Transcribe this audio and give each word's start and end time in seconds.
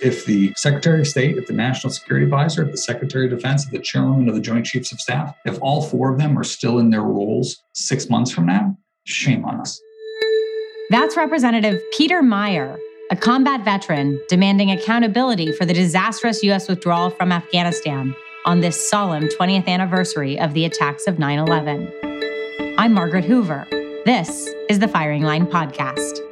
If 0.00 0.26
the 0.26 0.52
Secretary 0.56 1.00
of 1.00 1.08
State, 1.08 1.36
if 1.38 1.46
the 1.46 1.52
National 1.52 1.92
Security 1.92 2.24
Advisor, 2.24 2.64
if 2.64 2.70
the 2.70 2.78
Secretary 2.78 3.24
of 3.24 3.32
Defense, 3.32 3.64
if 3.66 3.72
the 3.72 3.80
Chairman 3.80 4.28
of 4.28 4.34
the 4.36 4.40
Joint 4.40 4.64
Chiefs 4.64 4.92
of 4.92 5.00
Staff, 5.00 5.36
if 5.44 5.58
all 5.60 5.82
four 5.82 6.12
of 6.12 6.18
them 6.18 6.38
are 6.38 6.44
still 6.44 6.78
in 6.78 6.90
their 6.90 7.02
roles 7.02 7.62
six 7.74 8.08
months 8.08 8.30
from 8.30 8.46
now, 8.46 8.76
shame 9.04 9.44
on 9.44 9.60
us. 9.60 9.80
That's 10.90 11.16
Representative 11.16 11.80
Peter 11.92 12.22
Meijer, 12.22 12.78
a 13.10 13.16
combat 13.16 13.64
veteran 13.64 14.20
demanding 14.28 14.70
accountability 14.70 15.52
for 15.52 15.64
the 15.64 15.74
disastrous 15.74 16.42
U.S. 16.44 16.68
withdrawal 16.68 17.10
from 17.10 17.32
Afghanistan 17.32 18.14
on 18.46 18.60
this 18.60 18.88
solemn 18.88 19.24
20th 19.24 19.66
anniversary 19.66 20.38
of 20.38 20.54
the 20.54 20.64
attacks 20.64 21.06
of 21.08 21.18
9 21.18 21.38
11. 21.40 21.92
I'm 22.78 22.94
Margaret 22.94 23.24
Hoover. 23.24 23.66
This 24.06 24.48
is 24.70 24.78
the 24.78 24.88
Firing 24.88 25.22
Line 25.22 25.46
Podcast. 25.46 26.27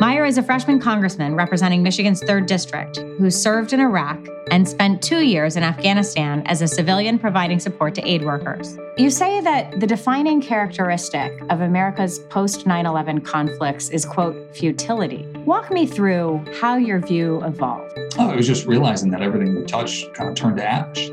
Meijer 0.00 0.28
is 0.28 0.38
a 0.38 0.44
freshman 0.44 0.78
congressman 0.78 1.34
representing 1.34 1.82
Michigan's 1.82 2.22
3rd 2.22 2.46
District 2.46 2.98
who 3.18 3.32
served 3.32 3.72
in 3.72 3.80
Iraq 3.80 4.16
and 4.52 4.68
spent 4.68 5.02
two 5.02 5.24
years 5.24 5.56
in 5.56 5.64
Afghanistan 5.64 6.44
as 6.46 6.62
a 6.62 6.68
civilian 6.68 7.18
providing 7.18 7.58
support 7.58 7.96
to 7.96 8.08
aid 8.08 8.24
workers. 8.24 8.78
You 8.96 9.10
say 9.10 9.40
that 9.40 9.80
the 9.80 9.88
defining 9.88 10.40
characteristic 10.40 11.42
of 11.50 11.62
America's 11.62 12.20
post 12.30 12.64
9 12.64 12.86
11 12.86 13.22
conflicts 13.22 13.88
is, 13.88 14.04
quote, 14.04 14.54
futility. 14.54 15.26
Walk 15.44 15.72
me 15.72 15.84
through 15.84 16.44
how 16.60 16.76
your 16.76 17.00
view 17.00 17.42
evolved. 17.42 17.92
Oh, 18.18 18.30
I 18.30 18.36
was 18.36 18.46
just 18.46 18.66
realizing 18.66 19.10
that 19.10 19.20
everything 19.20 19.56
we 19.56 19.64
touched 19.64 20.14
kind 20.14 20.30
of 20.30 20.36
turned 20.36 20.58
to 20.58 20.64
ash. 20.64 21.10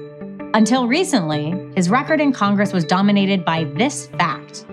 Until 0.54 0.88
recently, 0.88 1.71
his 1.76 1.90
record 1.90 2.21
in 2.21 2.31
Congress 2.31 2.71
was 2.71 2.85
dominated 2.85 3.43
by 3.43 3.63
this 3.63 4.05
fact 4.09 4.67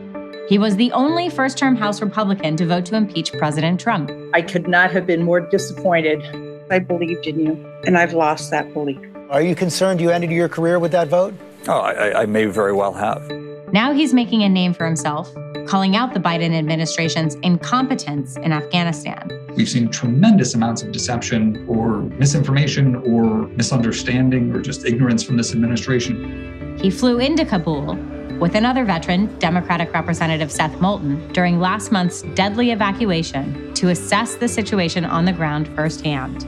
he 0.53 0.59
was 0.59 0.77
the 0.77 0.93
only 0.93 1.31
first 1.31 1.57
term 1.57 1.75
House 1.75 2.03
Republican 2.03 2.59
to 2.59 2.67
vote 2.67 2.85
to 2.85 2.95
impeach 2.95 3.33
President 3.33 3.81
Trump. 3.81 4.11
I 4.35 4.43
could 4.43 4.69
not 4.69 4.91
have 4.91 5.07
been 5.07 5.23
more 5.23 5.41
disappointed. 5.41 6.23
I 6.71 6.79
believed 6.79 7.27
in 7.27 7.41
you, 7.41 7.53
and 7.87 7.97
I've 7.97 8.13
lost 8.13 8.51
that 8.51 8.71
belief. 8.75 9.01
Are 9.31 9.41
you 9.41 9.55
concerned 9.55 9.99
you 9.99 10.11
ended 10.11 10.31
your 10.31 10.51
career 10.51 10.79
with 10.79 10.93
that 10.93 11.09
vote? 11.09 11.33
Oh, 11.69 11.81
I, 11.81 12.25
I 12.25 12.27
may 12.27 12.45
very 12.45 12.75
well 12.75 12.93
have. 12.93 13.27
Now 13.73 13.95
he's 13.95 14.13
making 14.13 14.43
a 14.43 14.49
name 14.51 14.75
for 14.75 14.85
himself, 14.85 15.33
calling 15.67 15.97
out 15.97 16.13
the 16.13 16.21
Biden 16.21 16.53
administration's 16.55 17.35
incompetence 17.37 18.37
in 18.37 18.53
Afghanistan. 18.53 19.31
We've 19.57 19.71
seen 19.71 19.89
tremendous 19.89 20.55
amounts 20.55 20.83
of 20.83 20.93
deception 20.93 21.65
or 21.67 22.03
misinformation 22.19 22.97
or 22.97 23.47
misunderstanding 23.57 24.55
or 24.55 24.61
just 24.61 24.85
ignorance 24.85 25.23
from 25.23 25.39
this 25.39 25.55
administration. 25.55 26.77
He 26.79 26.91
flew 26.91 27.21
into 27.21 27.47
Kabul 27.47 27.97
with 28.43 28.57
another 28.57 28.85
veteran, 28.85 29.39
Democratic 29.39 29.93
Representative 29.95 30.51
Seth 30.51 30.81
Moulton, 30.81 31.33
during 31.33 31.61
last 31.61 31.93
month's 31.93 32.23
deadly 32.35 32.73
evacuation 32.73 33.73
to 33.75 33.91
assess 33.91 34.35
the 34.35 34.49
situation 34.49 35.05
on 35.05 35.25
the 35.25 35.33
ground 35.33 35.69
firsthand. 35.77 36.41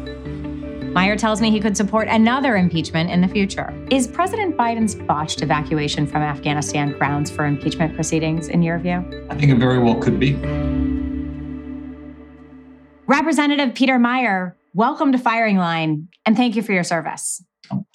Meijer 0.93 1.17
tells 1.17 1.41
me 1.41 1.53
he 1.53 1.61
could 1.61 1.77
support 1.77 2.09
another 2.09 2.57
impeachment 2.57 3.11
in 3.11 3.21
the 3.21 3.29
future. 3.29 3.73
Is 3.93 4.09
President 4.09 4.57
Biden's 4.57 4.97
botched 4.97 5.41
evacuation 5.41 6.05
from 6.05 6.23
Afghanistan 6.23 6.99
grounds 6.99 7.31
for 7.31 7.47
impeachment 7.47 7.95
proceedings, 7.95 8.49
in 8.49 8.61
your 8.61 8.81
view? 8.81 9.27
I 9.31 9.37
think 9.37 9.53
it 9.53 9.59
very 9.59 9.79
well 9.79 9.95
could 9.95 10.19
be. 10.19 10.35
Representative 13.07 13.73
Peter 13.73 14.01
Meijer, 14.01 14.55
welcome 14.73 15.13
to 15.13 15.19
Firing 15.19 15.59
Line, 15.59 16.09
and 16.27 16.37
thank 16.37 16.57
you 16.57 16.63
for 16.63 16.73
your 16.73 16.83
service. 16.83 17.45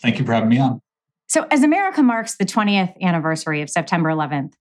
Thank 0.02 0.19
you 0.19 0.25
for 0.25 0.31
having 0.31 0.47
me 0.47 0.59
on. 0.59 0.81
So, 1.30 1.45
as 1.52 1.61
America 1.61 2.02
marks 2.02 2.38
the 2.38 2.45
20th 2.45 2.99
anniversary 3.02 3.61
of 3.61 3.69
September 3.69 4.09
11th, 4.09 4.53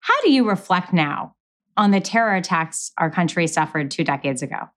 how 0.00 0.18
do 0.22 0.32
you 0.32 0.48
reflect 0.48 0.94
now 0.94 1.34
on 1.76 1.90
the 1.90 2.00
terror 2.00 2.34
attacks 2.34 2.90
our 2.96 3.10
country 3.10 3.46
suffered 3.46 3.90
two 3.90 4.02
decades 4.02 4.40
ago? 4.40 4.70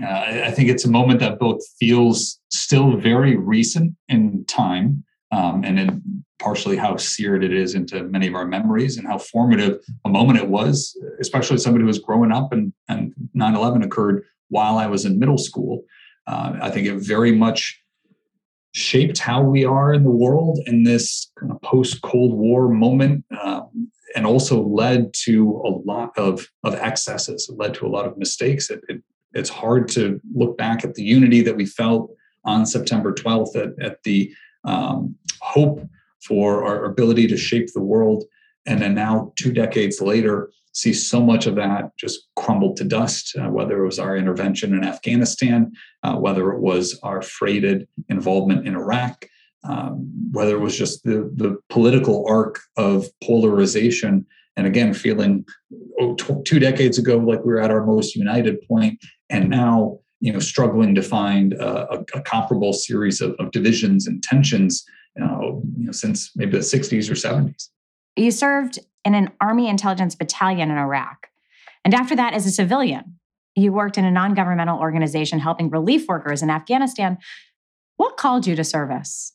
Uh, 0.00 0.06
I 0.44 0.52
think 0.52 0.68
it's 0.68 0.84
a 0.84 0.90
moment 0.90 1.18
that 1.18 1.40
both 1.40 1.60
feels 1.80 2.38
still 2.50 2.96
very 2.96 3.36
recent 3.36 3.96
in 4.08 4.44
time, 4.46 5.02
um, 5.32 5.64
and 5.64 5.76
then 5.76 6.24
partially 6.38 6.76
how 6.76 6.96
seared 6.96 7.42
it 7.42 7.52
is 7.52 7.74
into 7.74 8.04
many 8.04 8.28
of 8.28 8.36
our 8.36 8.46
memories 8.46 8.98
and 8.98 9.08
how 9.08 9.18
formative 9.18 9.80
a 10.04 10.08
moment 10.08 10.38
it 10.38 10.48
was, 10.48 10.96
especially 11.20 11.58
somebody 11.58 11.82
who 11.82 11.88
was 11.88 11.98
growing 11.98 12.30
up 12.30 12.52
and, 12.52 12.72
and 12.88 13.12
9-11 13.36 13.84
occurred 13.84 14.24
while 14.48 14.78
I 14.78 14.86
was 14.86 15.04
in 15.04 15.18
middle 15.18 15.38
school. 15.38 15.82
Uh, 16.28 16.56
I 16.62 16.70
think 16.70 16.86
it 16.86 16.94
very 16.98 17.32
much 17.32 17.79
shaped 18.72 19.18
how 19.18 19.42
we 19.42 19.64
are 19.64 19.92
in 19.92 20.04
the 20.04 20.10
world 20.10 20.58
in 20.66 20.84
this 20.84 21.30
kind 21.38 21.50
of 21.52 21.60
post 21.62 22.02
Cold 22.02 22.34
War 22.36 22.68
moment, 22.68 23.24
um, 23.42 23.90
and 24.14 24.26
also 24.26 24.62
led 24.62 25.12
to 25.24 25.60
a 25.64 25.70
lot 25.88 26.16
of 26.16 26.46
of 26.64 26.74
excesses. 26.74 27.48
It 27.48 27.58
led 27.58 27.74
to 27.74 27.86
a 27.86 27.88
lot 27.90 28.06
of 28.06 28.16
mistakes. 28.16 28.70
It, 28.70 28.80
it, 28.88 29.02
it's 29.32 29.50
hard 29.50 29.88
to 29.90 30.20
look 30.34 30.56
back 30.58 30.84
at 30.84 30.94
the 30.94 31.02
unity 31.02 31.42
that 31.42 31.56
we 31.56 31.66
felt 31.66 32.10
on 32.44 32.66
September 32.66 33.12
12th, 33.12 33.54
at, 33.54 33.84
at 33.84 34.02
the 34.02 34.32
um, 34.64 35.14
hope 35.40 35.86
for 36.26 36.64
our 36.64 36.84
ability 36.84 37.26
to 37.28 37.36
shape 37.36 37.68
the 37.72 37.82
world, 37.82 38.24
and 38.66 38.80
then 38.80 38.94
now 38.94 39.32
two 39.36 39.52
decades 39.52 40.00
later 40.00 40.50
see 40.72 40.92
so 40.92 41.20
much 41.20 41.46
of 41.46 41.56
that 41.56 41.96
just 41.96 42.28
crumbled 42.36 42.76
to 42.76 42.84
dust, 42.84 43.36
uh, 43.36 43.48
whether 43.48 43.82
it 43.82 43.86
was 43.86 43.98
our 43.98 44.16
intervention 44.16 44.74
in 44.74 44.84
Afghanistan, 44.84 45.72
uh, 46.02 46.16
whether 46.16 46.52
it 46.52 46.60
was 46.60 46.98
our 47.02 47.22
freighted 47.22 47.88
involvement 48.08 48.66
in 48.66 48.74
Iraq, 48.74 49.26
um, 49.64 50.10
whether 50.32 50.56
it 50.56 50.60
was 50.60 50.76
just 50.76 51.02
the, 51.04 51.30
the 51.34 51.58
political 51.68 52.24
arc 52.28 52.60
of 52.76 53.06
polarization. 53.22 54.26
And 54.56 54.66
again, 54.66 54.94
feeling 54.94 55.44
oh, 56.00 56.14
t- 56.14 56.34
two 56.44 56.58
decades 56.58 56.98
ago 56.98 57.16
like 57.16 57.40
we 57.40 57.52
were 57.52 57.60
at 57.60 57.70
our 57.70 57.84
most 57.84 58.14
united 58.14 58.60
point, 58.68 58.98
and 59.28 59.48
now 59.48 59.98
you 60.20 60.32
know 60.32 60.38
struggling 60.38 60.94
to 60.94 61.02
find 61.02 61.54
a, 61.54 61.94
a, 61.94 62.04
a 62.14 62.22
comparable 62.22 62.72
series 62.72 63.20
of, 63.20 63.34
of, 63.38 63.50
divisions 63.52 64.06
and 64.06 64.22
tensions 64.22 64.84
you 65.16 65.24
know, 65.24 65.62
you 65.78 65.86
know 65.86 65.92
since 65.92 66.30
maybe 66.36 66.52
the 66.52 66.58
60s 66.58 67.10
or 67.10 67.14
70s. 67.14 67.68
You 68.16 68.30
served 68.30 68.80
in 69.04 69.14
an 69.14 69.30
Army 69.40 69.68
intelligence 69.68 70.14
battalion 70.14 70.70
in 70.70 70.76
Iraq. 70.76 71.28
And 71.84 71.94
after 71.94 72.14
that, 72.16 72.34
as 72.34 72.46
a 72.46 72.50
civilian, 72.50 73.18
you 73.56 73.72
worked 73.72 73.98
in 73.98 74.04
a 74.04 74.10
non 74.10 74.34
governmental 74.34 74.78
organization 74.78 75.38
helping 75.38 75.70
relief 75.70 76.06
workers 76.08 76.42
in 76.42 76.50
Afghanistan. 76.50 77.18
What 77.96 78.16
called 78.16 78.46
you 78.46 78.56
to 78.56 78.64
service? 78.64 79.34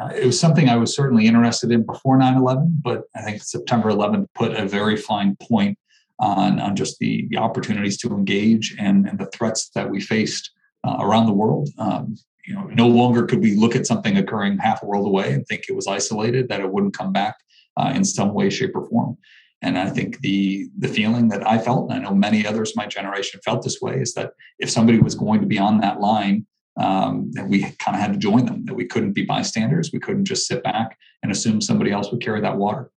Uh, 0.00 0.08
it 0.08 0.26
was 0.26 0.38
something 0.38 0.68
I 0.68 0.76
was 0.76 0.94
certainly 0.94 1.26
interested 1.26 1.70
in 1.70 1.84
before 1.84 2.16
9 2.16 2.36
11, 2.36 2.80
but 2.82 3.04
I 3.14 3.22
think 3.22 3.42
September 3.42 3.90
11th 3.90 4.26
put 4.34 4.52
a 4.52 4.66
very 4.66 4.96
fine 4.96 5.36
point 5.40 5.78
on, 6.18 6.58
on 6.58 6.74
just 6.74 6.98
the, 6.98 7.26
the 7.30 7.36
opportunities 7.36 7.96
to 7.98 8.08
engage 8.08 8.74
and, 8.78 9.06
and 9.08 9.18
the 9.18 9.26
threats 9.26 9.70
that 9.74 9.90
we 9.90 10.00
faced 10.00 10.50
uh, 10.82 10.96
around 11.00 11.26
the 11.26 11.32
world. 11.32 11.68
Um, 11.78 12.16
you 12.44 12.54
know, 12.54 12.64
no 12.64 12.88
longer 12.88 13.24
could 13.24 13.40
we 13.40 13.54
look 13.54 13.74
at 13.74 13.86
something 13.86 14.16
occurring 14.16 14.58
half 14.58 14.82
a 14.82 14.86
world 14.86 15.06
away 15.06 15.32
and 15.32 15.46
think 15.46 15.64
it 15.68 15.76
was 15.76 15.86
isolated, 15.86 16.48
that 16.48 16.60
it 16.60 16.70
wouldn't 16.70 16.96
come 16.96 17.12
back 17.12 17.36
uh, 17.76 17.92
in 17.94 18.04
some 18.04 18.34
way, 18.34 18.50
shape, 18.50 18.74
or 18.74 18.88
form. 18.88 19.16
And 19.62 19.78
I 19.78 19.88
think 19.88 20.20
the 20.20 20.68
the 20.78 20.88
feeling 20.88 21.28
that 21.28 21.46
I 21.48 21.58
felt, 21.58 21.90
and 21.90 21.98
I 21.98 22.02
know 22.02 22.14
many 22.14 22.46
others 22.46 22.76
my 22.76 22.86
generation 22.86 23.40
felt 23.44 23.62
this 23.62 23.80
way, 23.80 23.98
is 23.98 24.12
that 24.14 24.32
if 24.58 24.70
somebody 24.70 24.98
was 24.98 25.14
going 25.14 25.40
to 25.40 25.46
be 25.46 25.58
on 25.58 25.80
that 25.80 26.00
line, 26.00 26.46
um, 26.76 27.30
that 27.32 27.48
we 27.48 27.62
kind 27.78 27.96
of 27.96 28.00
had 28.00 28.12
to 28.12 28.18
join 28.18 28.46
them. 28.46 28.66
That 28.66 28.74
we 28.74 28.86
couldn't 28.86 29.12
be 29.12 29.24
bystanders. 29.24 29.90
We 29.92 30.00
couldn't 30.00 30.26
just 30.26 30.46
sit 30.46 30.62
back 30.62 30.98
and 31.22 31.32
assume 31.32 31.60
somebody 31.60 31.92
else 31.92 32.10
would 32.10 32.20
carry 32.20 32.40
that 32.42 32.58
water. 32.58 32.90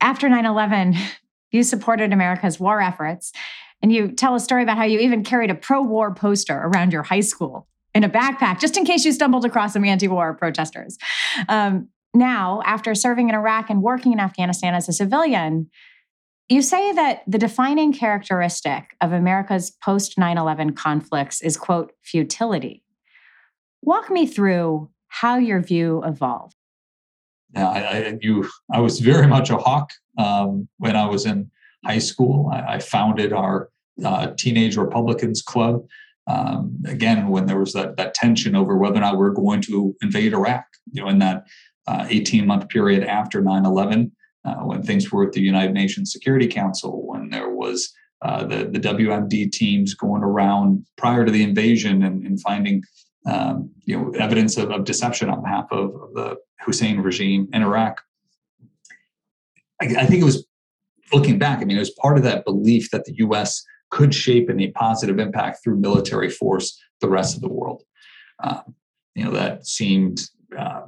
After 0.00 0.28
9/11, 0.28 0.96
you 1.50 1.62
supported 1.62 2.12
America's 2.12 2.60
war 2.60 2.80
efforts, 2.80 3.32
and 3.82 3.92
you 3.92 4.08
tell 4.08 4.34
a 4.34 4.40
story 4.40 4.62
about 4.62 4.76
how 4.76 4.84
you 4.84 5.00
even 5.00 5.24
carried 5.24 5.50
a 5.50 5.54
pro-war 5.54 6.14
poster 6.14 6.56
around 6.56 6.92
your 6.92 7.02
high 7.02 7.20
school 7.20 7.66
in 7.94 8.04
a 8.04 8.08
backpack, 8.08 8.60
just 8.60 8.76
in 8.76 8.84
case 8.84 9.04
you 9.04 9.12
stumbled 9.12 9.44
across 9.44 9.72
some 9.72 9.84
anti-war 9.84 10.34
protesters. 10.34 10.98
Um, 11.48 11.88
now, 12.14 12.62
after 12.64 12.94
serving 12.94 13.28
in 13.28 13.34
Iraq 13.34 13.70
and 13.70 13.82
working 13.82 14.12
in 14.12 14.20
Afghanistan 14.20 14.74
as 14.74 14.88
a 14.88 14.92
civilian, 14.92 15.70
you 16.48 16.60
say 16.60 16.92
that 16.92 17.22
the 17.26 17.38
defining 17.38 17.92
characteristic 17.92 18.96
of 19.00 19.12
America's 19.12 19.70
post 19.70 20.18
9 20.18 20.36
11 20.36 20.74
conflicts 20.74 21.40
is, 21.40 21.56
quote, 21.56 21.92
futility. 22.02 22.84
Walk 23.80 24.10
me 24.10 24.26
through 24.26 24.90
how 25.08 25.38
your 25.38 25.60
view 25.60 26.02
evolved. 26.04 26.54
Yeah, 27.54 27.68
I, 27.68 27.78
I, 27.78 28.18
you, 28.20 28.48
I 28.72 28.80
was 28.80 29.00
very 29.00 29.26
much 29.26 29.50
a 29.50 29.56
hawk 29.56 29.90
um, 30.18 30.68
when 30.78 30.96
I 30.96 31.06
was 31.06 31.26
in 31.26 31.50
high 31.84 31.98
school. 31.98 32.50
I, 32.52 32.74
I 32.74 32.78
founded 32.78 33.32
our 33.32 33.70
uh, 34.04 34.28
Teenage 34.36 34.76
Republicans 34.76 35.42
Club. 35.42 35.84
Um, 36.26 36.82
again, 36.86 37.28
when 37.28 37.46
there 37.46 37.58
was 37.58 37.72
that, 37.72 37.96
that 37.96 38.14
tension 38.14 38.54
over 38.54 38.76
whether 38.76 38.96
or 38.96 39.00
not 39.00 39.18
we 39.18 39.26
are 39.26 39.30
going 39.30 39.60
to 39.62 39.94
invade 40.02 40.32
Iraq, 40.32 40.64
you 40.92 41.02
know, 41.02 41.08
in 41.08 41.18
that 41.18 41.44
18 41.88 42.42
uh, 42.42 42.46
month 42.46 42.68
period 42.68 43.04
after 43.04 43.40
9 43.40 43.64
11, 43.64 44.12
uh, 44.44 44.54
when 44.56 44.82
things 44.82 45.10
were 45.10 45.26
at 45.26 45.32
the 45.32 45.40
United 45.40 45.72
Nations 45.72 46.12
Security 46.12 46.46
Council, 46.46 47.06
when 47.06 47.30
there 47.30 47.50
was 47.50 47.92
uh, 48.22 48.44
the, 48.44 48.68
the 48.72 48.78
WMD 48.78 49.50
teams 49.50 49.94
going 49.94 50.22
around 50.22 50.86
prior 50.96 51.24
to 51.24 51.32
the 51.32 51.42
invasion 51.42 52.02
and, 52.02 52.24
and 52.24 52.40
finding 52.40 52.82
um, 53.26 53.70
you 53.84 53.96
know, 53.96 54.10
evidence 54.12 54.56
of, 54.56 54.70
of, 54.70 54.84
deception 54.84 55.28
on 55.28 55.42
behalf 55.42 55.66
of, 55.70 55.94
of, 55.94 56.14
the 56.14 56.36
Hussein 56.64 56.98
regime 56.98 57.48
in 57.52 57.62
Iraq. 57.62 58.00
I, 59.80 59.86
I 59.86 60.06
think 60.06 60.22
it 60.22 60.24
was 60.24 60.44
looking 61.12 61.38
back, 61.38 61.60
I 61.60 61.64
mean, 61.64 61.76
it 61.76 61.80
was 61.80 61.90
part 61.90 62.16
of 62.16 62.24
that 62.24 62.44
belief 62.44 62.90
that 62.90 63.04
the 63.04 63.14
US 63.18 63.64
could 63.90 64.14
shape 64.14 64.50
any 64.50 64.70
positive 64.72 65.18
impact 65.18 65.58
through 65.62 65.78
military 65.78 66.30
force 66.30 66.76
the 67.00 67.08
rest 67.08 67.36
of 67.36 67.42
the 67.42 67.48
world. 67.48 67.82
Um, 68.42 68.74
you 69.14 69.24
know, 69.24 69.30
that 69.32 69.66
seemed 69.66 70.20
uh, 70.58 70.82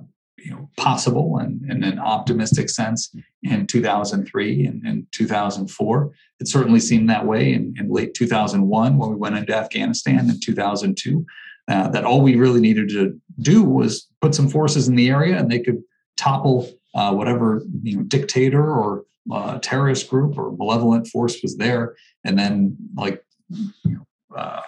you 0.44 0.50
know 0.50 0.68
possible 0.76 1.38
and 1.38 1.64
in 1.70 1.82
an 1.82 1.98
optimistic 1.98 2.68
sense 2.68 3.14
in 3.42 3.66
2003 3.66 4.66
and, 4.66 4.82
and 4.84 5.06
2004 5.12 6.12
it 6.40 6.48
certainly 6.48 6.80
seemed 6.80 7.08
that 7.08 7.26
way 7.26 7.52
in, 7.52 7.74
in, 7.78 7.88
late 7.88 8.14
2001 8.14 8.98
when 8.98 9.10
we 9.10 9.16
went 9.16 9.36
into 9.36 9.56
afghanistan 9.56 10.28
in 10.28 10.38
2002 10.40 11.24
uh, 11.68 11.88
that 11.88 12.04
all 12.04 12.20
we 12.20 12.36
really 12.36 12.60
needed 12.60 12.88
to 12.88 13.18
do 13.40 13.64
was 13.64 14.08
put 14.20 14.34
some 14.34 14.48
forces 14.48 14.86
in 14.88 14.96
the 14.96 15.08
area 15.08 15.38
and 15.38 15.50
they 15.50 15.60
could 15.60 15.82
topple 16.16 16.68
uh, 16.94 17.12
whatever 17.12 17.62
you 17.82 17.96
know 17.96 18.02
dictator 18.02 18.70
or 18.70 19.04
uh, 19.32 19.58
terrorist 19.60 20.08
group 20.08 20.38
or 20.38 20.52
malevolent 20.52 21.06
force 21.08 21.40
was 21.42 21.56
there. 21.56 21.96
And 22.24 22.38
then 22.38 22.76
like 22.96 23.24
you 23.50 23.72
know, 23.84 24.06
uh, 24.36 24.62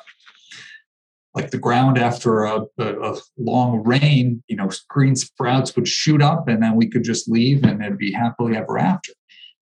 like 1.37 1.51
the 1.51 1.59
ground 1.59 1.99
after 1.99 2.45
a, 2.45 2.63
a, 2.79 3.13
a, 3.13 3.21
long 3.37 3.85
rain, 3.85 4.43
you 4.49 4.57
know, 4.57 4.71
green 4.89 5.15
sprouts 5.15 5.77
would 5.77 5.87
shoot 5.87 6.23
up 6.23 6.49
and 6.49 6.63
then 6.63 6.75
we 6.75 6.89
could 6.89 7.05
just 7.05 7.29
leave 7.29 7.63
and 7.63 7.83
it'd 7.83 7.99
be 7.99 8.11
happily 8.11 8.57
ever 8.57 8.79
after. 8.79 9.13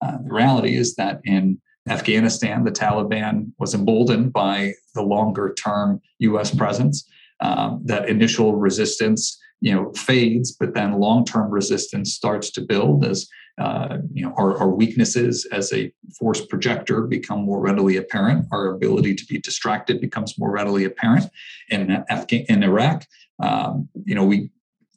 Uh, 0.00 0.18
the 0.24 0.32
reality 0.32 0.76
is 0.76 0.94
that 0.94 1.20
in 1.24 1.60
Afghanistan, 1.88 2.62
the 2.62 2.70
Taliban 2.70 3.50
was 3.58 3.74
emboldened 3.74 4.32
by 4.32 4.72
the 4.94 5.02
longer 5.02 5.52
term 5.54 6.00
US 6.20 6.54
presence. 6.54 7.06
Um, 7.40 7.82
that 7.86 8.08
initial 8.08 8.54
resistance, 8.54 9.36
you 9.60 9.74
know, 9.74 9.92
fades, 9.94 10.52
but 10.52 10.74
then 10.74 11.00
long 11.00 11.24
term 11.24 11.50
resistance 11.50 12.14
starts 12.14 12.50
to 12.52 12.60
build 12.60 13.04
as 13.04 13.26
uh, 13.58 13.98
you 14.12 14.24
know, 14.24 14.34
our, 14.36 14.56
our, 14.58 14.68
weaknesses 14.68 15.46
as 15.52 15.72
a 15.72 15.92
force 16.18 16.44
projector 16.44 17.02
become 17.02 17.44
more 17.44 17.60
readily 17.60 17.96
apparent. 17.96 18.46
Our 18.50 18.74
ability 18.74 19.14
to 19.14 19.24
be 19.26 19.38
distracted 19.38 20.00
becomes 20.00 20.36
more 20.36 20.50
readily 20.50 20.84
apparent. 20.84 21.26
In, 21.70 22.04
Afga- 22.10 22.46
in 22.48 22.64
Iraq, 22.64 23.06
um, 23.40 23.88
you 24.04 24.16
know, 24.16 24.24
we 24.24 24.50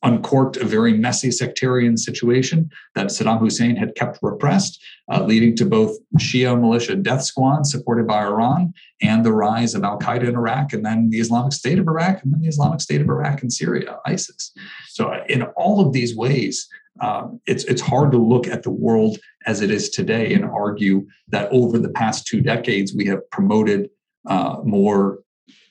uncorked 0.04 0.58
a 0.58 0.66
very 0.66 0.94
messy 0.94 1.32
sectarian 1.32 1.98
situation 1.98 2.70
that 2.96 3.08
Saddam 3.08 3.40
Hussein 3.40 3.76
had 3.76 3.96
kept 3.96 4.20
repressed, 4.22 4.82
uh, 5.12 5.24
leading 5.24 5.56
to 5.58 5.66
both 5.66 5.98
Shia 6.18 6.60
militia 6.60 6.96
death 6.96 7.24
squads 7.24 7.72
supported 7.72 8.08
by 8.08 8.24
Iran 8.24 8.74
and 9.02 9.26
the 9.26 9.34
rise 9.34 9.74
of 9.74 9.84
Al 9.84 10.00
Qaeda 10.00 10.28
in 10.28 10.36
Iraq, 10.36 10.74
and 10.74 10.86
then 10.86 11.10
the 11.10 11.20
Islamic 11.20 11.54
State 11.54 11.80
of 11.80 11.88
Iraq, 11.88 12.24
and 12.24 12.34
then 12.34 12.42
the 12.42 12.48
Islamic 12.48 12.82
State 12.82 13.02
of 13.02 13.10
Iraq 13.10 13.42
and 13.42 13.52
Syria, 13.52 13.98
ISIS. 14.06 14.52
So, 14.90 15.14
in 15.30 15.44
all 15.58 15.86
of 15.86 15.94
these 15.94 16.16
ways, 16.16 16.68
um, 17.02 17.40
it's 17.46 17.64
it's 17.66 17.82
hard 17.82 18.12
to 18.12 18.18
look 18.18 18.48
at 18.48 18.64
the 18.64 18.70
world 18.70 19.18
as 19.46 19.62
it 19.62 19.72
is 19.72 19.90
today 19.90 20.34
and 20.34 20.46
argue 20.46 21.08
that 21.30 21.52
over 21.52 21.78
the 21.80 21.90
past 21.90 22.28
two 22.28 22.42
decades 22.42 22.94
we 22.94 23.06
have 23.06 23.30
promoted 23.30 23.90
uh, 24.28 24.58
more 24.64 25.20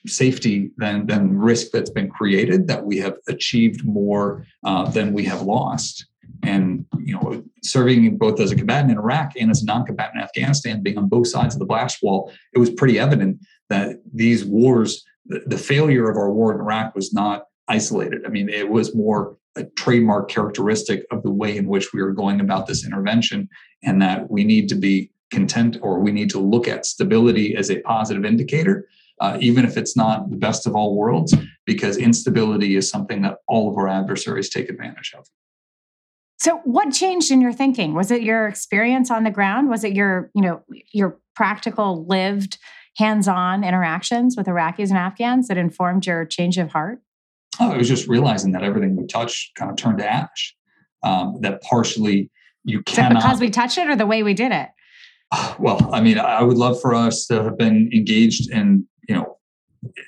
safety 0.05 0.71
than 0.77 1.05
than 1.07 1.37
risk 1.37 1.71
that's 1.71 1.89
been 1.89 2.09
created 2.09 2.67
that 2.67 2.85
we 2.85 2.97
have 2.97 3.17
achieved 3.27 3.85
more 3.85 4.45
uh, 4.63 4.89
than 4.89 5.13
we 5.13 5.23
have 5.23 5.41
lost. 5.41 6.05
And 6.43 6.85
you 7.07 7.13
know 7.13 7.43
serving 7.63 8.17
both 8.17 8.39
as 8.39 8.51
a 8.51 8.55
combatant 8.55 8.91
in 8.91 8.97
iraq 8.97 9.31
and 9.39 9.49
as 9.49 9.63
a 9.63 9.65
non-combatant 9.65 10.17
in 10.17 10.23
afghanistan 10.23 10.83
being 10.83 10.97
on 10.97 11.07
both 11.07 11.27
sides 11.27 11.55
of 11.55 11.59
the 11.59 11.65
blast 11.65 12.03
wall 12.03 12.31
it 12.53 12.59
was 12.59 12.69
pretty 12.69 12.99
evident 12.99 13.39
that 13.69 13.97
these 14.13 14.45
wars 14.45 15.03
the, 15.25 15.41
the 15.47 15.57
failure 15.57 16.09
of 16.09 16.17
our 16.17 16.31
war 16.31 16.53
in 16.53 16.59
iraq 16.59 16.93
was 16.95 17.13
not 17.13 17.45
isolated 17.67 18.25
i 18.25 18.29
mean 18.29 18.49
it 18.49 18.69
was 18.69 18.95
more 18.95 19.37
a 19.57 19.65
trademark 19.75 20.29
characteristic 20.29 21.05
of 21.11 21.23
the 21.23 21.31
way 21.31 21.57
in 21.57 21.67
which 21.67 21.93
we 21.93 22.01
were 22.01 22.13
going 22.13 22.39
about 22.39 22.67
this 22.67 22.85
intervention, 22.85 23.49
and 23.83 24.01
that 24.01 24.29
we 24.29 24.43
need 24.43 24.69
to 24.69 24.75
be 24.75 25.11
content 25.31 25.77
or 25.81 25.99
we 25.99 26.11
need 26.11 26.29
to 26.29 26.39
look 26.39 26.67
at 26.67 26.85
stability 26.85 27.55
as 27.55 27.69
a 27.69 27.81
positive 27.81 28.23
indicator, 28.23 28.87
uh, 29.19 29.37
even 29.41 29.65
if 29.65 29.75
it's 29.75 29.97
not 29.97 30.29
the 30.29 30.37
best 30.37 30.65
of 30.65 30.75
all 30.75 30.95
worlds, 30.95 31.35
because 31.65 31.97
instability 31.97 32.75
is 32.75 32.89
something 32.89 33.23
that 33.23 33.37
all 33.47 33.69
of 33.69 33.75
our 33.77 33.87
adversaries 33.87 34.49
take 34.49 34.69
advantage 34.69 35.13
of. 35.17 35.27
So, 36.39 36.57
what 36.65 36.93
changed 36.93 37.31
in 37.31 37.41
your 37.41 37.51
thinking? 37.51 37.93
Was 37.95 38.11
it 38.11 38.21
your 38.21 38.47
experience 38.47 39.09
on 39.09 39.23
the 39.23 39.31
ground? 39.31 39.69
Was 39.69 39.83
it 39.83 39.93
your, 39.93 40.29
you 40.35 40.43
know, 40.43 40.61
your 40.93 41.17
practical, 41.35 42.05
lived, 42.05 42.59
hands-on 42.95 43.63
interactions 43.63 44.35
with 44.37 44.45
Iraqis 44.45 44.89
and 44.89 44.97
Afghans 44.97 45.47
that 45.47 45.57
informed 45.57 46.05
your 46.05 46.25
change 46.25 46.57
of 46.59 46.71
heart? 46.71 47.01
Oh, 47.59 47.71
it 47.73 47.77
was 47.77 47.87
just 47.87 48.07
realizing 48.07 48.51
that 48.53 48.63
everything 48.63 48.95
we 48.95 49.05
touched 49.05 49.55
kind 49.55 49.71
of 49.71 49.77
turned 49.77 49.99
to 49.99 50.09
ash. 50.09 50.55
Um, 51.03 51.37
that 51.41 51.61
partially 51.61 52.31
you 52.63 52.81
cannot 52.83 53.21
because 53.21 53.39
we 53.39 53.49
touched 53.49 53.77
it 53.77 53.87
or 53.87 53.95
the 53.95 54.05
way 54.05 54.23
we 54.23 54.33
did 54.33 54.51
it. 54.51 54.69
Well, 55.59 55.89
I 55.93 56.01
mean, 56.01 56.19
I 56.19 56.43
would 56.43 56.57
love 56.57 56.79
for 56.81 56.93
us 56.93 57.25
to 57.27 57.43
have 57.43 57.57
been 57.57 57.89
engaged 57.93 58.51
in, 58.51 58.87
you 59.09 59.15
know, 59.15 59.37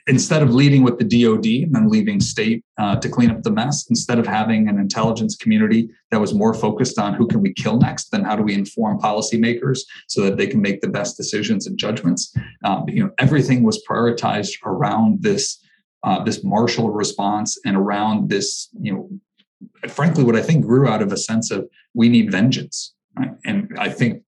instead 0.08 0.42
of 0.42 0.54
leading 0.54 0.84
with 0.84 0.98
the 0.98 1.04
DoD 1.04 1.46
and 1.46 1.76
then 1.76 1.90
leaving 1.90 2.20
state 2.20 2.64
uh, 2.78 2.96
to 2.98 3.10
clean 3.10 3.30
up 3.30 3.44
the 3.44 3.52
mess, 3.52 3.88
instead 3.90 4.20
of 4.20 4.28
having 4.28 4.68
an 4.68 4.80
intelligence 4.80 5.36
community 5.36 5.90
that 6.12 6.20
was 6.20 6.34
more 6.34 6.54
focused 6.54 6.98
on 7.00 7.14
who 7.14 7.28
can 7.28 7.42
we 7.42 7.54
kill 7.54 7.78
next, 7.78 8.12
then 8.12 8.24
how 8.24 8.36
do 8.36 8.44
we 8.44 8.54
inform 8.54 9.00
policymakers 9.00 9.80
so 10.08 10.22
that 10.22 10.38
they 10.38 10.48
can 10.48 10.62
make 10.62 10.82
the 10.82 10.90
best 10.90 11.18
decisions 11.18 11.68
and 11.68 11.78
judgments. 11.78 12.34
Um, 12.64 12.86
you 12.88 13.04
know, 13.04 13.12
everything 13.18 13.64
was 13.64 13.84
prioritized 13.90 14.54
around 14.66 15.22
this 15.22 15.60
uh, 16.04 16.24
this 16.24 16.44
martial 16.44 16.90
response 16.92 17.58
and 17.66 17.76
around 17.76 18.30
this, 18.30 18.70
you 18.80 18.94
know, 18.94 19.10
frankly, 19.90 20.24
what 20.24 20.36
I 20.36 20.42
think 20.42 20.66
grew 20.66 20.88
out 20.88 21.02
of 21.02 21.12
a 21.12 21.18
sense 21.18 21.52
of 21.52 21.68
we 21.94 22.10
need 22.10 22.32
vengeance. 22.32 22.94
Right? 23.18 23.32
And 23.46 23.76
I 23.78 23.90
think, 23.90 24.24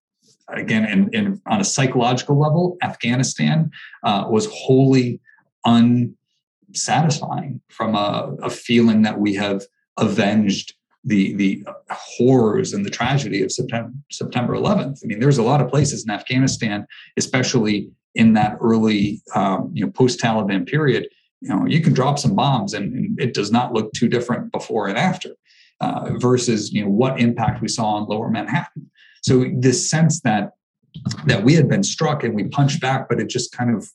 again, 0.49 0.85
in, 0.85 1.09
in, 1.13 1.41
on 1.45 1.61
a 1.61 1.63
psychological 1.63 2.37
level, 2.37 2.77
Afghanistan 2.81 3.71
uh, 4.03 4.25
was 4.27 4.47
wholly 4.47 5.21
unsatisfying 5.65 7.61
from 7.69 7.95
a, 7.95 8.35
a 8.41 8.49
feeling 8.49 9.03
that 9.03 9.19
we 9.19 9.35
have 9.35 9.63
avenged 9.97 10.73
the 11.03 11.33
the 11.33 11.65
horrors 11.89 12.73
and 12.73 12.85
the 12.85 12.89
tragedy 12.89 13.41
of 13.41 13.51
September 13.51 13.91
September 14.11 14.53
11th. 14.53 14.99
I 15.03 15.07
mean, 15.07 15.19
there's 15.19 15.39
a 15.39 15.43
lot 15.43 15.61
of 15.61 15.67
places 15.69 16.03
in 16.03 16.11
Afghanistan, 16.11 16.85
especially 17.17 17.89
in 18.13 18.33
that 18.33 18.57
early 18.61 19.21
um, 19.33 19.71
you 19.73 19.83
know 19.83 19.91
post 19.91 20.19
Taliban 20.19 20.67
period, 20.67 21.07
you 21.41 21.49
know 21.49 21.65
you 21.65 21.81
can 21.81 21.93
drop 21.93 22.19
some 22.19 22.35
bombs 22.35 22.73
and, 22.73 22.93
and 22.93 23.19
it 23.19 23.33
does 23.33 23.51
not 23.51 23.73
look 23.73 23.91
too 23.93 24.07
different 24.07 24.51
before 24.51 24.87
and 24.87 24.97
after 24.97 25.29
uh, 25.81 26.11
versus 26.17 26.71
you 26.71 26.83
know 26.83 26.89
what 26.89 27.19
impact 27.19 27.61
we 27.61 27.67
saw 27.67 27.95
on 27.95 28.07
lower 28.07 28.29
manhattan. 28.29 28.89
So 29.21 29.45
this 29.53 29.89
sense 29.89 30.21
that 30.21 30.51
that 31.25 31.43
we 31.43 31.53
had 31.53 31.67
been 31.67 31.83
struck 31.83 32.23
and 32.23 32.35
we 32.35 32.45
punched 32.45 32.81
back 32.81 33.07
but 33.09 33.19
it 33.19 33.29
just 33.29 33.55
kind 33.55 33.75
of 33.75 33.89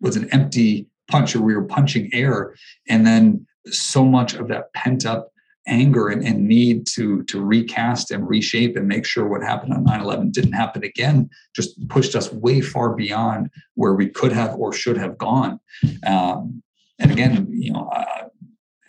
was 0.00 0.16
an 0.16 0.28
empty 0.32 0.86
punch 1.10 1.34
or 1.34 1.42
we 1.42 1.54
were 1.54 1.64
punching 1.64 2.10
air. 2.12 2.54
And 2.88 3.06
then 3.06 3.46
so 3.66 4.04
much 4.04 4.34
of 4.34 4.48
that 4.48 4.72
pent 4.72 5.04
up 5.04 5.32
anger 5.66 6.08
and, 6.08 6.24
and, 6.24 6.48
need 6.48 6.86
to 6.86 7.22
to 7.24 7.44
recast 7.44 8.10
and 8.10 8.26
reshape 8.26 8.76
and 8.76 8.88
make 8.88 9.04
sure 9.04 9.28
what 9.28 9.42
happened 9.42 9.74
on 9.74 9.84
9-11 9.84 10.32
didn't 10.32 10.54
happen 10.54 10.82
again 10.82 11.28
just 11.54 11.86
pushed 11.88 12.16
us 12.16 12.32
way 12.32 12.62
far 12.62 12.96
beyond 12.96 13.50
where 13.74 13.92
we 13.92 14.08
could 14.08 14.32
have 14.32 14.54
or 14.54 14.72
should 14.72 14.96
have 14.96 15.18
gone. 15.18 15.60
Um, 16.06 16.62
and 17.00 17.10
again, 17.10 17.48
you 17.50 17.72
know, 17.72 17.88
uh, 17.88 18.28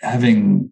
having 0.02 0.72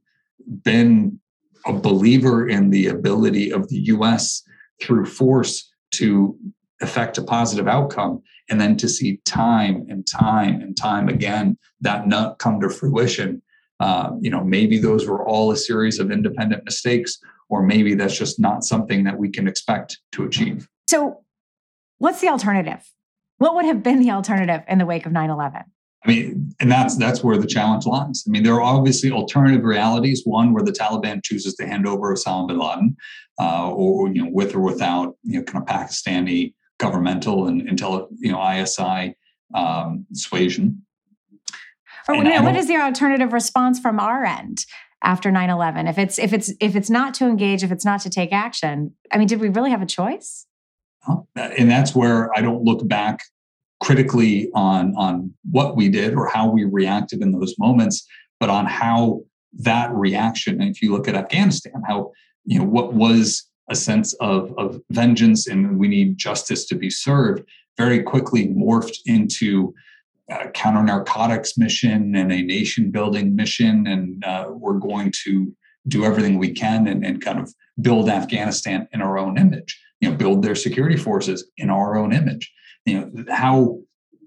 been 0.64 1.20
a 1.66 1.74
believer 1.74 2.48
in 2.48 2.70
the 2.70 2.88
ability 2.88 3.52
of 3.52 3.68
the 3.70 3.80
U.S. 3.94 4.44
through 4.82 5.06
force 5.06 5.72
to 5.92 6.38
affect 6.82 7.18
a 7.18 7.24
positive 7.24 7.68
outcome, 7.68 8.22
and 8.50 8.60
then 8.60 8.78
to 8.78 8.88
see 8.88 9.20
time 9.26 9.86
and 9.90 10.08
time 10.08 10.62
and 10.62 10.78
time 10.78 11.10
again 11.10 11.58
that 11.82 12.08
not 12.08 12.40
come 12.40 12.60
to 12.62 12.70
fruition. 12.70 13.42
Uh, 13.80 14.12
you 14.22 14.30
know, 14.30 14.44
maybe 14.44 14.78
those 14.78 15.08
were 15.08 15.26
all 15.26 15.52
a 15.52 15.58
series 15.58 16.00
of 16.00 16.12
independent 16.12 16.64
mistakes, 16.66 17.18
or 17.50 17.64
maybe 17.64 17.96
that's 17.96 18.18
just 18.18 18.40
not 18.40 18.64
something 18.64 19.04
that 19.04 19.18
we 19.18 19.30
can 19.30 19.48
expect 19.48 20.00
to 20.12 20.24
achieve. 20.24 20.68
So, 20.88 21.22
what's 21.98 22.22
the 22.22 22.28
alternative? 22.28 22.84
What 23.38 23.56
would 23.56 23.66
have 23.66 23.84
been 23.84 24.00
the 24.00 24.12
alternative 24.12 24.64
in 24.68 24.80
the 24.80 24.86
wake 24.86 25.06
of 25.06 25.12
9 25.14 25.30
11? 25.30 25.64
I 26.06 26.08
mean, 26.08 26.54
and 26.62 26.72
that's 26.72 26.96
that's 26.96 27.24
where 27.24 27.38
the 27.38 27.48
challenge 27.48 27.86
lies. 27.86 28.24
I 28.26 28.32
mean, 28.32 28.44
there 28.44 28.54
are 28.54 28.62
obviously 28.62 29.12
alternative 29.12 29.64
realities. 29.66 30.22
One 30.24 30.54
where 30.54 30.64
the 30.64 30.72
Taliban 30.72 31.22
chooses 31.24 31.56
to 31.56 31.68
hand 31.68 31.86
over 31.86 32.14
Osama 32.14 32.48
bin 32.48 32.60
Laden, 32.60 32.96
uh, 33.40 33.70
or 33.70 34.08
you 34.08 34.24
know, 34.24 34.30
with 34.32 34.56
or 34.56 34.62
without 34.62 35.16
you 35.24 35.40
know, 35.40 35.44
kind 35.44 35.62
of 35.62 35.68
Pakistani 35.68 36.54
governmental 36.78 37.48
and 37.48 37.68
intel, 37.68 38.08
you 38.18 38.32
know 38.32 38.42
ISI 38.42 39.16
um, 39.54 40.06
suasion. 40.14 40.86
Or 42.08 42.24
know, 42.24 42.42
what 42.42 42.56
is 42.56 42.68
the 42.68 42.78
alternative 42.78 43.34
response 43.34 43.80
from 43.80 44.00
our 44.00 44.26
end 44.26 44.66
after 45.04 45.30
9-11? 45.30 45.90
If 45.90 45.98
it's 45.98 46.18
if 46.18 46.34
it's 46.34 46.52
if 46.60 46.76
it's 46.76 46.90
not 46.90 47.14
to 47.16 47.26
engage, 47.26 47.62
if 47.62 47.72
it's 47.72 47.86
not 47.86 48.02
to 48.02 48.10
take 48.10 48.32
action, 48.32 48.96
I 49.12 49.18
mean, 49.18 49.28
did 49.28 49.40
we 49.40 49.50
really 49.50 49.70
have 49.70 49.82
a 49.82 49.86
choice? 49.86 50.48
And 51.36 51.70
that's 51.70 51.94
where 51.94 52.36
I 52.38 52.42
don't 52.42 52.64
look 52.64 52.88
back 52.88 53.22
critically 53.82 54.50
on 54.54 54.94
on 54.96 55.34
what 55.50 55.76
we 55.76 55.90
did 55.90 56.14
or 56.14 56.28
how 56.28 56.50
we 56.50 56.64
reacted 56.66 57.22
in 57.22 57.32
those 57.32 57.56
moments, 57.58 58.06
but 58.40 58.50
on 58.50 58.66
how 58.66 59.22
that 59.54 59.94
reaction. 59.94 60.62
And 60.62 60.70
if 60.70 60.82
you 60.82 60.92
look 60.92 61.08
at 61.08 61.16
Afghanistan, 61.16 61.82
how 61.88 62.12
you 62.46 62.60
know 62.60 62.66
what 62.66 62.94
was 62.94 63.46
a 63.70 63.76
sense 63.76 64.14
of 64.16 64.54
of 64.58 64.82
vengeance 64.90 65.48
and 65.48 65.78
we 65.78 65.88
need 65.88 66.18
justice 66.18 66.66
to 66.66 66.76
be 66.76 66.90
served 66.90 67.44
very 67.78 68.04
quickly 68.04 68.48
morphed 68.48 68.98
into 69.06 69.74
a 70.30 70.50
counter 70.50 70.84
narcotics 70.84 71.58
mission 71.58 72.16
and 72.16 72.32
a 72.32 72.42
nation 72.42 72.92
building 72.92 73.36
mission. 73.36 73.88
And 73.88 74.24
uh, 74.24 74.48
we're 74.50 74.80
going 74.80 75.14
to 75.24 75.56
do 75.88 76.04
everything 76.04 76.38
we 76.38 76.52
can 76.52 76.88
and, 76.88 77.06
and 77.06 77.22
kind 77.22 77.40
of 77.40 77.54
build 77.82 78.10
Afghanistan 78.10 78.88
in 78.92 79.02
our 79.02 79.18
own 79.18 79.38
image, 79.38 79.82
you 80.02 80.10
know, 80.10 80.16
build 80.16 80.44
their 80.44 80.56
security 80.56 80.98
forces 80.98 81.50
in 81.58 81.70
our 81.70 81.98
own 81.98 82.14
image. 82.14 82.52
You 82.86 83.00
know, 83.00 83.26
how 83.34 83.80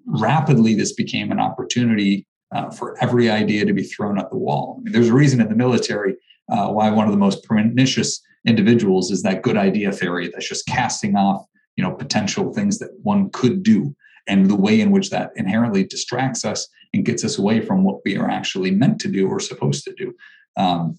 rapidly 0.06 0.74
this 0.74 0.92
became 0.92 1.32
an 1.32 1.40
opportunity 1.40 2.26
uh, 2.54 2.70
for 2.70 2.96
every 3.02 3.30
idea 3.30 3.64
to 3.64 3.72
be 3.72 3.82
thrown 3.82 4.18
at 4.18 4.30
the 4.30 4.36
wall. 4.36 4.76
I 4.78 4.82
mean, 4.82 4.92
there's 4.92 5.08
a 5.08 5.14
reason 5.14 5.40
in 5.40 5.48
the 5.48 5.54
military 5.54 6.16
uh, 6.50 6.68
why 6.68 6.90
one 6.90 7.06
of 7.06 7.12
the 7.12 7.18
most 7.18 7.44
pernicious 7.44 8.20
individuals 8.46 9.10
is 9.10 9.22
that 9.22 9.42
good 9.42 9.56
idea 9.56 9.92
theory 9.92 10.28
that's 10.28 10.48
just 10.48 10.66
casting 10.66 11.16
off 11.16 11.46
you 11.76 11.84
know 11.84 11.92
potential 11.92 12.52
things 12.52 12.78
that 12.78 12.90
one 13.02 13.30
could 13.30 13.62
do 13.62 13.94
and 14.28 14.50
the 14.50 14.56
way 14.56 14.80
in 14.80 14.90
which 14.90 15.10
that 15.10 15.30
inherently 15.36 15.84
distracts 15.84 16.44
us 16.44 16.68
and 16.92 17.04
gets 17.04 17.24
us 17.24 17.38
away 17.38 17.60
from 17.60 17.84
what 17.84 18.00
we 18.04 18.16
are 18.16 18.28
actually 18.28 18.70
meant 18.70 19.00
to 19.00 19.08
do 19.08 19.28
or 19.28 19.40
supposed 19.40 19.84
to 19.84 19.94
do 19.94 20.14
um, 20.56 20.98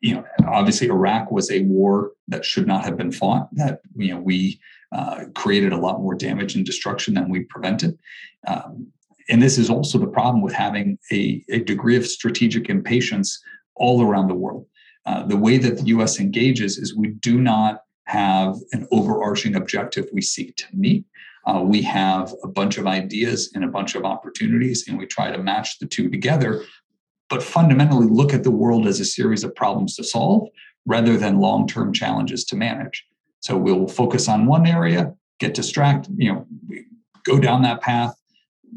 you 0.00 0.14
know 0.14 0.24
obviously 0.46 0.88
iraq 0.88 1.30
was 1.30 1.50
a 1.50 1.62
war 1.62 2.12
that 2.28 2.44
should 2.44 2.66
not 2.66 2.84
have 2.84 2.96
been 2.96 3.12
fought 3.12 3.48
that 3.52 3.80
you 3.96 4.12
know 4.12 4.20
we 4.20 4.60
uh, 4.92 5.24
created 5.34 5.72
a 5.72 5.76
lot 5.76 6.00
more 6.00 6.14
damage 6.14 6.54
and 6.54 6.64
destruction 6.64 7.14
than 7.14 7.28
we 7.28 7.40
prevented 7.40 7.98
um, 8.46 8.86
and 9.28 9.42
this 9.42 9.58
is 9.58 9.68
also 9.68 9.98
the 9.98 10.06
problem 10.06 10.40
with 10.40 10.52
having 10.52 10.96
a, 11.12 11.44
a 11.50 11.58
degree 11.60 11.96
of 11.96 12.06
strategic 12.06 12.68
impatience 12.68 13.42
all 13.74 14.02
around 14.02 14.28
the 14.28 14.34
world 14.34 14.66
uh, 15.06 15.24
the 15.24 15.36
way 15.36 15.56
that 15.56 15.78
the 15.78 15.86
US 15.86 16.18
engages 16.18 16.78
is 16.78 16.96
we 16.96 17.08
do 17.08 17.40
not 17.40 17.82
have 18.06 18.56
an 18.72 18.86
overarching 18.90 19.56
objective 19.56 20.08
we 20.12 20.22
seek 20.22 20.56
to 20.56 20.66
meet. 20.72 21.04
Uh, 21.46 21.60
we 21.62 21.82
have 21.82 22.32
a 22.42 22.48
bunch 22.48 22.78
of 22.78 22.86
ideas 22.86 23.52
and 23.54 23.64
a 23.64 23.68
bunch 23.68 23.94
of 23.94 24.04
opportunities, 24.04 24.88
and 24.88 24.98
we 24.98 25.06
try 25.06 25.30
to 25.30 25.38
match 25.38 25.78
the 25.78 25.86
two 25.86 26.10
together, 26.10 26.64
but 27.28 27.42
fundamentally 27.42 28.06
look 28.06 28.32
at 28.32 28.44
the 28.44 28.50
world 28.50 28.86
as 28.86 29.00
a 29.00 29.04
series 29.04 29.44
of 29.44 29.54
problems 29.54 29.96
to 29.96 30.04
solve 30.04 30.48
rather 30.86 31.16
than 31.16 31.40
long 31.40 31.66
term 31.66 31.92
challenges 31.92 32.44
to 32.44 32.56
manage. 32.56 33.04
So 33.40 33.56
we'll 33.56 33.88
focus 33.88 34.28
on 34.28 34.46
one 34.46 34.66
area, 34.66 35.12
get 35.38 35.54
distracted, 35.54 36.14
you 36.18 36.32
know, 36.32 36.46
go 37.24 37.38
down 37.38 37.62
that 37.62 37.80
path, 37.80 38.14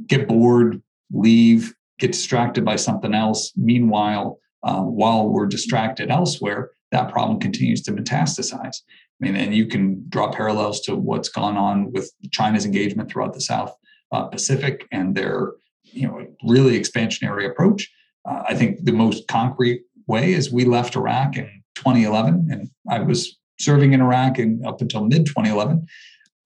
get 0.07 0.27
bored, 0.27 0.81
leave, 1.11 1.73
get 1.99 2.11
distracted 2.11 2.65
by 2.65 2.75
something 2.75 3.13
else. 3.13 3.51
Meanwhile, 3.55 4.39
uh, 4.63 4.81
while 4.81 5.29
we're 5.29 5.47
distracted 5.47 6.09
elsewhere, 6.09 6.71
that 6.91 7.11
problem 7.11 7.39
continues 7.39 7.81
to 7.83 7.91
metastasize. 7.91 8.81
I 9.21 9.25
mean, 9.25 9.35
and 9.35 9.53
you 9.53 9.67
can 9.67 10.05
draw 10.09 10.31
parallels 10.31 10.81
to 10.81 10.95
what's 10.95 11.29
gone 11.29 11.57
on 11.57 11.91
with 11.91 12.11
China's 12.31 12.65
engagement 12.65 13.11
throughout 13.11 13.33
the 13.33 13.41
South 13.41 13.75
uh, 14.11 14.25
Pacific 14.25 14.87
and 14.91 15.15
their, 15.15 15.53
you 15.83 16.07
know, 16.07 16.25
really 16.43 16.79
expansionary 16.79 17.49
approach. 17.49 17.89
Uh, 18.25 18.43
I 18.47 18.55
think 18.55 18.83
the 18.83 18.91
most 18.91 19.27
concrete 19.27 19.83
way 20.07 20.33
is 20.33 20.51
we 20.51 20.65
left 20.65 20.95
Iraq 20.95 21.37
in 21.37 21.49
2011, 21.75 22.47
and 22.51 22.69
I 22.89 22.99
was 22.99 23.37
serving 23.59 23.93
in 23.93 24.01
Iraq 24.01 24.37
and 24.39 24.65
up 24.65 24.81
until 24.81 25.05
mid 25.05 25.25
2011. 25.25 25.85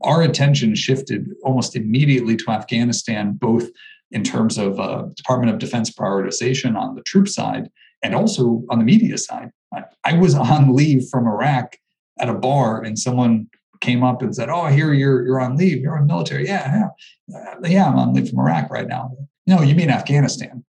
Our 0.02 0.22
attention 0.22 0.75
shifted 0.75 1.26
almost 1.42 1.75
immediately 1.75 2.37
to 2.37 2.50
Afghanistan, 2.50 3.32
both 3.32 3.68
in 4.10 4.22
terms 4.22 4.56
of 4.56 4.78
uh, 4.78 5.06
Department 5.16 5.52
of 5.52 5.58
Defense 5.58 5.90
prioritization 5.90 6.76
on 6.76 6.94
the 6.94 7.02
troop 7.02 7.28
side 7.28 7.68
and 8.02 8.14
also 8.14 8.62
on 8.70 8.78
the 8.78 8.84
media 8.84 9.18
side. 9.18 9.50
I, 9.75 9.82
I 10.04 10.12
was 10.14 10.34
on 10.34 10.75
leave 10.75 11.08
from 11.10 11.26
Iraq 11.26 11.76
at 12.20 12.28
a 12.28 12.34
bar, 12.34 12.82
and 12.82 12.98
someone 12.98 13.48
came 13.80 14.02
up 14.02 14.22
and 14.22 14.34
said, 14.34 14.48
"Oh, 14.48 14.66
here 14.66 14.92
you're 14.92 15.25
you're 15.26 15.40
on 15.40 15.56
leave. 15.56 15.78
You're 15.78 15.96
in 15.96 16.06
military. 16.06 16.46
Yeah, 16.46 16.88
yeah, 17.28 17.38
uh, 17.38 17.54
yeah. 17.64 17.88
I'm 17.88 17.98
on 17.98 18.14
leave 18.14 18.30
from 18.30 18.40
Iraq 18.40 18.70
right 18.70 18.88
now. 18.88 19.12
No, 19.46 19.62
you 19.62 19.75
mean 19.75 19.90
Afghanistan? 19.90 20.64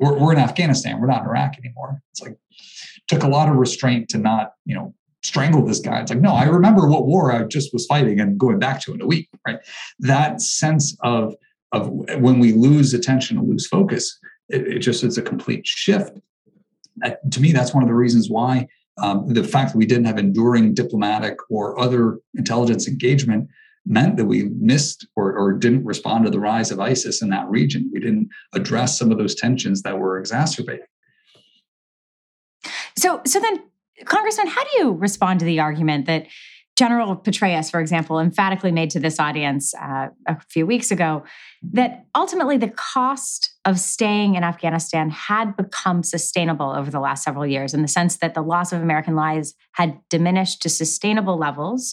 We're 0.00 0.18
we're 0.18 0.32
in 0.32 0.38
Afghanistan. 0.38 1.00
We're 1.00 1.06
not 1.06 1.22
in 1.22 1.28
Iraq 1.28 1.56
anymore. 1.58 2.02
It's 2.10 2.22
like 2.22 2.36
took 3.08 3.22
a 3.22 3.28
lot 3.28 3.48
of 3.48 3.56
restraint 3.56 4.08
to 4.10 4.18
not 4.18 4.52
you 4.64 4.74
know 4.74 4.94
strangle 5.22 5.64
this 5.64 5.80
guy. 5.80 6.00
It's 6.00 6.10
like 6.10 6.20
no, 6.20 6.32
I 6.32 6.44
remember 6.44 6.88
what 6.88 7.06
war 7.06 7.32
I 7.32 7.44
just 7.44 7.72
was 7.72 7.86
fighting 7.86 8.18
and 8.20 8.38
going 8.38 8.58
back 8.58 8.80
to 8.82 8.94
in 8.94 9.00
a 9.00 9.06
week. 9.06 9.28
Right, 9.46 9.58
that 10.00 10.40
sense 10.40 10.96
of 11.02 11.34
of 11.72 11.88
when 12.18 12.40
we 12.40 12.52
lose 12.52 12.94
attention 12.94 13.38
and 13.38 13.48
lose 13.48 13.66
focus, 13.66 14.18
it, 14.48 14.66
it 14.66 14.78
just 14.80 15.04
it's 15.04 15.18
a 15.18 15.22
complete 15.22 15.66
shift 15.66 16.18
to 17.30 17.40
me, 17.40 17.52
that's 17.52 17.74
one 17.74 17.82
of 17.82 17.88
the 17.88 17.94
reasons 17.94 18.28
why 18.28 18.66
um, 18.98 19.32
the 19.32 19.44
fact 19.44 19.72
that 19.72 19.78
we 19.78 19.86
didn't 19.86 20.04
have 20.04 20.18
enduring 20.18 20.74
diplomatic 20.74 21.36
or 21.48 21.78
other 21.78 22.18
intelligence 22.34 22.86
engagement 22.86 23.48
meant 23.86 24.16
that 24.16 24.26
we 24.26 24.44
missed 24.58 25.06
or, 25.16 25.36
or, 25.36 25.52
didn't 25.52 25.84
respond 25.84 26.24
to 26.24 26.30
the 26.30 26.38
rise 26.38 26.70
of 26.70 26.78
ISIS 26.78 27.22
in 27.22 27.30
that 27.30 27.48
region. 27.48 27.90
We 27.92 28.00
didn't 28.00 28.28
address 28.52 28.98
some 28.98 29.10
of 29.10 29.18
those 29.18 29.34
tensions 29.34 29.82
that 29.82 29.98
were 29.98 30.18
exacerbating. 30.18 30.86
So, 32.96 33.22
so 33.24 33.40
then, 33.40 33.62
Congressman, 34.04 34.48
how 34.48 34.62
do 34.64 34.70
you 34.78 34.92
respond 34.92 35.40
to 35.40 35.46
the 35.46 35.60
argument 35.60 36.06
that 36.06 36.26
General 36.80 37.14
Petraeus, 37.14 37.70
for 37.70 37.78
example, 37.78 38.18
emphatically 38.18 38.72
made 38.72 38.88
to 38.88 38.98
this 38.98 39.20
audience 39.20 39.74
uh, 39.74 40.08
a 40.26 40.40
few 40.48 40.64
weeks 40.64 40.90
ago 40.90 41.22
that 41.62 42.06
ultimately 42.14 42.56
the 42.56 42.70
cost 42.70 43.50
of 43.66 43.78
staying 43.78 44.34
in 44.34 44.44
Afghanistan 44.44 45.10
had 45.10 45.58
become 45.58 46.02
sustainable 46.02 46.70
over 46.70 46.90
the 46.90 46.98
last 46.98 47.22
several 47.22 47.46
years 47.46 47.74
in 47.74 47.82
the 47.82 47.88
sense 47.88 48.16
that 48.16 48.32
the 48.32 48.40
loss 48.40 48.72
of 48.72 48.80
American 48.80 49.14
lives 49.14 49.54
had 49.72 50.00
diminished 50.08 50.62
to 50.62 50.70
sustainable 50.70 51.36
levels. 51.36 51.92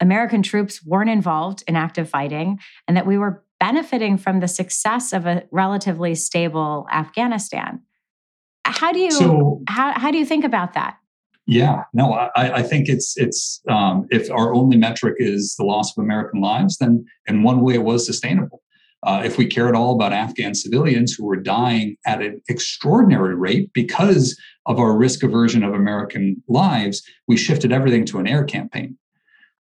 American 0.00 0.42
troops 0.42 0.84
weren't 0.84 1.10
involved 1.10 1.64
in 1.66 1.76
active 1.76 2.08
fighting, 2.08 2.58
and 2.86 2.96
that 2.96 3.06
we 3.06 3.18
were 3.18 3.44
benefiting 3.60 4.16
from 4.16 4.40
the 4.40 4.48
success 4.48 5.12
of 5.12 5.26
a 5.26 5.44
relatively 5.50 6.14
stable 6.14 6.86
Afghanistan. 6.92 7.82
How 8.64 8.92
do 8.92 9.00
you 9.00 9.10
so, 9.10 9.62
how, 9.68 9.98
how 9.98 10.10
do 10.10 10.18
you 10.18 10.26
think 10.26 10.44
about 10.44 10.74
that? 10.74 10.98
Yeah, 11.46 11.84
no, 11.94 12.12
I, 12.12 12.30
I 12.36 12.62
think 12.62 12.88
it's 12.90 13.14
it's 13.16 13.62
um, 13.68 14.06
if 14.10 14.30
our 14.30 14.54
only 14.54 14.76
metric 14.76 15.14
is 15.18 15.56
the 15.56 15.64
loss 15.64 15.96
of 15.96 16.04
American 16.04 16.42
lives, 16.42 16.76
then 16.76 17.06
in 17.26 17.42
one 17.42 17.62
way 17.62 17.74
it 17.74 17.82
was 17.82 18.04
sustainable. 18.04 18.62
Uh, 19.02 19.22
if 19.24 19.38
we 19.38 19.46
care 19.46 19.68
at 19.68 19.74
all 19.74 19.94
about 19.94 20.12
Afghan 20.12 20.54
civilians 20.54 21.14
who 21.14 21.24
were 21.24 21.36
dying 21.36 21.96
at 22.04 22.20
an 22.20 22.42
extraordinary 22.48 23.34
rate 23.34 23.72
because 23.72 24.38
of 24.66 24.78
our 24.78 24.94
risk 24.94 25.22
aversion 25.22 25.62
of 25.62 25.72
American 25.72 26.42
lives, 26.48 27.02
we 27.28 27.36
shifted 27.36 27.72
everything 27.72 28.04
to 28.04 28.18
an 28.18 28.26
air 28.26 28.44
campaign. 28.44 28.98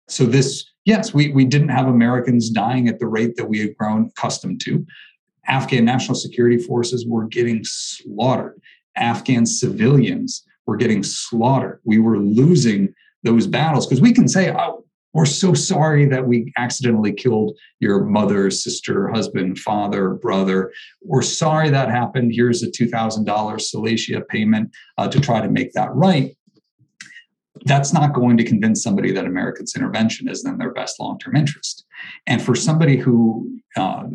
So 0.08 0.26
this, 0.26 0.66
yes, 0.86 1.14
we 1.14 1.32
we 1.32 1.46
didn't 1.46 1.70
have 1.70 1.88
Americans 1.88 2.50
dying 2.50 2.88
at 2.88 3.00
the 3.00 3.08
rate 3.08 3.36
that 3.38 3.50
we 3.50 3.60
had 3.60 3.76
grown 3.78 4.12
accustomed 4.18 4.62
to. 4.66 4.86
Afghan 5.48 5.86
national 5.86 6.16
security 6.16 6.58
forces 6.58 7.06
were 7.08 7.26
getting 7.26 7.62
slaughtered. 7.64 8.60
Afghan 8.96 9.46
civilians 9.46 10.44
were 10.66 10.78
getting 10.78 11.04
slaughtered. 11.04 11.80
We 11.84 12.00
were 12.00 12.20
losing 12.20 12.94
those 13.24 13.48
battles 13.48 13.86
because 13.86 14.02
we 14.02 14.14
can 14.14 14.28
say, 14.28 14.52
oh, 14.52 14.86
we're 15.14 15.26
so 15.26 15.54
sorry 15.54 16.06
that 16.08 16.28
we 16.28 16.52
accidentally 16.58 17.14
killed 17.14 17.58
your 17.80 18.04
mother, 18.04 18.52
sister, 18.52 19.08
husband, 19.08 19.58
father, 19.60 20.10
brother. 20.10 20.74
We're 21.02 21.22
sorry 21.22 21.70
that 21.70 21.90
happened. 21.90 22.34
Here's 22.34 22.64
a 22.64 22.70
$2,000 22.70 23.26
solatia 23.26 24.28
payment 24.28 24.72
uh, 24.98 25.08
to 25.08 25.22
try 25.22 25.40
to 25.40 25.50
make 25.50 25.72
that 25.72 25.94
right. 25.96 26.36
That's 27.64 27.94
not 27.94 28.14
going 28.14 28.38
to 28.38 28.44
convince 28.44 28.84
somebody 28.84 29.12
that 29.14 29.26
America's 29.26 29.76
intervention 29.76 30.28
is 30.28 30.46
in 30.46 30.58
their 30.58 30.74
best 30.74 31.00
long 31.00 31.18
term 31.20 31.36
interest. 31.36 31.86
And 32.28 32.42
for 32.42 32.56
somebody 32.56 32.98
who 32.98 33.60
uh, 33.78 34.08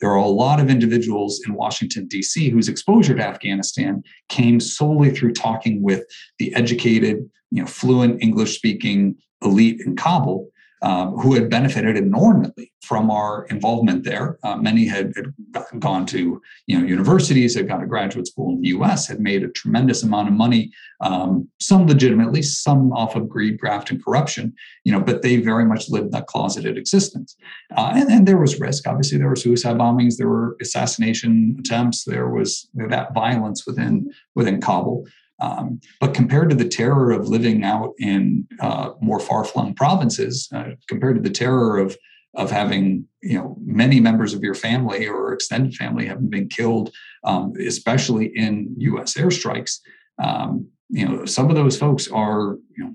there 0.00 0.10
are 0.10 0.16
a 0.16 0.26
lot 0.26 0.60
of 0.60 0.70
individuals 0.70 1.40
in 1.46 1.54
Washington, 1.54 2.06
D.C., 2.06 2.50
whose 2.50 2.68
exposure 2.68 3.16
to 3.16 3.26
Afghanistan 3.26 4.04
came 4.28 4.60
solely 4.60 5.10
through 5.10 5.32
talking 5.32 5.82
with 5.82 6.04
the 6.38 6.54
educated, 6.54 7.28
you 7.50 7.62
know, 7.62 7.66
fluent 7.66 8.22
English 8.22 8.54
speaking 8.54 9.16
elite 9.42 9.80
in 9.84 9.96
Kabul 9.96 10.50
um, 10.82 11.16
who 11.18 11.34
had 11.34 11.50
benefited 11.50 11.96
enormously 11.96 12.72
from 12.82 13.10
our 13.10 13.46
involvement 13.50 14.04
there. 14.04 14.38
Uh, 14.42 14.56
many 14.56 14.86
had, 14.86 15.12
had, 15.16 15.80
gone 15.80 16.06
to 16.06 16.40
you 16.66 16.78
know 16.78 16.86
universities, 16.86 17.54
had 17.54 17.68
gone 17.68 17.80
to 17.80 17.86
graduate 17.86 18.26
school 18.26 18.54
in 18.54 18.62
the 18.62 18.68
U.S., 18.68 19.06
had 19.06 19.20
made 19.20 19.42
a 19.42 19.48
tremendous 19.48 20.02
amount 20.02 20.28
of 20.28 20.34
money, 20.34 20.70
um, 21.00 21.48
some 21.60 21.86
legitimately, 21.86 22.42
some 22.42 22.92
off 22.92 23.16
of 23.16 23.28
greed, 23.28 23.58
graft, 23.58 23.90
and 23.90 24.02
corruption. 24.02 24.54
You 24.84 24.92
know, 24.92 25.00
but 25.00 25.22
they 25.22 25.36
very 25.36 25.64
much 25.64 25.90
lived 25.90 26.12
that 26.12 26.26
closeted 26.26 26.78
existence. 26.78 27.36
Uh, 27.76 27.92
and, 27.94 28.10
and 28.10 28.28
there 28.28 28.38
was 28.38 28.60
risk. 28.60 28.86
Obviously, 28.86 29.18
there 29.18 29.28
were 29.28 29.36
suicide 29.36 29.76
bombings, 29.76 30.16
there 30.16 30.28
were 30.28 30.56
assassination 30.60 31.56
attempts, 31.58 32.04
there 32.04 32.28
was 32.28 32.68
that 32.74 33.12
violence 33.14 33.66
within 33.66 34.10
within 34.34 34.60
Kabul. 34.60 35.06
Um, 35.40 35.80
but 36.00 36.14
compared 36.14 36.50
to 36.50 36.56
the 36.56 36.68
terror 36.68 37.12
of 37.12 37.28
living 37.28 37.62
out 37.64 37.92
in 37.98 38.46
uh, 38.60 38.90
more 39.00 39.20
far-flung 39.20 39.74
provinces, 39.74 40.48
uh, 40.52 40.70
compared 40.88 41.16
to 41.16 41.22
the 41.22 41.30
terror 41.30 41.78
of 41.78 41.96
of 42.34 42.50
having 42.50 43.06
you 43.22 43.38
know 43.38 43.56
many 43.64 44.00
members 44.00 44.34
of 44.34 44.42
your 44.42 44.54
family 44.54 45.06
or 45.06 45.32
extended 45.32 45.74
family 45.74 46.06
having 46.06 46.28
been 46.28 46.48
killed, 46.48 46.92
um, 47.24 47.52
especially 47.66 48.26
in 48.36 48.74
U.S. 48.78 49.14
airstrikes, 49.14 49.78
um, 50.22 50.68
you 50.88 51.08
know 51.08 51.24
some 51.24 51.50
of 51.50 51.56
those 51.56 51.78
folks 51.78 52.08
are 52.08 52.56
you 52.76 52.84
know 52.84 52.92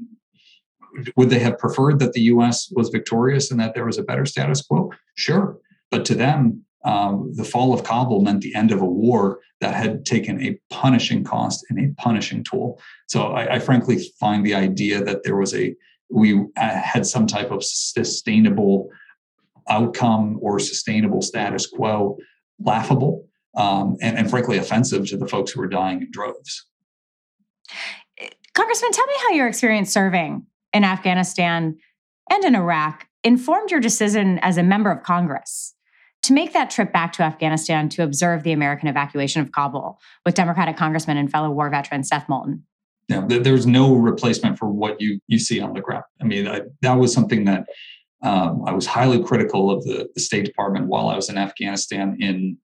would 1.15 1.29
they 1.29 1.39
have 1.39 1.57
preferred 1.57 1.99
that 1.99 2.13
the 2.13 2.21
U.S. 2.21 2.71
was 2.71 2.89
victorious 2.89 3.51
and 3.51 3.59
that 3.59 3.73
there 3.73 3.85
was 3.85 3.97
a 3.97 4.03
better 4.03 4.25
status 4.25 4.61
quo? 4.61 4.91
Sure. 5.15 5.57
But 5.89 6.05
to 6.05 6.15
them, 6.15 6.65
um, 6.83 7.31
the 7.35 7.43
fall 7.43 7.73
of 7.73 7.83
Kabul 7.83 8.21
meant 8.21 8.41
the 8.41 8.55
end 8.55 8.71
of 8.71 8.81
a 8.81 8.85
war 8.85 9.39
that 9.61 9.73
had 9.73 10.05
taken 10.05 10.41
a 10.41 10.59
punishing 10.69 11.23
cost 11.23 11.65
and 11.69 11.79
a 11.79 11.93
punishing 12.01 12.43
toll. 12.43 12.79
So 13.07 13.27
I, 13.27 13.55
I 13.55 13.59
frankly 13.59 13.99
find 14.19 14.45
the 14.45 14.55
idea 14.55 15.03
that 15.03 15.23
there 15.23 15.37
was 15.37 15.53
a 15.53 15.75
we 16.09 16.33
uh, 16.35 16.41
had 16.57 17.07
some 17.07 17.25
type 17.25 17.49
of 17.49 17.63
sustainable 17.63 18.89
outcome 19.69 20.37
or 20.41 20.59
sustainable 20.59 21.21
status 21.21 21.65
quo 21.65 22.17
laughable 22.59 23.25
um, 23.55 23.97
and, 24.01 24.17
and 24.17 24.29
frankly 24.29 24.57
offensive 24.57 25.07
to 25.07 25.17
the 25.17 25.27
folks 25.27 25.51
who 25.51 25.59
were 25.59 25.67
dying 25.67 26.01
in 26.01 26.11
droves. 26.11 26.67
Congressman, 28.53 28.91
tell 28.91 29.07
me 29.07 29.13
how 29.23 29.31
your 29.31 29.47
experience 29.47 29.91
serving 29.91 30.45
in 30.73 30.83
Afghanistan 30.83 31.77
and 32.29 32.43
in 32.43 32.55
Iraq 32.55 33.07
informed 33.23 33.71
your 33.71 33.79
decision 33.79 34.37
as 34.39 34.57
a 34.57 34.63
member 34.63 34.91
of 34.91 35.01
Congress 35.03 35.73
to 36.23 36.33
make 36.33 36.53
that 36.53 36.69
trip 36.69 36.91
back 36.91 37.13
to 37.13 37.23
Afghanistan 37.23 37.89
to 37.89 38.03
observe 38.03 38.43
the 38.43 38.53
American 38.53 38.87
evacuation 38.87 39.41
of 39.41 39.51
Kabul 39.51 39.99
with 40.25 40.35
Democratic 40.35 40.77
Congressman 40.77 41.17
and 41.17 41.29
fellow 41.29 41.51
war 41.51 41.69
veteran 41.69 42.03
Seth 42.03 42.27
Moulton. 42.27 42.63
Yeah, 43.09 43.25
there's 43.27 43.67
no 43.67 43.93
replacement 43.93 44.57
for 44.57 44.69
what 44.69 44.99
you 45.01 45.19
you 45.27 45.37
see 45.37 45.59
on 45.59 45.73
the 45.73 45.81
ground. 45.81 46.05
I 46.21 46.23
mean, 46.23 46.47
I, 46.47 46.61
that 46.81 46.93
was 46.93 47.13
something 47.13 47.43
that 47.45 47.65
um, 48.21 48.63
I 48.65 48.71
was 48.71 48.85
highly 48.85 49.21
critical 49.21 49.69
of 49.69 49.83
the, 49.83 50.09
the 50.15 50.21
State 50.21 50.45
Department 50.45 50.87
while 50.87 51.09
I 51.09 51.15
was 51.15 51.29
in 51.29 51.37
Afghanistan 51.37 52.15
in 52.21 52.57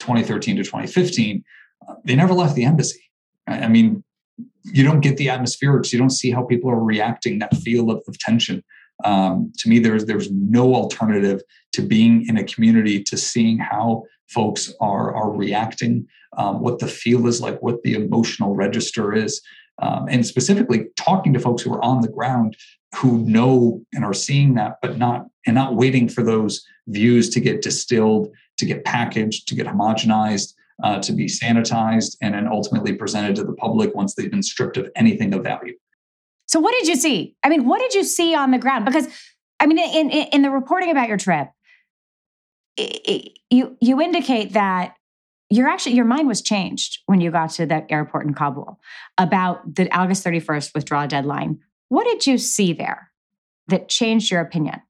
2013 0.00 0.56
to 0.56 0.62
2015. 0.62 1.42
Uh, 1.88 1.94
they 2.04 2.14
never 2.14 2.34
left 2.34 2.54
the 2.54 2.64
embassy. 2.64 3.00
I, 3.46 3.60
I 3.60 3.68
mean, 3.68 4.04
you 4.64 4.84
don't 4.84 5.00
get 5.00 5.16
the 5.16 5.28
atmospherics. 5.28 5.92
You 5.92 5.98
don't 5.98 6.10
see 6.10 6.30
how 6.30 6.44
people 6.44 6.70
are 6.70 6.78
reacting. 6.78 7.38
That 7.38 7.56
feel 7.56 7.90
of, 7.90 8.02
of 8.06 8.18
tension. 8.18 8.62
Um, 9.04 9.52
to 9.58 9.68
me, 9.68 9.78
there's 9.78 10.04
there's 10.06 10.30
no 10.30 10.74
alternative 10.74 11.42
to 11.72 11.82
being 11.82 12.26
in 12.28 12.36
a 12.36 12.44
community 12.44 13.02
to 13.04 13.16
seeing 13.16 13.58
how 13.58 14.04
folks 14.28 14.72
are 14.80 15.14
are 15.14 15.30
reacting, 15.30 16.06
um, 16.36 16.60
what 16.60 16.78
the 16.78 16.88
feel 16.88 17.26
is 17.26 17.40
like, 17.40 17.60
what 17.62 17.82
the 17.82 17.94
emotional 17.94 18.54
register 18.54 19.14
is, 19.14 19.40
um, 19.80 20.06
and 20.08 20.26
specifically 20.26 20.86
talking 20.96 21.32
to 21.32 21.40
folks 21.40 21.62
who 21.62 21.72
are 21.72 21.84
on 21.84 22.00
the 22.00 22.08
ground 22.08 22.56
who 22.96 23.18
know 23.18 23.80
and 23.92 24.04
are 24.04 24.14
seeing 24.14 24.54
that, 24.54 24.78
but 24.82 24.98
not 24.98 25.26
and 25.46 25.54
not 25.54 25.76
waiting 25.76 26.08
for 26.08 26.22
those 26.22 26.64
views 26.88 27.30
to 27.30 27.40
get 27.40 27.62
distilled, 27.62 28.28
to 28.58 28.66
get 28.66 28.84
packaged, 28.84 29.48
to 29.48 29.54
get 29.54 29.66
homogenized, 29.66 30.54
uh, 30.82 30.98
to 31.00 31.12
be 31.12 31.26
sanitized, 31.26 32.16
and 32.20 32.34
then 32.34 32.48
ultimately 32.48 32.92
presented 32.92 33.36
to 33.36 33.44
the 33.44 33.54
public 33.54 33.94
once 33.94 34.14
they've 34.14 34.30
been 34.30 34.42
stripped 34.42 34.76
of 34.76 34.90
anything 34.96 35.32
of 35.34 35.42
value. 35.42 35.74
So, 36.50 36.58
what 36.58 36.72
did 36.72 36.88
you 36.88 36.96
see? 36.96 37.36
I 37.44 37.48
mean, 37.48 37.64
what 37.64 37.78
did 37.78 37.94
you 37.94 38.02
see 38.02 38.34
on 38.34 38.50
the 38.50 38.58
ground? 38.58 38.84
Because, 38.84 39.06
I 39.60 39.66
mean, 39.66 39.78
in 39.78 40.10
in, 40.10 40.26
in 40.32 40.42
the 40.42 40.50
reporting 40.50 40.90
about 40.90 41.08
your 41.08 41.16
trip, 41.16 41.48
it, 42.76 43.38
you 43.50 43.76
you 43.80 44.00
indicate 44.00 44.54
that 44.54 44.96
your 45.48 45.68
actually 45.68 45.94
your 45.94 46.04
mind 46.04 46.26
was 46.26 46.42
changed 46.42 46.98
when 47.06 47.20
you 47.20 47.30
got 47.30 47.50
to 47.50 47.66
the 47.66 47.86
airport 47.90 48.26
in 48.26 48.34
Kabul 48.34 48.80
about 49.16 49.76
the 49.76 49.88
August 49.96 50.26
31st 50.26 50.74
withdrawal 50.74 51.06
deadline. 51.06 51.60
What 51.88 52.04
did 52.04 52.26
you 52.26 52.36
see 52.36 52.72
there 52.72 53.12
that 53.68 53.88
changed 53.88 54.32
your 54.32 54.40
opinion? 54.40 54.82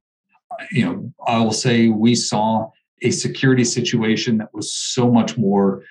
You 0.73 0.85
know, 0.85 1.13
I 1.27 1.41
will 1.41 1.53
say 1.53 1.89
we 1.89 2.15
saw 2.15 2.71
a 3.03 3.11
security 3.11 3.65
situation 3.65 4.39
that 4.39 4.49
was 4.55 4.73
so 4.73 5.11
much 5.11 5.37
more 5.37 5.83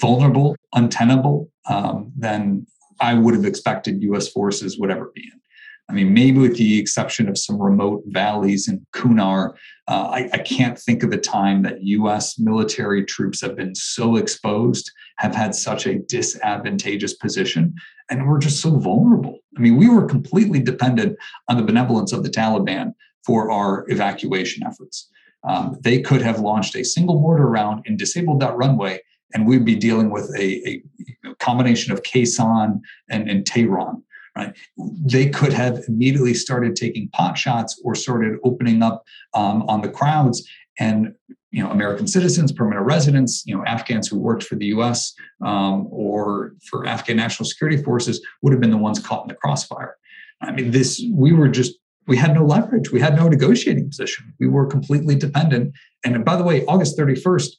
vulnerable, 0.00 0.54
untenable 0.72 1.50
um, 1.68 2.12
than 2.16 2.66
I 3.00 3.14
would 3.14 3.34
have 3.34 3.44
expected 3.44 4.02
U.S. 4.02 4.28
forces 4.28 4.78
would 4.78 4.90
ever 4.90 5.10
be 5.14 5.22
in. 5.22 5.40
I 5.88 5.92
mean, 5.92 6.14
maybe 6.14 6.38
with 6.38 6.56
the 6.56 6.78
exception 6.78 7.28
of 7.28 7.36
some 7.36 7.60
remote 7.60 8.02
valleys 8.06 8.68
in 8.68 8.84
Kunar, 8.94 9.54
uh, 9.86 10.08
I, 10.10 10.30
I, 10.32 10.38
can't 10.38 10.78
think 10.78 11.02
of 11.02 11.12
a 11.12 11.18
time 11.18 11.62
that 11.62 11.82
US 11.82 12.38
military 12.38 13.04
troops 13.04 13.42
have 13.42 13.54
been 13.54 13.74
so 13.74 14.16
exposed, 14.16 14.90
have 15.18 15.34
had 15.34 15.54
such 15.54 15.86
a 15.86 15.98
disadvantageous 15.98 17.14
position, 17.14 17.74
and 18.10 18.26
we're 18.26 18.38
just 18.38 18.62
so 18.62 18.78
vulnerable. 18.78 19.40
I 19.58 19.60
mean, 19.60 19.76
we 19.76 19.90
were 19.90 20.06
completely 20.06 20.60
dependent 20.60 21.18
on 21.48 21.58
the 21.58 21.62
benevolence 21.62 22.12
of 22.12 22.22
the 22.22 22.30
Taliban 22.30 22.94
for 23.26 23.50
our 23.50 23.84
evacuation 23.88 24.66
efforts. 24.66 25.10
Um, 25.46 25.76
they 25.82 26.00
could 26.00 26.22
have 26.22 26.40
launched 26.40 26.76
a 26.76 26.84
single 26.84 27.20
mortar 27.20 27.46
round 27.46 27.84
and 27.86 27.98
disabled 27.98 28.40
that 28.40 28.56
runway, 28.56 29.00
and 29.32 29.46
we'd 29.46 29.64
be 29.64 29.74
dealing 29.74 30.10
with 30.10 30.30
a, 30.36 30.82
a 31.26 31.34
combination 31.40 31.92
of 31.92 32.02
Khe 32.02 32.22
Sanh, 32.22 32.80
and 33.08 33.46
Tehran. 33.46 34.02
Right? 34.36 34.56
They 34.76 35.30
could 35.30 35.52
have 35.52 35.84
immediately 35.86 36.34
started 36.34 36.74
taking 36.74 37.08
pot 37.10 37.38
shots 37.38 37.80
or 37.84 37.94
started 37.94 38.38
opening 38.42 38.82
up 38.82 39.04
um, 39.32 39.62
on 39.68 39.80
the 39.80 39.88
crowds, 39.88 40.46
and 40.78 41.14
you 41.54 41.62
know, 41.62 41.70
American 41.70 42.08
citizens, 42.08 42.50
permanent 42.50 42.84
residents, 42.84 43.44
you 43.46 43.56
know, 43.56 43.64
Afghans 43.64 44.08
who 44.08 44.18
worked 44.18 44.42
for 44.42 44.56
the 44.56 44.66
U.S. 44.66 45.14
Um, 45.44 45.86
or 45.88 46.54
for 46.68 46.84
Afghan 46.84 47.16
national 47.16 47.48
security 47.48 47.80
forces 47.80 48.20
would 48.42 48.52
have 48.52 48.60
been 48.60 48.72
the 48.72 48.76
ones 48.76 48.98
caught 48.98 49.22
in 49.22 49.28
the 49.28 49.34
crossfire. 49.34 49.96
I 50.40 50.50
mean, 50.50 50.72
this 50.72 51.00
we 51.12 51.32
were 51.32 51.48
just 51.48 51.74
we 52.08 52.16
had 52.16 52.34
no 52.34 52.44
leverage. 52.44 52.90
We 52.90 53.00
had 53.00 53.14
no 53.14 53.28
negotiating 53.28 53.88
position. 53.88 54.34
We 54.40 54.48
were 54.48 54.66
completely 54.66 55.14
dependent. 55.14 55.74
And 56.04 56.24
by 56.24 56.36
the 56.36 56.42
way, 56.42 56.64
August 56.66 56.98
31st, 56.98 57.50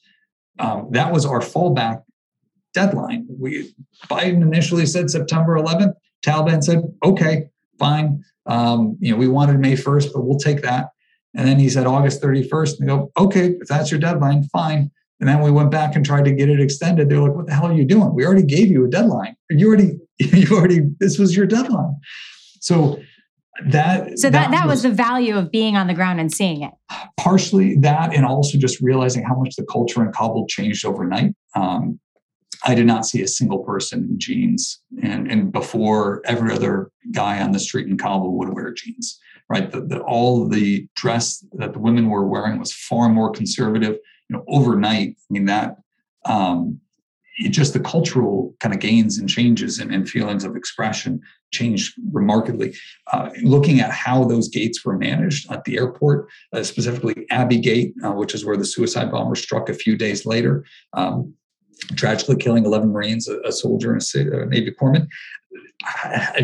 um, 0.60 0.88
that 0.91 1.12
was 1.12 1.26
our 1.26 1.39
fallback 1.39 2.04
deadline. 2.74 3.26
We 3.30 3.74
Biden 4.10 4.41
initially 4.41 4.86
said 4.86 5.10
September 5.10 5.56
11th. 5.56 5.94
Taliban 6.26 6.63
said, 6.63 6.84
"Okay, 7.04 7.50
fine. 7.80 8.24
Um, 8.46 8.98
you 9.00 9.12
know, 9.12 9.18
we 9.18 9.28
wanted 9.28 9.60
May 9.60 9.76
1st, 9.76 10.13
but 10.13 10.22
we'll 10.26 10.39
take 10.39 10.62
that." 10.62 10.89
And 11.34 11.48
then 11.48 11.60
he 11.60 11.70
said 11.70 11.86
August 11.86 12.22
31st, 12.22 12.80
and 12.80 12.88
they 12.88 12.94
go, 12.94 13.12
"Okay, 13.18 13.56
if 13.62 13.68
that's 13.68 13.91
your 13.91 14.00
deadline, 14.00 14.44
fine." 14.44 14.91
And 15.20 15.30
then 15.30 15.41
we 15.41 15.52
went 15.52 15.72
back 15.72 15.96
and 15.96 16.06
tried 16.06 16.26
to 16.26 16.32
get 16.32 16.50
it 16.50 16.60
extended. 16.60 17.10
They're 17.10 17.22
like, 17.22 17.36
"What 17.36 17.48
the 17.48 17.54
hell 17.54 17.68
are 17.68 17.74
you 17.74 17.86
doing? 17.86 18.13
We 18.13 18.26
already 18.26 18.44
gave 18.44 18.68
you 18.68 18.86
a 18.86 18.89
deadline. 18.89 19.36
You 19.50 19.68
already, 19.68 20.00
you 20.20 20.56
already, 20.56 20.82
this 21.00 21.18
was 21.18 21.36
your 21.36 21.46
deadline." 21.46 21.96
So 22.60 23.00
that 23.68 24.20
so 24.20 24.30
that 24.30 24.50
that, 24.50 24.52
that 24.52 24.65
was, 24.65 24.78
was, 24.78 24.84
the 24.84 24.91
value 24.91 25.38
of 25.38 25.52
being 25.52 25.78
on 25.78 25.88
the 25.88 25.94
ground 25.94 26.20
and 26.20 26.34
seeing 26.34 26.62
it. 26.62 26.74
Partially 27.18 27.76
that 27.78 28.13
and 28.13 28.26
also 28.26 28.58
just 28.58 28.82
realizing 28.82 29.24
how 29.24 29.36
much 29.36 29.56
the 29.56 29.65
culture 29.65 30.04
in 30.06 30.12
kabul 30.12 30.46
changed 30.48 30.86
overnight. 30.86 31.34
Um, 31.56 32.00
i 32.65 32.74
did 32.74 32.86
not 32.86 33.06
see 33.06 33.22
a 33.22 33.28
single 33.28 33.60
person 33.60 34.08
in 34.10 34.20
jeans. 34.20 34.82
And 35.02 35.32
and 35.32 35.52
before 35.52 36.22
every 36.26 36.54
other 36.54 36.91
guy 37.12 37.41
on 37.41 37.52
the 37.52 37.60
street 37.60 37.88
in 37.88 37.98
kabul 37.98 38.38
would 38.38 38.54
wear 38.54 38.74
jeans 38.74 39.20
right? 39.48 39.72
The, 39.72 39.82
the, 39.82 40.00
all 40.00 40.48
the 40.48 40.88
dress 40.96 41.46
that 41.54 41.74
the 41.74 41.78
women 41.78 42.10
were 42.10 42.26
wearing 42.28 42.58
was 42.58 42.74
far 42.74 43.10
more 43.10 43.30
conservative. 43.30 43.98
You 44.28 44.38
know 44.38 44.44
overnight 44.48 45.10
i 45.10 45.30
mean 45.30 45.46
that 45.46 45.78
um, 46.26 46.82
it 47.38 47.50
just 47.50 47.74
the 47.74 47.80
cultural 47.80 48.56
kind 48.60 48.74
of 48.74 48.80
gains 48.80 49.18
and 49.18 49.30
changes 49.30 49.80
and, 49.80 49.94
and 49.94 50.10
feelings 50.10 50.44
of 50.44 50.56
expression 50.56 51.22
changed 51.56 51.94
remarkably. 52.12 52.76
Uh, 53.12 53.30
looking 53.44 53.80
at 53.80 53.91
how 53.91 54.24
those 54.24 54.48
gates 54.50 54.84
were 54.84 54.98
managed 54.98 55.52
at 55.52 55.63
the 55.63 55.78
airport, 55.78 56.28
uh, 56.54 56.63
specifically 56.63 57.26
Abbey 57.30 57.60
Gate, 57.60 57.94
uh, 58.04 58.12
which 58.12 58.34
is 58.34 58.46
where 58.46 58.58
the 58.58 58.65
suicide 58.65 59.12
bomber 59.12 59.36
struck 59.36 59.70
a 59.70 59.74
few 59.74 59.98
days 59.98 60.26
later, 60.26 60.65
um, 60.94 61.34
tragically 61.96 62.36
killing 62.36 62.65
11 62.65 62.91
Marines, 62.91 63.28
a, 63.28 63.39
a 63.41 63.52
soldier, 63.52 63.94
and 63.94 64.02
a, 64.15 64.44
a 64.44 64.46
Navy 64.46 64.72
corpsman. 64.72 65.08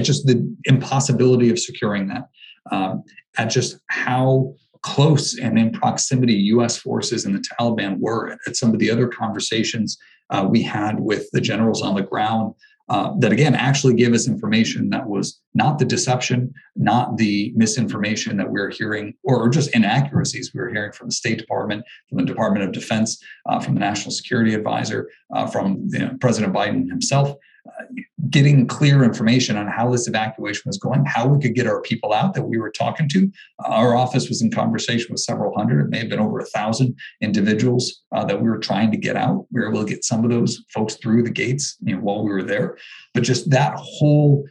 just 0.01 0.25
the 0.25 0.55
impossibility 0.65 1.49
of 1.49 1.59
securing 1.59 2.07
that, 2.07 2.23
um, 2.71 3.03
at 3.37 3.49
just 3.49 3.79
how 3.87 4.53
close 4.81 5.37
and 5.37 5.59
in 5.59 5.71
proximity 5.71 6.33
U.S. 6.33 6.77
forces 6.77 7.25
and 7.25 7.35
the 7.35 7.43
Taliban 7.59 7.97
were 7.99 8.37
at 8.47 8.55
some 8.55 8.73
of 8.73 8.79
the 8.79 8.89
other 8.89 9.07
conversations 9.07 9.97
uh, 10.31 10.47
we 10.49 10.61
had 10.61 10.99
with 10.99 11.29
the 11.31 11.41
generals 11.41 11.81
on 11.81 11.95
the 11.95 12.01
ground 12.01 12.53
uh, 12.91 13.13
that 13.19 13.31
again 13.31 13.55
actually 13.55 13.93
gave 13.93 14.13
us 14.13 14.27
information 14.27 14.89
that 14.89 15.07
was 15.07 15.39
not 15.53 15.79
the 15.79 15.85
deception, 15.85 16.53
not 16.75 17.15
the 17.15 17.53
misinformation 17.55 18.35
that 18.35 18.51
we 18.51 18.59
are 18.59 18.69
hearing, 18.69 19.13
or 19.23 19.47
just 19.47 19.73
inaccuracies 19.73 20.51
we 20.53 20.59
were 20.59 20.69
hearing 20.69 20.91
from 20.91 21.07
the 21.07 21.13
State 21.13 21.37
Department, 21.37 21.85
from 22.09 22.17
the 22.17 22.25
Department 22.25 22.65
of 22.65 22.73
Defense, 22.73 23.17
uh, 23.45 23.61
from 23.61 23.75
the 23.75 23.79
National 23.79 24.11
Security 24.11 24.53
Advisor, 24.53 25.09
uh, 25.33 25.47
from 25.47 25.87
you 25.93 25.99
know, 25.99 26.17
President 26.19 26.53
Biden 26.53 26.89
himself 26.89 27.33
getting 28.31 28.65
clear 28.65 29.03
information 29.03 29.57
on 29.57 29.67
how 29.67 29.91
this 29.91 30.07
evacuation 30.07 30.63
was 30.65 30.77
going, 30.77 31.03
how 31.05 31.27
we 31.27 31.39
could 31.39 31.53
get 31.53 31.67
our 31.67 31.81
people 31.81 32.13
out 32.13 32.33
that 32.33 32.43
we 32.43 32.57
were 32.57 32.71
talking 32.71 33.07
to. 33.09 33.31
Uh, 33.63 33.69
our 33.69 33.95
office 33.95 34.29
was 34.29 34.41
in 34.41 34.49
conversation 34.49 35.07
with 35.11 35.19
several 35.19 35.55
hundred, 35.55 35.85
it 35.85 35.89
may 35.89 35.99
have 35.99 36.09
been 36.09 36.19
over 36.19 36.39
a 36.39 36.45
thousand 36.45 36.95
individuals 37.21 38.01
uh, 38.13 38.23
that 38.25 38.41
we 38.41 38.49
were 38.49 38.57
trying 38.57 38.89
to 38.91 38.97
get 38.97 39.15
out. 39.15 39.45
We 39.51 39.61
were 39.61 39.69
able 39.69 39.83
to 39.83 39.89
get 39.89 40.05
some 40.05 40.23
of 40.23 40.31
those 40.31 40.63
folks 40.73 40.95
through 40.95 41.23
the 41.23 41.29
gates 41.29 41.77
you 41.81 41.95
know, 41.95 42.01
while 42.01 42.23
we 42.23 42.31
were 42.31 42.43
there. 42.43 42.77
But 43.13 43.23
just 43.23 43.49
that 43.51 43.75
whole 43.75 44.45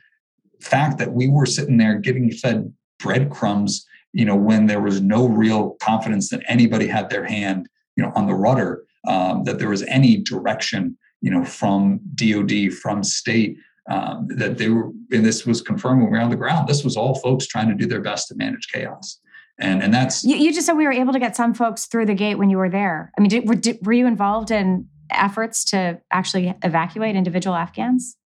fact 0.60 0.98
that 0.98 1.12
we 1.12 1.28
were 1.28 1.46
sitting 1.46 1.78
there 1.78 1.98
getting 1.98 2.30
fed 2.30 2.72
breadcrumbs, 2.98 3.86
you 4.12 4.26
know, 4.26 4.36
when 4.36 4.66
there 4.66 4.80
was 4.80 5.00
no 5.00 5.26
real 5.26 5.76
confidence 5.82 6.28
that 6.30 6.42
anybody 6.48 6.86
had 6.86 7.08
their 7.08 7.24
hand, 7.24 7.68
you 7.96 8.02
know, 8.02 8.12
on 8.14 8.26
the 8.26 8.34
rudder, 8.34 8.84
um, 9.06 9.44
that 9.44 9.58
there 9.58 9.70
was 9.70 9.82
any 9.84 10.18
direction 10.18 10.98
you 11.20 11.30
know, 11.30 11.44
from 11.44 12.00
DOD, 12.14 12.72
from 12.72 13.02
state, 13.02 13.58
um, 13.90 14.28
that 14.36 14.56
they 14.56 14.68
were, 14.68 14.90
and 15.10 15.26
this 15.26 15.44
was 15.44 15.60
confirmed 15.60 16.02
when 16.02 16.12
we 16.12 16.16
were 16.16 16.22
on 16.22 16.30
the 16.30 16.36
ground. 16.36 16.68
This 16.68 16.84
was 16.84 16.96
all 16.96 17.16
folks 17.16 17.46
trying 17.46 17.68
to 17.68 17.74
do 17.74 17.86
their 17.86 18.00
best 18.00 18.28
to 18.28 18.36
manage 18.36 18.68
chaos. 18.72 19.20
And 19.58 19.82
and 19.82 19.92
that's 19.92 20.24
you, 20.24 20.36
you 20.36 20.54
just 20.54 20.66
said 20.66 20.74
we 20.74 20.84
were 20.84 20.92
able 20.92 21.12
to 21.12 21.18
get 21.18 21.36
some 21.36 21.52
folks 21.52 21.86
through 21.86 22.06
the 22.06 22.14
gate 22.14 22.36
when 22.36 22.48
you 22.48 22.56
were 22.56 22.70
there. 22.70 23.12
I 23.18 23.20
mean, 23.20 23.28
did, 23.28 23.48
were, 23.48 23.56
did, 23.56 23.84
were 23.84 23.92
you 23.92 24.06
involved 24.06 24.50
in 24.50 24.88
efforts 25.10 25.64
to 25.66 26.00
actually 26.10 26.54
evacuate 26.62 27.16
individual 27.16 27.56
Afghans? 27.56 28.16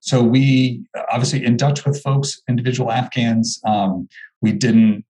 So 0.00 0.22
we 0.22 0.86
obviously 1.10 1.44
in 1.44 1.58
touch 1.58 1.84
with 1.84 2.00
folks, 2.00 2.40
individual 2.48 2.90
Afghans. 2.90 3.60
Um, 3.66 4.08
we 4.40 4.52
didn't. 4.52 5.04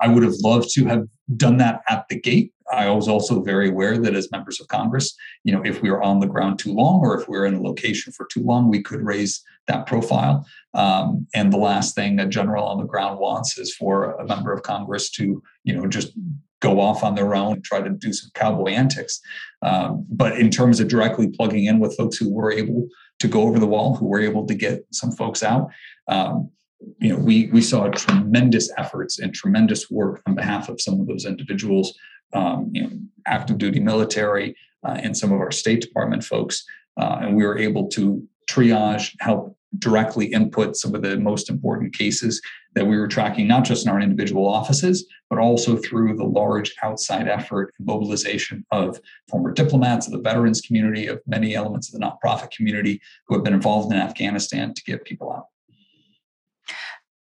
I 0.00 0.08
would 0.08 0.22
have 0.22 0.34
loved 0.42 0.70
to 0.74 0.86
have 0.86 1.06
done 1.36 1.58
that 1.58 1.82
at 1.90 2.06
the 2.08 2.18
gate. 2.18 2.52
I 2.72 2.90
was 2.90 3.08
also 3.08 3.42
very 3.42 3.68
aware 3.68 3.98
that 3.98 4.14
as 4.14 4.30
members 4.30 4.60
of 4.60 4.68
Congress, 4.68 5.16
you 5.44 5.52
know, 5.52 5.62
if 5.64 5.82
we 5.82 5.90
were 5.90 6.02
on 6.02 6.20
the 6.20 6.26
ground 6.26 6.58
too 6.58 6.72
long 6.72 7.00
or 7.00 7.18
if 7.18 7.28
we 7.28 7.38
were 7.38 7.46
in 7.46 7.54
a 7.54 7.62
location 7.62 8.12
for 8.12 8.26
too 8.26 8.42
long, 8.42 8.68
we 8.68 8.82
could 8.82 9.00
raise 9.00 9.42
that 9.66 9.86
profile. 9.86 10.46
Um, 10.74 11.26
and 11.34 11.52
the 11.52 11.58
last 11.58 11.94
thing 11.94 12.18
a 12.18 12.26
general 12.26 12.64
on 12.64 12.78
the 12.78 12.84
ground 12.84 13.18
wants 13.18 13.58
is 13.58 13.74
for 13.74 14.12
a 14.12 14.26
member 14.26 14.52
of 14.52 14.62
Congress 14.62 15.10
to, 15.12 15.42
you 15.64 15.74
know, 15.74 15.86
just 15.86 16.12
go 16.60 16.80
off 16.80 17.04
on 17.04 17.14
their 17.14 17.34
own 17.34 17.54
and 17.54 17.64
try 17.64 17.80
to 17.80 17.90
do 17.90 18.12
some 18.12 18.30
cowboy 18.34 18.70
antics. 18.70 19.20
Um, 19.62 20.06
but 20.10 20.38
in 20.38 20.50
terms 20.50 20.80
of 20.80 20.88
directly 20.88 21.28
plugging 21.28 21.66
in 21.66 21.78
with 21.78 21.96
folks 21.96 22.16
who 22.16 22.32
were 22.32 22.52
able 22.52 22.88
to 23.20 23.28
go 23.28 23.42
over 23.42 23.58
the 23.58 23.66
wall, 23.66 23.96
who 23.96 24.06
were 24.06 24.20
able 24.20 24.46
to 24.46 24.54
get 24.54 24.84
some 24.92 25.12
folks 25.12 25.42
out, 25.42 25.70
um, 26.08 26.50
you 26.98 27.08
know, 27.12 27.18
we 27.18 27.46
we 27.52 27.60
saw 27.60 27.88
tremendous 27.88 28.70
efforts 28.78 29.18
and 29.18 29.34
tremendous 29.34 29.90
work 29.90 30.22
on 30.26 30.34
behalf 30.34 30.68
of 30.68 30.80
some 30.80 31.00
of 31.00 31.06
those 31.06 31.24
individuals, 31.24 31.92
um, 32.32 32.70
you 32.72 32.82
know, 32.82 32.90
active 33.26 33.58
duty 33.58 33.80
military 33.80 34.54
uh, 34.86 34.98
and 35.02 35.16
some 35.16 35.32
of 35.32 35.40
our 35.40 35.50
State 35.50 35.80
Department 35.80 36.24
folks, 36.24 36.64
uh, 37.00 37.18
and 37.22 37.36
we 37.36 37.44
were 37.44 37.58
able 37.58 37.88
to 37.88 38.26
triage, 38.48 39.14
help 39.20 39.56
directly 39.78 40.26
input 40.26 40.76
some 40.76 40.94
of 40.94 41.02
the 41.02 41.18
most 41.18 41.50
important 41.50 41.94
cases 41.94 42.40
that 42.74 42.86
we 42.86 42.96
were 42.96 43.08
tracking, 43.08 43.46
not 43.46 43.64
just 43.64 43.84
in 43.84 43.92
our 43.92 44.00
individual 44.00 44.46
offices, 44.46 45.06
but 45.28 45.38
also 45.38 45.76
through 45.76 46.16
the 46.16 46.24
large 46.24 46.74
outside 46.82 47.28
effort 47.28 47.74
and 47.78 47.86
mobilization 47.86 48.64
of 48.70 48.98
former 49.28 49.52
diplomats, 49.52 50.06
of 50.06 50.12
the 50.12 50.20
veterans 50.20 50.60
community, 50.60 51.06
of 51.06 51.20
many 51.26 51.54
elements 51.54 51.92
of 51.92 52.00
the 52.00 52.06
nonprofit 52.06 52.50
community 52.50 53.00
who 53.26 53.34
have 53.34 53.44
been 53.44 53.54
involved 53.54 53.92
in 53.92 53.98
Afghanistan 53.98 54.72
to 54.72 54.82
get 54.84 55.04
people 55.04 55.32
out. 55.32 55.46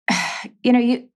You 0.61 0.73
know, 0.73 0.79
you 0.79 1.07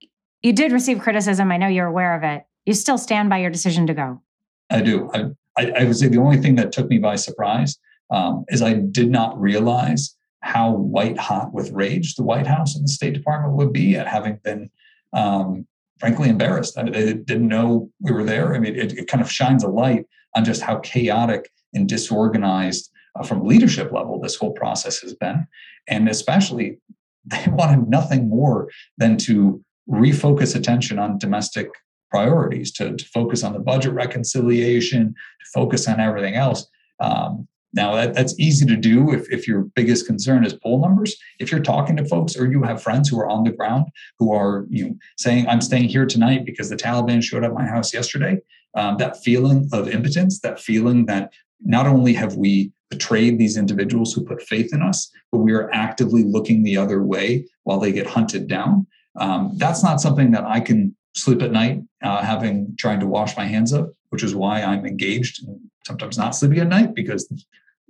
you 0.41 0.53
did 0.53 0.71
receive 0.71 0.99
criticism. 0.99 1.51
I 1.51 1.57
know 1.57 1.67
you're 1.67 1.85
aware 1.85 2.15
of 2.15 2.23
it. 2.23 2.45
You 2.67 2.73
still 2.73 2.97
stand 2.97 3.29
by 3.29 3.37
your 3.37 3.49
decision 3.49 3.87
to 3.87 3.93
go. 3.93 4.21
I 4.69 4.81
do. 4.81 5.09
I, 5.13 5.27
I, 5.57 5.71
I 5.71 5.83
would 5.85 5.95
say 5.95 6.09
the 6.09 6.19
only 6.19 6.35
thing 6.35 6.55
that 6.55 6.73
took 6.73 6.89
me 6.89 6.97
by 6.97 7.15
surprise 7.15 7.79
um, 8.11 8.43
is 8.49 8.61
I 8.61 8.73
did 8.73 9.09
not 9.09 9.39
realize 9.39 10.17
how 10.41 10.71
white 10.73 11.17
hot 11.17 11.53
with 11.53 11.71
rage 11.71 12.15
the 12.15 12.23
White 12.23 12.45
House 12.45 12.75
and 12.75 12.83
the 12.83 12.89
State 12.89 13.13
Department 13.13 13.53
would 13.53 13.71
be 13.71 13.95
at 13.95 14.05
having 14.05 14.39
been, 14.43 14.69
um, 15.13 15.65
frankly, 15.97 16.27
embarrassed. 16.27 16.77
I 16.77 16.83
mean, 16.83 16.91
they 16.91 17.13
didn't 17.13 17.47
know 17.47 17.89
we 18.01 18.11
were 18.11 18.25
there. 18.25 18.53
I 18.53 18.59
mean, 18.59 18.75
it, 18.75 18.97
it, 18.97 19.07
kind 19.07 19.21
of 19.21 19.31
shines 19.31 19.63
a 19.63 19.69
light 19.69 20.05
on 20.35 20.43
just 20.43 20.61
how 20.61 20.79
chaotic 20.79 21.49
and 21.73 21.87
disorganized 21.87 22.91
uh, 23.15 23.23
from 23.23 23.45
leadership 23.45 23.93
level 23.93 24.19
this 24.19 24.35
whole 24.35 24.51
process 24.51 24.99
has 24.99 25.13
been. 25.13 25.47
And 25.87 26.09
especially, 26.09 26.79
they 27.25 27.45
wanted 27.47 27.87
nothing 27.87 28.27
more 28.27 28.69
than 28.97 29.15
to 29.19 29.63
refocus 29.89 30.53
attention 30.53 30.99
on 30.99 31.17
domestic 31.17 31.69
priorities, 32.09 32.71
to, 32.73 32.95
to 32.95 33.05
focus 33.05 33.43
on 33.43 33.53
the 33.53 33.59
budget 33.59 33.93
reconciliation, 33.93 35.13
to 35.13 35.45
focus 35.53 35.87
on 35.87 35.99
everything 35.99 36.35
else. 36.35 36.67
Um, 36.99 37.47
now, 37.73 37.95
that, 37.95 38.13
that's 38.13 38.39
easy 38.39 38.65
to 38.65 38.75
do 38.75 39.13
if, 39.13 39.31
if 39.31 39.47
your 39.47 39.61
biggest 39.75 40.07
concern 40.07 40.45
is 40.45 40.53
poll 40.53 40.81
numbers. 40.81 41.15
If 41.39 41.51
you're 41.51 41.61
talking 41.61 41.95
to 41.97 42.05
folks 42.05 42.35
or 42.35 42.49
you 42.49 42.63
have 42.63 42.81
friends 42.81 43.09
who 43.09 43.19
are 43.19 43.27
on 43.27 43.43
the 43.43 43.51
ground 43.51 43.85
who 44.19 44.33
are 44.33 44.65
you 44.69 44.87
know, 44.87 44.95
saying, 45.17 45.47
I'm 45.47 45.61
staying 45.61 45.89
here 45.89 46.05
tonight 46.05 46.45
because 46.45 46.69
the 46.69 46.75
Taliban 46.75 47.21
showed 47.21 47.43
up 47.43 47.53
my 47.53 47.65
house 47.65 47.93
yesterday, 47.93 48.39
um, 48.75 48.97
that 48.97 49.21
feeling 49.23 49.69
of 49.73 49.89
impotence, 49.89 50.39
that 50.39 50.59
feeling 50.59 51.05
that 51.05 51.33
not 51.63 51.85
only 51.85 52.13
have 52.13 52.35
we 52.35 52.71
betrayed 52.89 53.37
these 53.37 53.57
individuals 53.57 54.13
who 54.13 54.25
put 54.25 54.41
faith 54.41 54.73
in 54.73 54.81
us, 54.81 55.11
but 55.31 55.39
we 55.39 55.53
are 55.53 55.69
actively 55.71 56.23
looking 56.23 56.63
the 56.63 56.77
other 56.77 57.03
way 57.03 57.45
while 57.63 57.79
they 57.79 57.91
get 57.91 58.07
hunted 58.07 58.47
down. 58.47 58.87
Um, 59.19 59.51
that's 59.55 59.83
not 59.83 60.01
something 60.01 60.31
that 60.31 60.45
I 60.45 60.61
can 60.61 60.95
sleep 61.17 61.41
at 61.41 61.51
night 61.51 61.81
uh, 62.03 62.23
having 62.23 62.75
trying 62.77 62.99
to 62.99 63.07
wash 63.07 63.35
my 63.35 63.45
hands 63.45 63.73
of, 63.73 63.93
which 64.09 64.23
is 64.23 64.35
why 64.35 64.61
I'm 64.61 64.85
engaged 64.85 65.45
and 65.45 65.59
sometimes 65.85 66.17
not 66.17 66.35
sleeping 66.35 66.59
at 66.59 66.67
night 66.67 66.93
because 66.93 67.31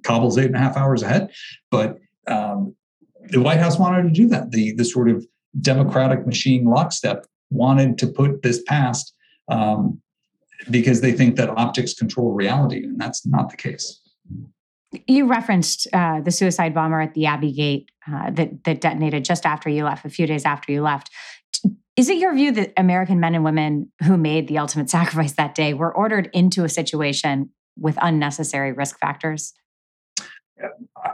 Kabul's 0.04 0.38
eight 0.38 0.46
and 0.46 0.56
a 0.56 0.60
half 0.60 0.78
hours 0.78 1.04
ahead. 1.04 1.32
But 1.70 1.98
um, 2.28 2.76
the 3.30 3.42
White 3.42 3.60
House 3.60 3.78
wanted 3.78 4.04
to 4.04 4.10
do 4.10 4.28
that. 4.30 4.52
The 4.52 4.74
the 4.74 4.86
sort 4.86 5.10
of 5.10 5.26
democratic 5.60 6.26
machine 6.26 6.66
lockstep 6.66 7.26
wanted 7.50 7.98
to 8.00 8.08
put 8.08 8.42
this 8.44 8.62
past 8.64 9.14
um, 9.48 10.02
because 10.70 11.02
they 11.02 11.12
think 11.12 11.36
that 11.36 11.50
optics 11.50 11.94
control 11.94 12.34
reality, 12.34 12.84
and 12.84 13.00
that's 13.00 13.26
not 13.26 13.50
the 13.50 13.58
case. 13.58 14.02
You 15.06 15.28
referenced 15.28 15.88
uh, 15.92 16.22
the 16.22 16.32
suicide 16.32 16.74
bomber 16.74 17.02
at 17.02 17.14
the 17.14 17.26
Abbey 17.26 17.52
Gate 17.52 17.92
uh, 18.12 18.32
that 18.32 18.64
that 18.64 18.82
detonated 18.82 19.26
just 19.26 19.46
after 19.46 19.70
you 19.70 19.84
left, 19.84 20.06
a 20.06 20.10
few 20.10 20.28
days 20.28 20.46
after 20.46 20.72
you 20.72 20.82
left. 20.82 21.10
Is 21.98 22.10
it 22.10 22.20
your 22.20 22.34
view 22.36 22.52
that 22.52 22.74
American 22.78 23.20
men 23.20 23.34
and 23.34 23.44
women 23.44 23.92
who 24.04 24.18
made 24.18 24.48
the 24.48 24.60
ultimate 24.60 24.90
sacrifice 24.98 25.34
that 25.34 25.56
day 25.56 25.74
were 25.74 25.94
ordered 25.94 26.30
into 26.32 26.64
a 26.64 26.70
situation 26.70 27.50
with 27.76 27.98
unnecessary 28.02 28.72
risk 28.72 29.00
factors? 29.00 29.54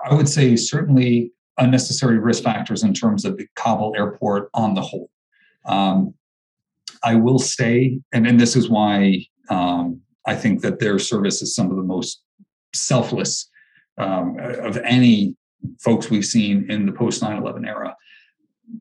I 0.10 0.14
would 0.14 0.30
say 0.30 0.56
certainly 0.56 1.32
unnecessary 1.58 2.20
risk 2.20 2.44
factors 2.44 2.84
in 2.84 2.94
terms 2.94 3.26
of 3.26 3.38
the 3.38 3.48
Kabul 3.56 3.94
airport 3.96 4.50
on 4.54 4.74
the 4.74 4.82
whole. 4.82 5.10
Um, 5.66 6.14
I 7.04 7.16
will 7.16 7.40
say, 7.40 8.00
and, 8.14 8.26
and 8.26 8.40
this 8.40 8.56
is 8.56 8.70
why 8.70 9.26
um, 9.50 10.02
I 10.26 10.36
think 10.36 10.62
that 10.62 10.80
their 10.80 11.00
service 11.00 11.42
is 11.42 11.56
some 11.56 11.70
of 11.70 11.78
the 11.78 11.84
most 11.84 12.22
selfless 12.74 13.50
um, 13.98 14.38
of 14.40 14.78
any 14.78 15.36
folks 15.82 16.10
we've 16.10 16.26
seen 16.26 16.70
in 16.70 16.86
the 16.86 16.92
post 16.92 17.22
9 17.22 17.38
11 17.38 17.66
era. 17.66 17.96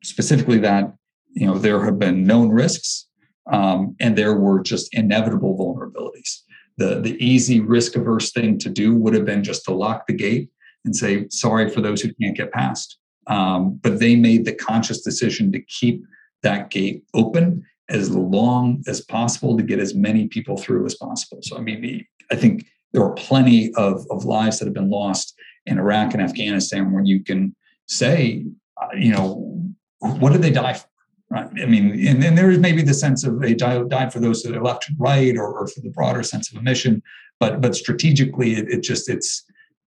Specifically, 0.03 0.57
that 0.59 0.93
you 1.33 1.45
know 1.45 1.57
there 1.57 1.83
have 1.83 1.99
been 1.99 2.23
known 2.23 2.49
risks 2.49 3.07
um, 3.51 3.95
and 3.99 4.17
there 4.17 4.35
were 4.35 4.61
just 4.61 4.93
inevitable 4.93 5.57
vulnerabilities. 5.57 6.41
The, 6.77 7.01
the 7.01 7.23
easy 7.23 7.59
risk 7.59 7.95
averse 7.95 8.31
thing 8.31 8.57
to 8.59 8.69
do 8.69 8.95
would 8.95 9.13
have 9.13 9.25
been 9.25 9.43
just 9.43 9.65
to 9.65 9.73
lock 9.73 10.07
the 10.07 10.13
gate 10.13 10.49
and 10.85 10.95
say, 10.95 11.27
sorry 11.29 11.69
for 11.69 11.81
those 11.81 12.01
who 12.01 12.13
can't 12.15 12.35
get 12.35 12.51
past. 12.51 12.97
Um, 13.27 13.79
but 13.81 13.99
they 13.99 14.15
made 14.15 14.45
the 14.45 14.55
conscious 14.55 15.01
decision 15.01 15.51
to 15.51 15.61
keep 15.61 16.03
that 16.41 16.69
gate 16.71 17.03
open 17.13 17.65
as 17.89 18.09
long 18.11 18.83
as 18.87 19.01
possible 19.01 19.55
to 19.57 19.63
get 19.63 19.79
as 19.79 19.93
many 19.93 20.27
people 20.27 20.57
through 20.57 20.85
as 20.85 20.95
possible. 20.95 21.39
So, 21.41 21.57
I 21.57 21.61
mean, 21.61 22.05
I 22.31 22.35
think 22.35 22.65
there 22.91 23.03
are 23.03 23.13
plenty 23.13 23.73
of, 23.75 24.05
of 24.09 24.25
lives 24.25 24.59
that 24.59 24.65
have 24.65 24.73
been 24.73 24.89
lost 24.89 25.35
in 25.65 25.77
Iraq 25.77 26.13
and 26.13 26.23
Afghanistan 26.23 26.91
where 26.91 27.03
you 27.03 27.23
can 27.23 27.55
say, 27.87 28.45
uh, 28.81 28.87
you 28.95 29.11
know, 29.11 29.61
what 29.99 30.33
did 30.33 30.41
they 30.41 30.51
die 30.51 30.73
for? 30.73 30.87
Right. 31.33 31.49
I 31.63 31.65
mean, 31.65 32.07
and, 32.07 32.23
and 32.23 32.37
there 32.37 32.51
is 32.51 32.59
maybe 32.59 32.83
the 32.83 32.93
sense 32.93 33.23
of 33.23 33.41
a 33.41 33.55
died 33.55 34.13
for 34.13 34.19
those 34.19 34.43
that 34.43 34.55
are 34.55 34.61
left 34.61 34.87
and 34.87 34.95
right, 34.99 35.35
or, 35.35 35.51
or, 35.51 35.67
for 35.67 35.81
the 35.81 35.89
broader 35.89 36.21
sense 36.21 36.51
of 36.51 36.59
a 36.59 36.61
mission. 36.61 37.01
But 37.39 37.59
but 37.59 37.75
strategically, 37.75 38.53
it, 38.53 38.69
it 38.69 38.83
just 38.83 39.09
it's 39.09 39.43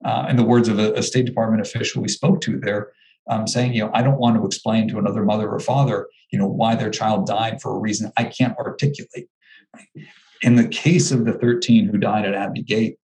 uh, 0.06 0.28
in 0.30 0.36
the 0.36 0.44
words 0.44 0.68
of 0.68 0.78
a, 0.78 0.94
a, 0.94 1.02
State 1.02 1.26
Department 1.26 1.66
official 1.66 2.04
we 2.04 2.10
spoke 2.10 2.42
to 2.42 2.60
there, 2.60 2.92
um, 3.28 3.48
saying, 3.48 3.74
you 3.74 3.84
know, 3.84 3.90
I 3.92 4.04
don't 4.04 4.20
want 4.20 4.36
to 4.36 4.46
explain 4.46 4.88
to 4.90 5.00
another 5.00 5.24
mother 5.26 5.50
or 5.50 5.60
father, 5.60 6.08
you 6.32 6.38
know, 6.38 6.46
why 6.46 6.76
their 6.76 6.92
child 6.92 7.26
died 7.26 7.60
for 7.60 7.76
a 7.76 7.80
reason 7.80 8.12
I 8.18 8.26
can't 8.26 8.56
articulate. 8.60 9.28
In 10.44 10.58
the 10.58 10.68
case 10.68 11.12
of 11.12 11.26
the 11.26 11.34
13 11.34 11.88
who 11.88 11.98
died 11.98 12.26
at 12.26 12.36
Abbey 12.36 12.62
Gate, 12.62 12.98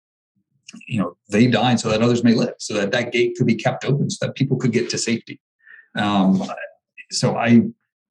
you 0.90 1.00
know, 1.00 1.16
they 1.30 1.48
died 1.48 1.80
so 1.80 1.88
that 1.88 2.02
others 2.02 2.22
may 2.22 2.34
live, 2.34 2.56
so 2.60 2.74
that 2.74 2.92
that 2.92 3.14
gate 3.14 3.36
could 3.38 3.48
be 3.48 3.56
kept 3.56 3.86
open, 3.86 4.10
so 4.10 4.26
that 4.26 4.36
people 4.36 4.58
could 4.58 4.74
get 4.74 4.90
to 4.90 4.98
safety. 4.98 5.40
Um, 5.96 6.44
so 7.12 7.38
I 7.38 7.62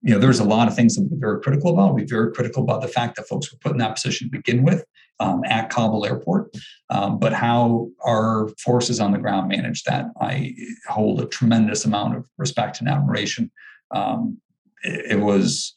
you 0.05 0.13
know, 0.13 0.21
there's 0.21 0.39
a 0.39 0.45
lot 0.45 0.69
of 0.69 0.77
things 0.77 0.97
that 0.97 1.09
we're 1.11 1.19
very 1.19 1.41
critical 1.41 1.73
about. 1.73 1.95
We're 1.95 2.07
very 2.07 2.31
critical 2.31 2.63
about 2.63 2.83
the 2.83 2.89
fact 2.89 3.17
that 3.17 3.27
folks 3.27 3.51
were 3.51 3.59
put 3.59 3.73
in 3.73 3.79
that 3.79 3.95
position 3.95 4.29
to 4.29 4.37
begin 4.37 4.63
with 4.63 4.85
um, 5.19 5.43
at 5.45 5.71
Kabul 5.71 6.05
airport, 6.05 6.55
um, 6.91 7.19
but 7.19 7.33
how 7.33 7.89
our 8.05 8.49
forces 8.63 9.01
on 9.01 9.13
the 9.13 9.19
ground 9.19 9.49
manage 9.49 9.83
that, 9.85 10.07
I 10.21 10.55
hold 10.89 11.23
a 11.23 11.27
tremendous 11.27 11.87
amount 11.87 12.17
of 12.17 12.29
respect 12.37 12.81
and 12.81 12.89
admiration. 12.89 13.51
Um, 13.93 14.43
it, 14.83 15.13
it, 15.13 15.21
was 15.21 15.75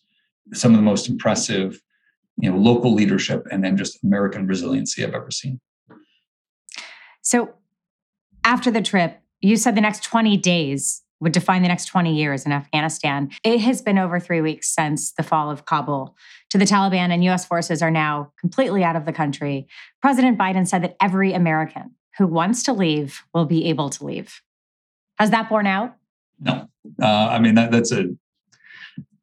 some 0.53 0.73
of 0.73 0.77
the 0.77 0.83
most 0.83 1.07
impressive, 1.07 1.81
you 2.35 2.51
know, 2.51 2.57
local 2.57 2.93
leadership 2.93 3.47
and 3.49 3.63
then 3.63 3.77
just 3.77 4.03
American 4.03 4.45
resiliency 4.45 5.05
I've 5.05 5.13
ever 5.13 5.31
seen. 5.31 5.61
So, 7.21 7.53
after 8.43 8.71
the 8.71 8.81
trip, 8.81 9.21
you 9.39 9.55
said 9.55 9.75
the 9.75 9.81
next 9.81 10.03
20 10.03 10.35
days 10.35 11.03
would 11.19 11.32
define 11.32 11.62
the 11.62 11.67
next 11.67 11.86
20 11.86 12.15
years 12.15 12.45
in 12.45 12.51
Afghanistan. 12.51 13.32
It 13.43 13.60
has 13.62 13.82
been 13.82 13.97
over 13.97 14.19
three 14.19 14.41
weeks 14.41 14.73
since 14.73 15.12
the 15.13 15.23
fall 15.23 15.49
of 15.49 15.65
Kabul 15.65 16.15
to 16.49 16.58
the 16.58 16.65
Taliban, 16.65 17.12
and 17.12 17.23
US 17.25 17.45
forces 17.45 17.82
are 17.82 17.91
now 17.91 18.32
completely 18.39 18.84
out 18.84 18.95
of 18.95 19.06
the 19.06 19.13
country. 19.13 19.67
President 20.01 20.38
Biden 20.38 20.67
said 20.67 20.84
that 20.84 20.95
every 21.01 21.34
American 21.34 21.95
who 22.17 22.27
wants 22.27 22.63
to 22.63 22.73
leave 22.73 23.23
will 23.34 23.45
be 23.45 23.65
able 23.69 23.89
to 23.91 24.06
leave. 24.06 24.41
Has 25.19 25.32
that 25.32 25.49
borne 25.49 25.67
out? 25.67 25.95
No. 26.39 26.67
Uh, 27.01 27.06
I 27.06 27.39
mean, 27.39 27.56
that, 27.56 27.71
that's 27.71 27.91
a. 27.91 28.06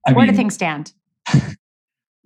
I 0.07 0.13
Where 0.13 0.27
mean, 0.27 0.35
do 0.35 0.37
things 0.37 0.55
stand? 0.55 0.93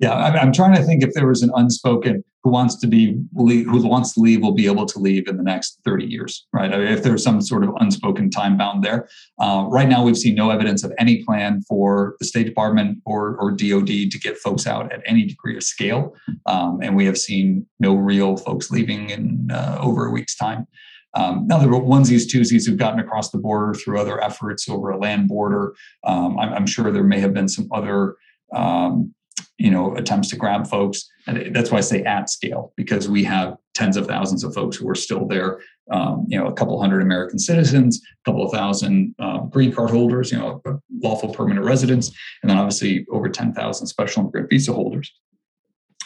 Yeah, 0.00 0.14
I'm 0.14 0.52
trying 0.52 0.74
to 0.76 0.82
think 0.84 1.02
if 1.02 1.12
there 1.14 1.26
was 1.26 1.42
an 1.42 1.50
unspoken 1.54 2.22
who 2.48 2.52
wants 2.52 2.76
to 2.76 2.86
be 2.86 3.14
who 3.36 3.86
wants 3.86 4.14
to 4.14 4.20
leave 4.20 4.40
will 4.40 4.54
be 4.54 4.64
able 4.64 4.86
to 4.86 4.98
leave 4.98 5.28
in 5.28 5.36
the 5.36 5.42
next 5.42 5.80
30 5.84 6.06
years, 6.06 6.46
right? 6.54 6.72
If 6.72 7.02
there's 7.02 7.22
some 7.22 7.42
sort 7.42 7.62
of 7.62 7.74
unspoken 7.78 8.30
time 8.30 8.56
bound 8.56 8.82
there. 8.82 9.06
Uh, 9.38 9.66
right 9.68 9.86
now, 9.86 10.02
we've 10.02 10.16
seen 10.16 10.34
no 10.34 10.48
evidence 10.48 10.82
of 10.82 10.92
any 10.98 11.22
plan 11.24 11.60
for 11.68 12.16
the 12.20 12.24
State 12.24 12.46
Department 12.46 13.00
or, 13.04 13.36
or 13.36 13.50
DoD 13.50 13.86
to 13.86 14.18
get 14.18 14.38
folks 14.38 14.66
out 14.66 14.90
at 14.90 15.02
any 15.04 15.26
degree 15.26 15.58
of 15.58 15.62
scale, 15.62 16.14
um, 16.46 16.80
and 16.82 16.96
we 16.96 17.04
have 17.04 17.18
seen 17.18 17.66
no 17.80 17.94
real 17.94 18.38
folks 18.38 18.70
leaving 18.70 19.10
in 19.10 19.50
uh, 19.52 19.76
over 19.82 20.06
a 20.06 20.10
week's 20.10 20.34
time. 20.34 20.66
Um, 21.12 21.46
now 21.46 21.58
there 21.58 21.68
were 21.68 21.80
onesies, 21.80 22.32
twosies 22.32 22.66
who've 22.66 22.78
gotten 22.78 23.00
across 23.00 23.30
the 23.30 23.38
border 23.38 23.74
through 23.74 24.00
other 24.00 24.22
efforts 24.22 24.70
over 24.70 24.88
a 24.88 24.98
land 24.98 25.28
border. 25.28 25.74
Um, 26.04 26.38
I'm, 26.38 26.54
I'm, 26.54 26.66
sure 26.66 26.90
there 26.92 27.02
may 27.02 27.18
have 27.20 27.34
been 27.34 27.48
some 27.48 27.68
other 27.72 28.16
um, 28.54 29.14
you 29.58 29.70
know 29.70 29.94
attempts 29.96 30.28
to 30.30 30.36
grab 30.36 30.66
folks. 30.66 31.08
And 31.26 31.54
that's 31.54 31.70
why 31.70 31.78
i 31.78 31.82
say 31.82 32.02
at 32.04 32.30
scale 32.30 32.72
because 32.76 33.08
we 33.08 33.22
have 33.24 33.56
tens 33.74 33.96
of 33.96 34.06
thousands 34.06 34.44
of 34.44 34.54
folks 34.54 34.76
who 34.76 34.88
are 34.88 34.94
still 34.94 35.26
there 35.26 35.60
um, 35.90 36.24
you 36.28 36.38
know 36.38 36.46
a 36.46 36.52
couple 36.52 36.80
hundred 36.80 37.02
american 37.02 37.38
citizens 37.38 38.00
a 38.02 38.30
couple 38.30 38.44
of 38.44 38.52
thousand 38.52 39.14
um, 39.18 39.50
green 39.50 39.72
card 39.72 39.90
holders 39.90 40.32
you 40.32 40.38
know 40.38 40.62
lawful 41.02 41.32
permanent 41.32 41.66
residents 41.66 42.10
and 42.42 42.50
then 42.50 42.58
obviously 42.58 43.06
over 43.10 43.28
10000 43.28 43.86
special 43.86 44.22
immigrant 44.22 44.48
visa 44.48 44.72
holders. 44.72 45.12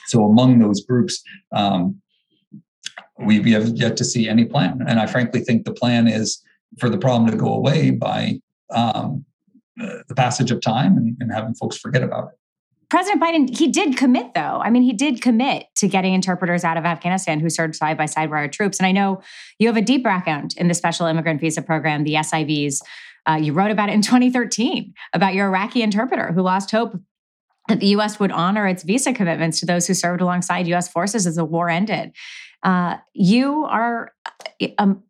So 0.07 0.25
among 0.25 0.59
those 0.59 0.85
groups 0.85 1.23
um, 1.55 2.01
we, 3.19 3.39
we 3.39 3.53
have 3.53 3.69
yet 3.69 3.97
to 3.99 4.05
see 4.05 4.29
any 4.29 4.45
plan. 4.45 4.83
And 4.87 4.99
i 4.99 5.07
frankly 5.07 5.41
think 5.41 5.65
the 5.65 5.73
plan 5.73 6.09
is 6.09 6.43
for 6.79 6.89
the 6.89 6.99
problem 6.99 7.31
to 7.31 7.37
go 7.37 7.53
away 7.55 7.91
by 7.91 8.41
um, 8.71 9.25
the 9.77 10.15
passage 10.17 10.51
of 10.51 10.61
time 10.61 10.97
and, 10.97 11.17
and 11.21 11.33
having 11.33 11.55
folks 11.55 11.77
forget 11.77 12.03
about 12.03 12.29
it 12.33 12.39
President 12.93 13.23
Biden, 13.23 13.57
he 13.57 13.69
did 13.69 13.97
commit, 13.97 14.35
though. 14.35 14.61
I 14.63 14.69
mean, 14.69 14.83
he 14.83 14.93
did 14.93 15.23
commit 15.23 15.65
to 15.77 15.89
getting 15.89 16.13
interpreters 16.13 16.63
out 16.63 16.77
of 16.77 16.85
Afghanistan 16.85 17.41
who 17.41 17.49
served 17.49 17.75
side 17.75 17.97
by 17.97 18.05
side 18.05 18.29
with 18.29 18.37
our 18.37 18.49
troops. 18.49 18.79
And 18.79 18.87
I 18.87 18.93
know 18.93 19.23
you 19.59 19.67
have 19.67 19.79
a 19.79 19.81
deep 19.81 20.05
background 20.05 20.53
in 20.59 20.69
the 20.69 20.75
Special 20.75 21.07
Immigrant 21.07 21.41
Visa 21.41 21.63
Program, 21.63 22.05
the 22.05 22.17
SIVs. 22.17 22.83
Uh, 23.25 23.39
you 23.41 23.55
wrote 23.55 23.71
about 23.71 23.89
it 23.89 23.95
in 23.95 24.03
2013 24.03 24.93
about 25.15 25.33
your 25.33 25.47
Iraqi 25.47 25.81
interpreter 25.81 26.33
who 26.33 26.43
lost 26.43 26.71
hope 26.71 26.93
that 27.69 27.81
the 27.81 27.87
U.S. 27.87 28.21
would 28.21 28.31
honor 28.31 28.67
its 28.67 28.83
visa 28.83 29.15
commitments 29.15 29.61
to 29.61 29.65
those 29.65 29.87
who 29.87 29.95
served 29.95 30.21
alongside 30.21 30.69
U.S. 30.69 30.87
forces 30.89 31.27
as 31.27 31.37
the 31.37 31.47
war 31.47 31.71
ended. 31.71 32.13
Uh, 32.63 32.99
you 33.15 33.65
are 33.65 34.13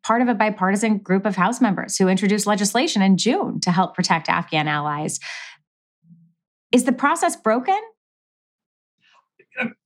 part 0.03 0.23
of 0.23 0.29
a 0.29 0.35
bipartisan 0.35 0.99
group 0.99 1.27
of 1.27 1.37
House 1.37 1.61
members 1.61 1.97
who 1.97 2.09
introduced 2.09 2.47
legislation 2.47 3.03
in 3.03 3.16
June 3.16 3.61
to 3.61 3.71
help 3.71 3.95
protect 3.95 4.29
Afghan 4.29 4.68
allies. 4.68 5.18
Is 6.73 6.85
the 6.85 6.93
process 6.93 7.37
broken? 7.37 7.79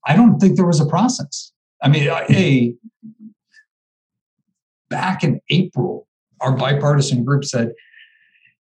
I 0.05 0.15
don't 0.15 0.39
think 0.39 0.55
there 0.55 0.65
was 0.65 0.79
a 0.79 0.85
process. 0.85 1.51
I 1.83 1.89
mean, 1.89 2.07
a 2.07 2.73
back 4.89 5.23
in 5.23 5.41
April, 5.49 6.07
our 6.39 6.55
bipartisan 6.55 7.25
group 7.25 7.43
said, 7.43 7.73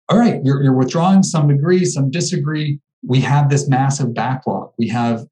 "All 0.09 0.19
right, 0.19 0.41
you're, 0.43 0.63
you're 0.63 0.75
withdrawing. 0.75 1.23
Some 1.23 1.51
agree, 1.51 1.85
some 1.85 2.11
disagree. 2.11 2.81
We 3.07 3.21
have 3.21 3.51
this 3.51 3.69
massive 3.69 4.15
backlog. 4.15 4.73
We 4.79 4.89
have 4.89 5.27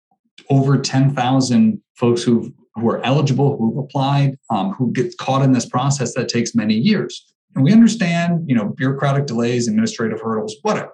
over 0.50 0.78
ten 0.78 1.14
thousand 1.14 1.80
folks 1.96 2.22
who 2.22 2.52
who 2.74 2.88
are 2.90 3.04
eligible, 3.04 3.56
who've 3.56 3.78
applied, 3.78 4.36
um, 4.50 4.72
who 4.72 4.92
get 4.92 5.16
caught 5.16 5.42
in 5.42 5.52
this 5.52 5.66
process 5.66 6.14
that 6.14 6.28
takes 6.28 6.54
many 6.54 6.74
years. 6.74 7.26
And 7.54 7.64
we 7.64 7.72
understand, 7.72 8.48
you 8.48 8.54
know, 8.54 8.68
bureaucratic 8.76 9.26
delays, 9.26 9.68
administrative 9.68 10.20
hurdles, 10.20 10.56
whatever 10.62 10.92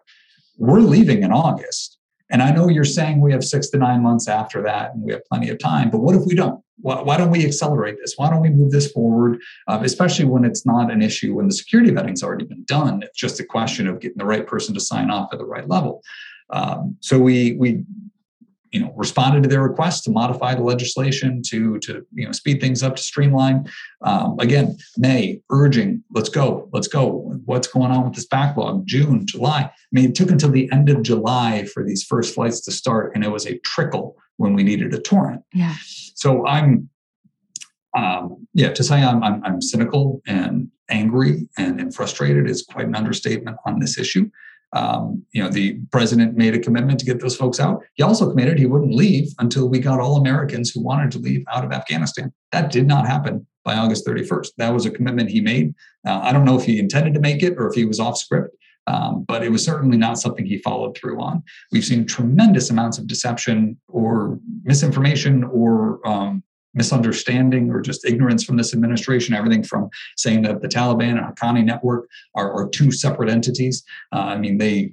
we're 0.59 0.81
leaving 0.81 1.23
in 1.23 1.33
August. 1.33 1.99
And 2.31 2.42
I 2.42 2.51
know 2.51 2.68
you're 2.68 2.85
saying 2.85 3.21
we 3.21 3.33
have 3.33 3.42
six 3.42 3.68
to 3.71 3.79
nine 3.79 4.03
months 4.03 4.29
after 4.29 4.62
that 4.62 4.92
and 4.92 5.03
we 5.03 5.12
have 5.12 5.25
plenty 5.25 5.49
of 5.49 5.59
time, 5.59 5.90
but 5.90 6.01
what 6.01 6.14
if 6.14 6.23
we 6.27 6.35
don't? 6.35 6.62
Why, 6.81 7.01
why 7.01 7.16
don't 7.16 7.31
we 7.31 7.44
accelerate 7.44 7.97
this? 7.99 8.14
Why 8.16 8.31
don't 8.31 8.42
we 8.42 8.51
move 8.51 8.71
this 8.71 8.92
forward, 8.92 9.40
uh, 9.66 9.81
especially 9.83 10.27
when 10.27 10.44
it's 10.44 10.66
not 10.66 10.92
an 10.92 11.01
issue 11.01 11.35
when 11.35 11.47
the 11.47 11.55
security 11.55 11.90
vetting's 11.90 12.23
already 12.23 12.44
been 12.44 12.64
done? 12.64 13.03
It's 13.03 13.18
just 13.18 13.40
a 13.40 13.44
question 13.44 13.88
of 13.88 13.99
getting 14.01 14.18
the 14.18 14.27
right 14.27 14.47
person 14.47 14.75
to 14.75 14.81
sign 14.81 15.11
off 15.11 15.33
at 15.33 15.38
the 15.38 15.47
right 15.47 15.68
level. 15.68 16.03
Um, 16.51 16.97
so 17.01 17.18
we 17.18 17.55
we 17.55 17.85
you 18.72 18.81
know 18.81 18.92
responded 18.96 19.42
to 19.42 19.48
their 19.48 19.62
request 19.62 20.04
to 20.04 20.11
modify 20.11 20.54
the 20.54 20.62
legislation 20.62 21.42
to 21.46 21.78
to 21.81 22.07
you 22.12 22.26
know 22.26 22.33
speed 22.33 22.61
things 22.61 22.83
up 22.83 22.96
to 22.96 23.02
streamline. 23.02 23.68
Um, 24.02 24.37
again 24.38 24.76
may 24.96 25.40
urging 25.50 26.02
let's 26.12 26.28
go 26.28 26.68
let's 26.72 26.88
go. 26.88 27.35
What's 27.44 27.68
going 27.68 27.90
on 27.90 28.04
with 28.04 28.14
this 28.14 28.26
backlog? 28.26 28.87
June 28.87 29.26
july. 29.26 29.61
I 29.62 29.72
mean 29.92 30.11
it 30.11 30.14
took 30.14 30.31
until 30.31 30.50
the 30.50 30.70
end 30.72 30.88
of 30.88 31.02
july 31.02 31.64
for 31.72 31.85
these 31.85 32.04
first 32.04 32.35
flights 32.35 32.61
to 32.62 32.72
start 32.72 33.14
and 33.14 33.24
it 33.24 33.31
was 33.31 33.46
a 33.46 33.59
trickle 33.59 34.16
when 34.37 34.54
we 34.54 34.62
needed 34.62 34.94
a 34.94 35.00
torrent. 35.00 35.42
Yeah. 35.52 35.74
So 36.14 36.46
i'm 36.46 36.88
um, 37.96 38.46
yeah 38.54 38.70
to 38.72 38.85
say 38.85 39.02
I'm, 39.02 39.22
I'm, 39.24 39.42
I'm 39.44 39.62
cynical 39.62 40.20
and 40.26 40.70
angry 40.90 41.48
and, 41.57 41.81
and 41.81 41.94
frustrated 41.94 42.48
is 42.48 42.62
quite 42.62 42.87
an 42.87 42.94
understatement 42.94 43.57
on 43.66 43.78
this 43.78 43.98
issue 43.98 44.31
um, 44.72 45.24
you 45.33 45.42
know, 45.42 45.48
the 45.48 45.78
president 45.90 46.37
made 46.37 46.54
a 46.54 46.59
commitment 46.59 46.98
to 47.00 47.07
get 47.07 47.20
those 47.20 47.37
folks 47.37 47.59
out. 47.59 47.83
He 47.94 48.02
also 48.02 48.28
committed 48.28 48.59
he 48.59 48.66
wouldn't 48.66 48.94
leave 48.94 49.33
until 49.38 49.68
we 49.68 49.78
got 49.78 50.00
all 50.00 50.16
Americans 50.16 50.70
who 50.70 50.83
wanted 50.83 51.11
to 51.12 51.18
leave 51.18 51.44
out 51.50 51.64
of 51.64 51.72
Afghanistan. 51.72 52.33
That 52.52 52.70
did 52.70 52.87
not 52.87 53.07
happen 53.07 53.46
by 53.64 53.76
August 53.76 54.07
31st. 54.07 54.48
That 54.59 54.74
was 54.74 54.87
a 54.87 54.90
commitment 54.90 55.31
he 55.31 55.40
made. 55.40 55.74
Uh, 56.07 56.20
I 56.22 56.33
don't 56.33 56.44
know 56.44 56.59
if 56.59 56.64
he 56.64 56.78
intended 56.78 57.14
to 57.14 57.20
make 57.20 57.42
it 57.42 57.54
or 57.57 57.68
if 57.68 57.74
he 57.74 57.85
was 57.85 57.98
off 58.00 58.18
script, 58.18 58.54
um, 58.87 59.24
but 59.26 59.42
it 59.42 59.50
was 59.50 59.64
certainly 59.64 59.96
not 59.96 60.18
something 60.18 60.44
he 60.44 60.59
followed 60.59 60.96
through 60.96 61.20
on. 61.20 61.42
We've 61.72 61.85
seen 61.85 62.07
tremendous 62.07 62.70
amounts 62.70 62.98
of 62.98 63.07
deception 63.07 63.78
or 63.88 64.38
misinformation 64.64 65.44
or 65.44 66.07
um, 66.07 66.42
misunderstanding 66.74 67.70
or 67.70 67.81
just 67.81 68.04
ignorance 68.04 68.44
from 68.44 68.57
this 68.57 68.74
administration. 68.74 69.35
Everything 69.35 69.62
from 69.62 69.88
saying 70.16 70.42
that 70.42 70.61
the 70.62 70.68
Taliban 70.68 71.18
and 71.18 71.37
Haqqani 71.37 71.64
network 71.64 72.09
are, 72.35 72.52
are 72.52 72.68
two 72.68 72.90
separate 72.92 73.31
entities. 73.31 73.85
Uh, 74.12 74.20
I 74.20 74.38
mean, 74.38 74.59
they 74.59 74.92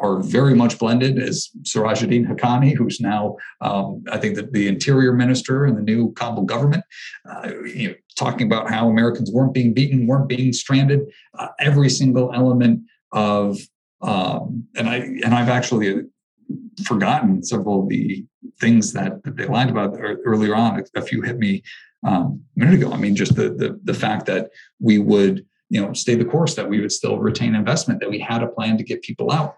are 0.00 0.20
very 0.20 0.54
much 0.54 0.78
blended 0.78 1.18
as 1.18 1.50
Sirajuddin 1.62 2.26
Haqqani, 2.26 2.74
who's 2.74 3.00
now, 3.00 3.36
um, 3.60 4.04
I 4.10 4.18
think, 4.18 4.36
the, 4.36 4.42
the 4.42 4.68
interior 4.68 5.12
minister 5.12 5.66
in 5.66 5.74
the 5.74 5.82
new 5.82 6.12
Kabul 6.12 6.44
government, 6.44 6.84
uh, 7.28 7.52
you 7.64 7.88
know, 7.88 7.94
talking 8.18 8.46
about 8.46 8.70
how 8.70 8.88
Americans 8.88 9.30
weren't 9.30 9.52
being 9.52 9.74
beaten, 9.74 10.06
weren't 10.06 10.28
being 10.28 10.52
stranded. 10.52 11.00
Uh, 11.38 11.48
every 11.60 11.90
single 11.90 12.32
element 12.32 12.82
of, 13.12 13.58
um, 14.02 14.66
and 14.76 14.88
I 14.88 14.96
and 14.96 15.34
I've 15.34 15.48
actually 15.48 16.02
forgotten 16.84 17.42
several 17.42 17.82
of 17.82 17.88
the 17.88 18.24
things 18.60 18.92
that, 18.92 19.22
that 19.24 19.36
they 19.36 19.46
lied 19.46 19.70
about 19.70 19.96
earlier 20.00 20.54
on. 20.54 20.82
A 20.94 21.02
few 21.02 21.22
hit 21.22 21.38
me 21.38 21.62
um, 22.06 22.42
a 22.56 22.60
minute 22.60 22.74
ago. 22.80 22.92
I 22.92 22.96
mean, 22.96 23.16
just 23.16 23.34
the, 23.34 23.50
the 23.50 23.78
the 23.84 23.94
fact 23.94 24.26
that 24.26 24.50
we 24.80 24.98
would 24.98 25.44
you 25.68 25.80
know 25.80 25.92
stay 25.92 26.14
the 26.14 26.24
course, 26.24 26.54
that 26.54 26.68
we 26.68 26.80
would 26.80 26.92
still 26.92 27.18
retain 27.18 27.54
investment, 27.54 28.00
that 28.00 28.10
we 28.10 28.20
had 28.20 28.42
a 28.42 28.48
plan 28.48 28.76
to 28.78 28.84
get 28.84 29.02
people 29.02 29.30
out. 29.30 29.56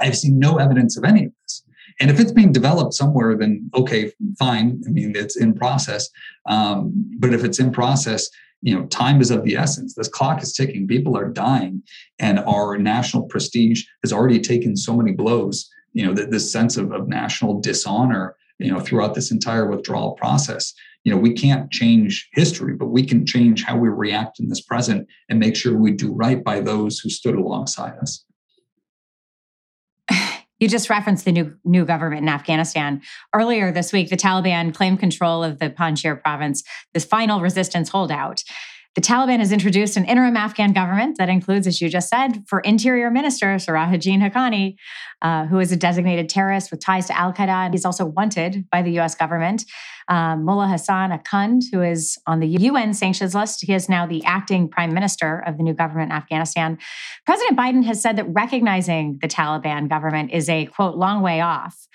I've 0.00 0.16
seen 0.16 0.38
no 0.38 0.56
evidence 0.56 0.96
of 0.96 1.04
any 1.04 1.26
of 1.26 1.32
this. 1.42 1.62
And 2.00 2.10
if 2.10 2.18
it's 2.18 2.32
being 2.32 2.52
developed 2.52 2.94
somewhere, 2.94 3.36
then 3.36 3.70
okay, 3.74 4.12
fine. 4.38 4.82
I 4.86 4.90
mean, 4.90 5.12
it's 5.14 5.36
in 5.36 5.54
process. 5.54 6.08
Um, 6.46 6.92
but 7.18 7.34
if 7.34 7.44
it's 7.44 7.60
in 7.60 7.70
process, 7.70 8.28
you 8.62 8.74
know, 8.74 8.86
time 8.86 9.20
is 9.20 9.30
of 9.30 9.44
the 9.44 9.56
essence. 9.56 9.94
This 9.94 10.08
clock 10.08 10.42
is 10.42 10.52
ticking. 10.52 10.86
People 10.86 11.16
are 11.16 11.28
dying, 11.28 11.82
and 12.18 12.38
our 12.40 12.78
national 12.78 13.24
prestige 13.24 13.84
has 14.02 14.12
already 14.12 14.40
taken 14.40 14.76
so 14.76 14.96
many 14.96 15.12
blows 15.12 15.70
you 15.92 16.06
know, 16.06 16.12
this 16.12 16.50
sense 16.50 16.76
of, 16.76 16.92
of 16.92 17.08
national 17.08 17.60
dishonor, 17.60 18.36
you 18.58 18.70
know, 18.70 18.80
throughout 18.80 19.14
this 19.14 19.30
entire 19.30 19.68
withdrawal 19.68 20.12
process. 20.12 20.72
You 21.04 21.12
know, 21.12 21.18
we 21.18 21.32
can't 21.32 21.70
change 21.70 22.28
history, 22.32 22.74
but 22.74 22.88
we 22.88 23.04
can 23.04 23.24
change 23.24 23.64
how 23.64 23.76
we 23.76 23.88
react 23.88 24.38
in 24.38 24.48
this 24.48 24.60
present 24.60 25.08
and 25.28 25.38
make 25.38 25.56
sure 25.56 25.76
we 25.76 25.92
do 25.92 26.12
right 26.12 26.42
by 26.44 26.60
those 26.60 26.98
who 26.98 27.08
stood 27.08 27.34
alongside 27.34 27.96
us. 27.98 28.24
You 30.60 30.68
just 30.68 30.90
referenced 30.90 31.24
the 31.24 31.32
new 31.32 31.56
new 31.64 31.86
government 31.86 32.20
in 32.20 32.28
Afghanistan. 32.28 33.00
Earlier 33.34 33.72
this 33.72 33.94
week, 33.94 34.10
the 34.10 34.16
Taliban 34.18 34.74
claimed 34.74 35.00
control 35.00 35.42
of 35.42 35.58
the 35.58 35.70
Panjshir 35.70 36.20
province, 36.20 36.62
this 36.92 37.06
final 37.06 37.40
resistance 37.40 37.88
holdout. 37.88 38.44
The 38.96 39.00
Taliban 39.00 39.38
has 39.38 39.52
introduced 39.52 39.96
an 39.96 40.04
interim 40.04 40.36
Afghan 40.36 40.72
government 40.72 41.16
that 41.18 41.28
includes, 41.28 41.68
as 41.68 41.80
you 41.80 41.88
just 41.88 42.08
said, 42.08 42.42
for 42.48 42.58
Interior 42.60 43.08
Minister 43.08 43.46
Sirajuddin 43.54 44.18
Haqqani, 44.18 44.74
uh, 45.22 45.46
who 45.46 45.60
is 45.60 45.70
a 45.70 45.76
designated 45.76 46.28
terrorist 46.28 46.72
with 46.72 46.80
ties 46.80 47.06
to 47.06 47.16
Al 47.16 47.32
Qaeda. 47.32 47.66
And 47.66 47.74
he's 47.74 47.84
also 47.84 48.04
wanted 48.04 48.68
by 48.68 48.82
the 48.82 48.98
US 48.98 49.14
government. 49.14 49.64
Um, 50.08 50.44
Mullah 50.44 50.66
Hassan 50.66 51.12
Akhund, 51.12 51.62
who 51.72 51.82
is 51.82 52.18
on 52.26 52.40
the 52.40 52.48
UN 52.48 52.92
sanctions 52.92 53.32
list, 53.32 53.64
he 53.64 53.72
is 53.74 53.88
now 53.88 54.06
the 54.06 54.24
acting 54.24 54.68
prime 54.68 54.92
minister 54.92 55.44
of 55.46 55.56
the 55.56 55.62
new 55.62 55.74
government 55.74 56.10
in 56.10 56.16
Afghanistan. 56.16 56.76
President 57.24 57.56
Biden 57.56 57.84
has 57.84 58.02
said 58.02 58.16
that 58.16 58.26
recognizing 58.28 59.18
the 59.22 59.28
Taliban 59.28 59.88
government 59.88 60.32
is 60.32 60.48
a 60.48 60.66
quote, 60.66 60.96
long 60.96 61.22
way 61.22 61.40
off 61.40 61.86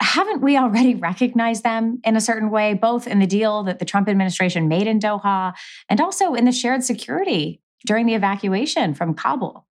haven't 0.00 0.42
we 0.42 0.56
already 0.56 0.94
recognized 0.94 1.62
them 1.62 2.00
in 2.04 2.16
a 2.16 2.20
certain 2.20 2.50
way, 2.50 2.74
both 2.74 3.06
in 3.06 3.18
the 3.18 3.26
deal 3.26 3.62
that 3.64 3.78
the 3.78 3.84
Trump 3.84 4.08
administration 4.08 4.68
made 4.68 4.86
in 4.86 4.98
Doha 4.98 5.54
and 5.88 6.00
also 6.00 6.34
in 6.34 6.44
the 6.44 6.52
shared 6.52 6.84
security 6.84 7.60
during 7.86 8.06
the 8.06 8.14
evacuation 8.14 8.94
from 8.94 9.14
Kabul? 9.14 9.66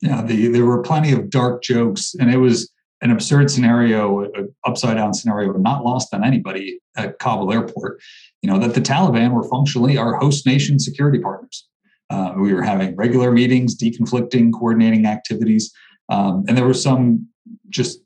Yeah, 0.00 0.22
the, 0.22 0.48
there 0.48 0.66
were 0.66 0.82
plenty 0.82 1.12
of 1.12 1.30
dark 1.30 1.62
jokes, 1.62 2.14
and 2.18 2.30
it 2.30 2.36
was 2.36 2.70
an 3.00 3.10
absurd 3.10 3.50
scenario, 3.50 4.20
an 4.32 4.54
upside 4.64 4.96
down 4.96 5.14
scenario, 5.14 5.52
not 5.52 5.84
lost 5.84 6.12
on 6.14 6.24
anybody 6.24 6.80
at 6.96 7.18
Kabul 7.18 7.52
airport. 7.52 8.00
You 8.42 8.50
know 8.50 8.58
that 8.58 8.74
the 8.74 8.80
Taliban 8.80 9.32
were 9.32 9.48
functionally 9.48 9.96
our 9.96 10.16
host 10.16 10.46
nation 10.46 10.78
security 10.78 11.18
partners. 11.18 11.66
Uh, 12.10 12.34
we 12.36 12.54
were 12.54 12.62
having 12.62 12.94
regular 12.96 13.32
meetings, 13.32 13.76
deconflicting, 13.76 14.52
coordinating 14.52 15.06
activities, 15.06 15.72
um, 16.08 16.44
and 16.46 16.56
there 16.56 16.66
were 16.66 16.74
some 16.74 17.28
just 17.68 18.00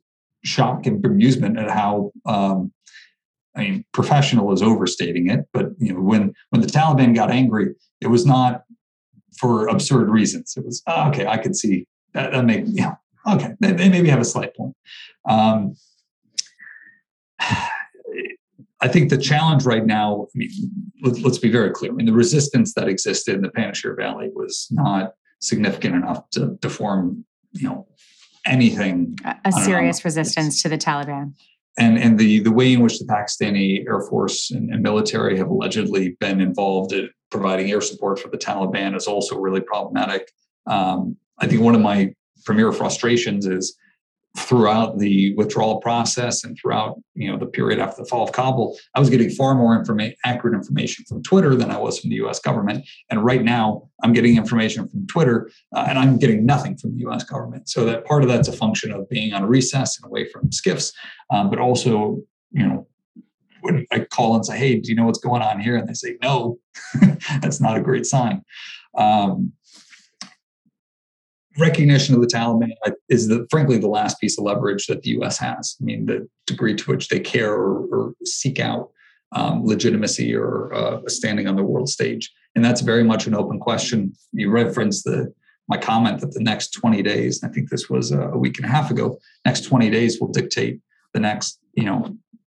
shock 0.44 0.86
and 0.86 1.02
bemusement 1.02 1.60
at 1.60 1.70
how 1.70 2.12
um, 2.26 2.72
I 3.56 3.62
mean, 3.62 3.84
professional 3.92 4.52
is 4.52 4.62
overstating 4.62 5.28
it, 5.28 5.46
but 5.52 5.70
you 5.78 5.92
know, 5.92 6.00
when 6.00 6.32
when 6.50 6.60
the 6.60 6.68
Taliban 6.68 7.14
got 7.14 7.30
angry, 7.30 7.74
it 8.00 8.06
was 8.06 8.24
not 8.24 8.62
for 9.38 9.68
absurd 9.68 10.08
reasons. 10.08 10.54
It 10.56 10.64
was 10.64 10.82
oh, 10.86 11.08
okay. 11.08 11.26
I 11.26 11.36
could 11.36 11.56
see 11.56 11.86
that. 12.14 12.32
That 12.32 12.44
make 12.44 12.66
know, 12.66 12.96
okay. 13.28 13.54
They, 13.60 13.72
they 13.72 13.88
maybe 13.88 14.08
have 14.08 14.20
a 14.20 14.24
slight 14.24 14.54
point. 14.54 14.74
Um, 15.28 15.74
I 18.82 18.88
think 18.88 19.10
the 19.10 19.18
challenge 19.18 19.64
right 19.66 19.84
now. 19.84 20.28
I 20.34 20.38
mean, 20.38 20.50
let, 21.02 21.22
us 21.24 21.38
be 21.38 21.50
very 21.50 21.70
clear. 21.70 21.92
I 21.92 21.94
mean, 21.94 22.06
the 22.06 22.12
resistance 22.12 22.72
that 22.74 22.88
existed 22.88 23.34
in 23.34 23.42
the 23.42 23.50
Panjshir 23.50 23.96
Valley 23.96 24.30
was 24.32 24.68
not 24.70 25.14
significant 25.40 25.96
enough 25.96 26.28
to, 26.30 26.56
to 26.62 26.70
form, 26.70 27.24
you 27.52 27.68
know, 27.68 27.86
anything. 28.46 29.16
A, 29.24 29.36
a 29.46 29.52
serious 29.52 30.04
resistance 30.04 30.62
to 30.62 30.68
the 30.68 30.78
Taliban 30.78 31.34
and 31.78 31.98
and 31.98 32.18
the 32.18 32.40
the 32.40 32.52
way 32.52 32.72
in 32.72 32.80
which 32.80 32.98
the 32.98 33.06
Pakistani 33.06 33.86
Air 33.86 34.00
Force 34.02 34.50
and, 34.50 34.72
and, 34.72 34.82
military 34.82 35.36
have 35.38 35.48
allegedly 35.48 36.16
been 36.20 36.40
involved 36.40 36.92
in 36.92 37.08
providing 37.30 37.70
air 37.70 37.80
support 37.80 38.18
for 38.18 38.28
the 38.28 38.38
Taliban 38.38 38.96
is 38.96 39.06
also 39.06 39.38
really 39.38 39.60
problematic. 39.60 40.30
Um, 40.66 41.16
I 41.38 41.46
think 41.46 41.62
one 41.62 41.74
of 41.74 41.80
my 41.80 42.12
premier 42.44 42.72
frustrations 42.72 43.46
is 43.46 43.76
throughout 44.38 44.98
the 44.98 45.34
withdrawal 45.34 45.80
process 45.80 46.44
and 46.44 46.56
throughout 46.56 47.00
you 47.14 47.30
know 47.30 47.36
the 47.36 47.46
period 47.46 47.80
after 47.80 48.02
the 48.02 48.08
fall 48.08 48.24
of 48.24 48.32
Kabul, 48.32 48.78
I 48.94 49.00
was 49.00 49.10
getting 49.10 49.30
far 49.30 49.54
more 49.54 49.76
information, 49.76 50.16
accurate 50.24 50.54
information 50.54 51.04
from 51.08 51.22
Twitter 51.22 51.54
than 51.56 51.70
I 51.70 51.78
was 51.78 51.98
from 51.98 52.10
the 52.10 52.16
U.S. 52.16 52.38
government. 52.38 52.86
And 53.10 53.24
right 53.24 53.42
now, 53.42 53.88
I'm 54.02 54.12
getting 54.12 54.36
information 54.36 54.88
from 54.88 55.06
Twitter, 55.06 55.50
uh, 55.74 55.86
and 55.88 55.98
I'm 55.98 56.18
getting 56.18 56.46
nothing 56.46 56.76
from 56.76 56.92
the 56.92 57.00
U.S. 57.00 57.24
government. 57.24 57.68
So 57.68 57.84
that 57.86 58.04
part 58.04 58.22
of 58.22 58.28
that's 58.28 58.48
a 58.48 58.52
function 58.52 58.92
of 58.92 59.08
being 59.08 59.32
on 59.32 59.44
recess 59.44 59.98
and 60.00 60.06
away 60.06 60.28
from 60.28 60.50
SCIFs, 60.50 60.92
um, 61.30 61.50
but 61.50 61.58
also 61.58 62.20
you 62.52 62.66
know 62.66 62.86
when 63.62 63.86
I 63.90 64.00
call 64.00 64.36
and 64.36 64.46
say, 64.46 64.56
"Hey, 64.56 64.78
do 64.78 64.90
you 64.90 64.94
know 64.94 65.06
what's 65.06 65.18
going 65.18 65.42
on 65.42 65.60
here?" 65.60 65.76
and 65.76 65.88
they 65.88 65.94
say, 65.94 66.16
"No," 66.22 66.58
that's 67.40 67.60
not 67.60 67.76
a 67.76 67.80
great 67.80 68.06
sign. 68.06 68.42
Um, 68.96 69.52
recognition 71.58 72.14
of 72.14 72.20
the 72.20 72.26
Taliban 72.26 72.70
is 73.08 73.28
the, 73.28 73.46
frankly 73.50 73.78
the 73.78 73.88
last 73.88 74.20
piece 74.20 74.38
of 74.38 74.44
leverage 74.44 74.86
that 74.86 75.02
the 75.02 75.10
U.S. 75.10 75.38
has. 75.38 75.76
I 75.80 75.84
mean, 75.84 76.06
the 76.06 76.28
degree 76.46 76.74
to 76.74 76.90
which 76.90 77.08
they 77.08 77.20
care 77.20 77.52
or, 77.52 77.86
or 77.86 78.14
seek 78.24 78.60
out 78.60 78.90
um, 79.32 79.64
legitimacy 79.64 80.34
or 80.34 80.72
uh, 80.74 81.00
standing 81.06 81.48
on 81.48 81.56
the 81.56 81.62
world 81.62 81.88
stage, 81.88 82.32
and 82.54 82.64
that's 82.64 82.80
very 82.80 83.04
much 83.04 83.26
an 83.26 83.34
open 83.34 83.58
question. 83.58 84.12
You 84.32 84.50
referenced 84.50 85.04
the 85.04 85.32
my 85.68 85.76
comment 85.76 86.20
that 86.20 86.32
the 86.32 86.42
next 86.42 86.70
20 86.70 87.00
days, 87.00 87.44
I 87.44 87.48
think 87.48 87.70
this 87.70 87.88
was 87.88 88.10
a 88.10 88.36
week 88.36 88.58
and 88.58 88.66
a 88.66 88.68
half 88.68 88.90
ago, 88.90 89.18
next 89.46 89.60
20 89.66 89.88
days 89.88 90.20
will 90.20 90.32
dictate 90.32 90.80
the 91.14 91.20
next, 91.20 91.60
you 91.74 91.84
know, 91.84 92.16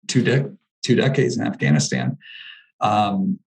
two 0.07 0.23
de- 0.23 0.57
two 0.85 0.95
decades 0.95 1.37
in 1.37 1.45
Afghanistan. 1.45 2.17
Um, 2.81 3.41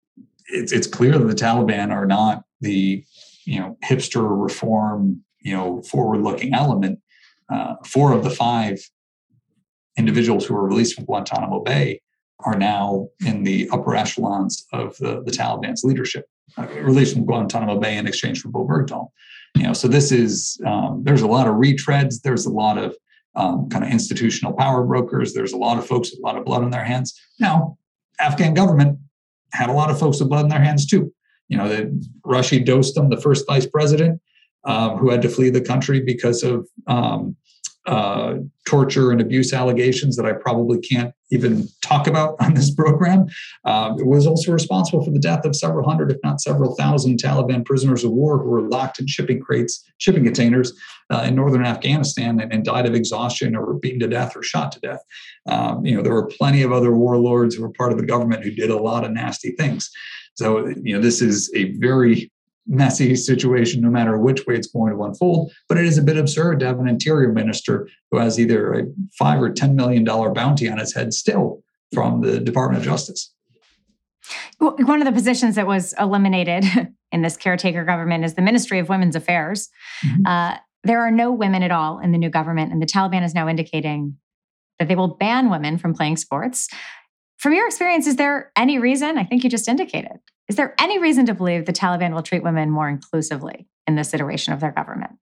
it's, 0.47 0.71
it's 0.71 0.88
clear 0.88 1.17
that 1.17 1.25
the 1.25 1.36
Taliban 1.36 1.91
are 1.91 2.08
not 2.08 2.43
the 2.60 3.06
you 3.45 3.60
know 3.60 3.77
hipster 3.84 4.25
reform 4.43 5.23
you 5.41 5.56
know 5.56 5.82
forward-looking 5.84 6.54
element. 6.54 6.99
Uh, 7.51 7.75
four 7.86 8.13
of 8.13 8.23
the 8.23 8.30
five 8.30 8.80
individuals 9.97 10.45
who 10.45 10.54
were 10.54 10.65
released 10.65 10.95
from 10.95 11.06
Guantanamo 11.06 11.62
Bay 11.62 12.01
are 12.39 12.58
now 12.58 13.08
in 13.25 13.43
the 13.43 13.69
upper 13.71 13.95
echelons 13.95 14.65
of 14.71 14.97
the, 14.97 15.21
the 15.25 15.32
Taliban's 15.32 15.84
leadership, 15.84 16.25
uh, 16.58 16.65
released 16.82 17.13
from 17.13 17.25
Guantanamo 17.25 17.80
Bay 17.80 17.97
in 17.97 18.08
exchange 18.08 18.41
for 18.41 18.49
Bowe 18.49 18.65
Bergdahl. 18.65 19.10
You 19.56 19.63
know, 19.63 19.73
so 19.73 19.88
this 19.88 20.12
is 20.12 20.60
um, 20.65 21.04
there's 21.04 21.21
a 21.21 21.27
lot 21.27 21.47
of 21.47 21.56
retreads. 21.56 22.21
There's 22.21 22.45
a 22.45 22.49
lot 22.51 22.77
of 22.77 22.95
um, 23.36 23.69
kind 23.69 23.84
of 23.84 23.91
institutional 23.91 24.54
power 24.54 24.84
brokers. 24.84 25.34
There's 25.34 25.54
a 25.54 25.58
lot 25.58 25.77
of 25.77 25.86
folks 25.86 26.12
with 26.12 26.19
a 26.19 26.23
lot 26.23 26.38
of 26.38 26.45
blood 26.45 26.63
on 26.63 26.71
their 26.71 26.86
hands. 26.86 27.19
Now, 27.39 27.77
Afghan 28.19 28.54
government 28.54 28.97
had 29.54 29.69
a 29.69 29.73
lot 29.73 29.89
of 29.89 29.99
folks 29.99 30.19
with 30.19 30.30
blood 30.30 30.45
in 30.45 30.49
their 30.49 30.63
hands 30.63 30.86
too. 30.86 31.13
You 31.49 31.58
know, 31.58 31.67
the 31.67 32.10
Rashid 32.23 32.65
Dostum, 32.65 33.10
the 33.10 33.19
first 33.19 33.45
vice 33.45 33.65
president, 33.65 34.21
um, 34.65 34.97
who 34.97 35.10
had 35.10 35.21
to 35.21 35.30
flee 35.30 35.50
the 35.50 35.62
country 35.62 36.02
because 36.02 36.43
of 36.43 36.67
um, 36.88 37.36
uh, 37.88 38.36
torture 38.67 39.12
and 39.12 39.19
abuse 39.19 39.54
allegations 39.54 40.15
that 40.15 40.26
I 40.26 40.34
probably 40.34 40.80
can't 40.80 41.13
even 41.32 41.67
talk 41.82 42.06
about 42.06 42.36
on 42.39 42.54
this 42.54 42.74
program. 42.74 43.26
Uh, 43.65 43.95
was 43.97 44.28
also 44.28 44.52
responsible 44.52 45.04
for 45.04 45.10
the 45.12 45.19
death 45.19 45.45
of 45.45 45.56
several 45.56 45.89
hundred, 45.89 46.12
if 46.12 46.17
not 46.24 46.41
several 46.41 46.76
thousand, 46.76 47.17
Taliban 47.17 47.65
prisoners 47.65 48.04
of 48.04 48.12
war 48.12 48.38
who 48.38 48.50
were 48.50 48.69
locked 48.69 49.00
in 49.00 49.08
shipping 49.08 49.39
crates, 49.39 49.84
shipping 49.97 50.24
containers 50.24 50.74
uh, 51.10 51.24
in 51.28 51.34
northern 51.34 51.65
Afghanistan 51.65 52.39
and, 52.39 52.54
and, 52.54 52.63
died 52.63 52.86
of 52.86 52.93
exhaustion 52.93 53.56
or 53.56 53.65
were 53.65 53.80
beaten 53.80 54.00
to 54.00 54.08
death 54.08 54.36
or 54.36 54.43
shot 54.43 54.71
to 54.71 54.80
death. 54.80 55.02
Um, 55.47 55.84
you 55.84 55.95
know, 55.95 56.04
there 56.04 56.13
were 56.13 56.28
plenty 56.28 56.62
of 56.62 56.71
other 56.71 56.95
warlords 56.95 57.56
who 57.56 57.63
were 57.63 57.71
part 57.71 57.91
of 57.91 57.97
the 57.97 58.06
government 58.06 58.43
who 58.43 58.52
did 58.52 58.69
a 58.69 58.78
lot 58.78 59.04
of 59.04 59.12
nasty 59.12 59.52
things. 59.52 59.89
So, 60.36 60.67
you 60.67 60.95
know, 60.95 61.02
this 61.02 61.21
is 61.21 61.52
a 61.56 61.76
very 61.78 62.32
messy 62.67 63.15
situation 63.15 63.82
no 63.82 63.89
matter 63.89 64.17
which 64.17 64.45
way 64.45 64.56
it's 64.56 64.67
going 64.67 64.93
to 64.93 65.04
unfold. 65.04 65.52
But 65.67 65.78
it 65.78 65.86
is 65.86 65.97
a 65.97 66.02
bit 66.02 66.17
absurd 66.17 66.60
to 66.60 66.67
have 66.67 66.80
an 66.80 66.88
interior 66.88 67.32
minister 67.32 67.88
who 68.10 68.19
has 68.19 68.39
either 68.39 68.74
a 68.74 68.84
five 69.17 69.41
or 69.41 69.52
ten 69.52 69.76
million 69.76 70.04
dollar 70.04 70.32
bounty 70.32 70.69
on 70.69 70.78
his 70.78 70.93
head 70.93 71.13
still 71.13 71.63
from 71.93 72.21
the 72.21 72.39
Department 72.39 72.80
of 72.80 72.86
Justice. 72.86 73.34
One 74.60 75.02
of 75.02 75.06
the 75.06 75.12
positions 75.12 75.56
that 75.56 75.67
was 75.67 75.93
eliminated 76.00 76.65
in 77.12 77.21
this 77.21 77.36
caretaker 77.36 77.84
government 77.84 78.24
is 78.24 78.36
the 78.36 78.41
Ministry 78.41 78.80
of 78.80 78.89
Women's 78.89 79.15
Affairs. 79.15 79.69
Mm-hmm. 80.06 80.26
Uh, 80.26 80.58
there 80.84 81.02
are 81.02 81.12
no 81.12 81.32
women 81.32 81.63
at 81.63 81.71
all 81.71 82.00
in 82.00 82.12
the 82.12 82.17
new 82.17 82.30
government, 82.30 82.71
and 82.71 82.82
the 82.82 82.86
Taliban 82.86 83.24
is 83.24 83.34
now 83.34 83.47
indicating 83.47 84.17
that 84.80 84.88
they 84.88 84.95
will 84.95 85.15
ban 85.15 85.50
women 85.50 85.78
from 85.78 85.93
playing 85.93 86.17
sports. 86.17 86.69
From 87.38 87.54
your 87.54 87.67
experience, 87.67 88.08
is 88.08 88.15
there 88.15 88.52
any 88.56 88.80
reason? 88.80 89.17
I 89.17 89.24
think 89.24 89.43
you 89.43 89.50
just 89.50 89.67
indicated 89.67 90.19
is 90.51 90.57
there 90.57 90.75
any 90.81 90.99
reason 90.99 91.25
to 91.27 91.33
believe 91.33 91.65
the 91.65 91.71
Taliban 91.71 92.13
will 92.13 92.21
treat 92.21 92.43
women 92.43 92.69
more 92.69 92.89
inclusively 92.89 93.69
in 93.87 93.95
this 93.95 94.13
iteration 94.13 94.51
of 94.51 94.59
their 94.59 94.73
government? 94.73 95.13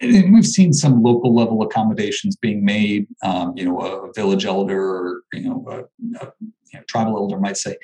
And 0.00 0.32
we've 0.32 0.46
seen 0.46 0.72
some 0.72 1.02
local 1.02 1.34
level 1.34 1.62
accommodations 1.62 2.36
being 2.36 2.64
made. 2.64 3.08
Um, 3.24 3.54
you 3.56 3.64
know, 3.64 3.80
a 3.80 4.12
village 4.12 4.44
elder 4.44 4.80
or 4.80 5.22
you 5.32 5.48
know, 5.48 5.64
a, 5.68 5.78
a 6.24 6.32
you 6.72 6.78
know, 6.78 6.82
tribal 6.86 7.16
elder 7.16 7.40
might 7.40 7.56
say, 7.56 7.76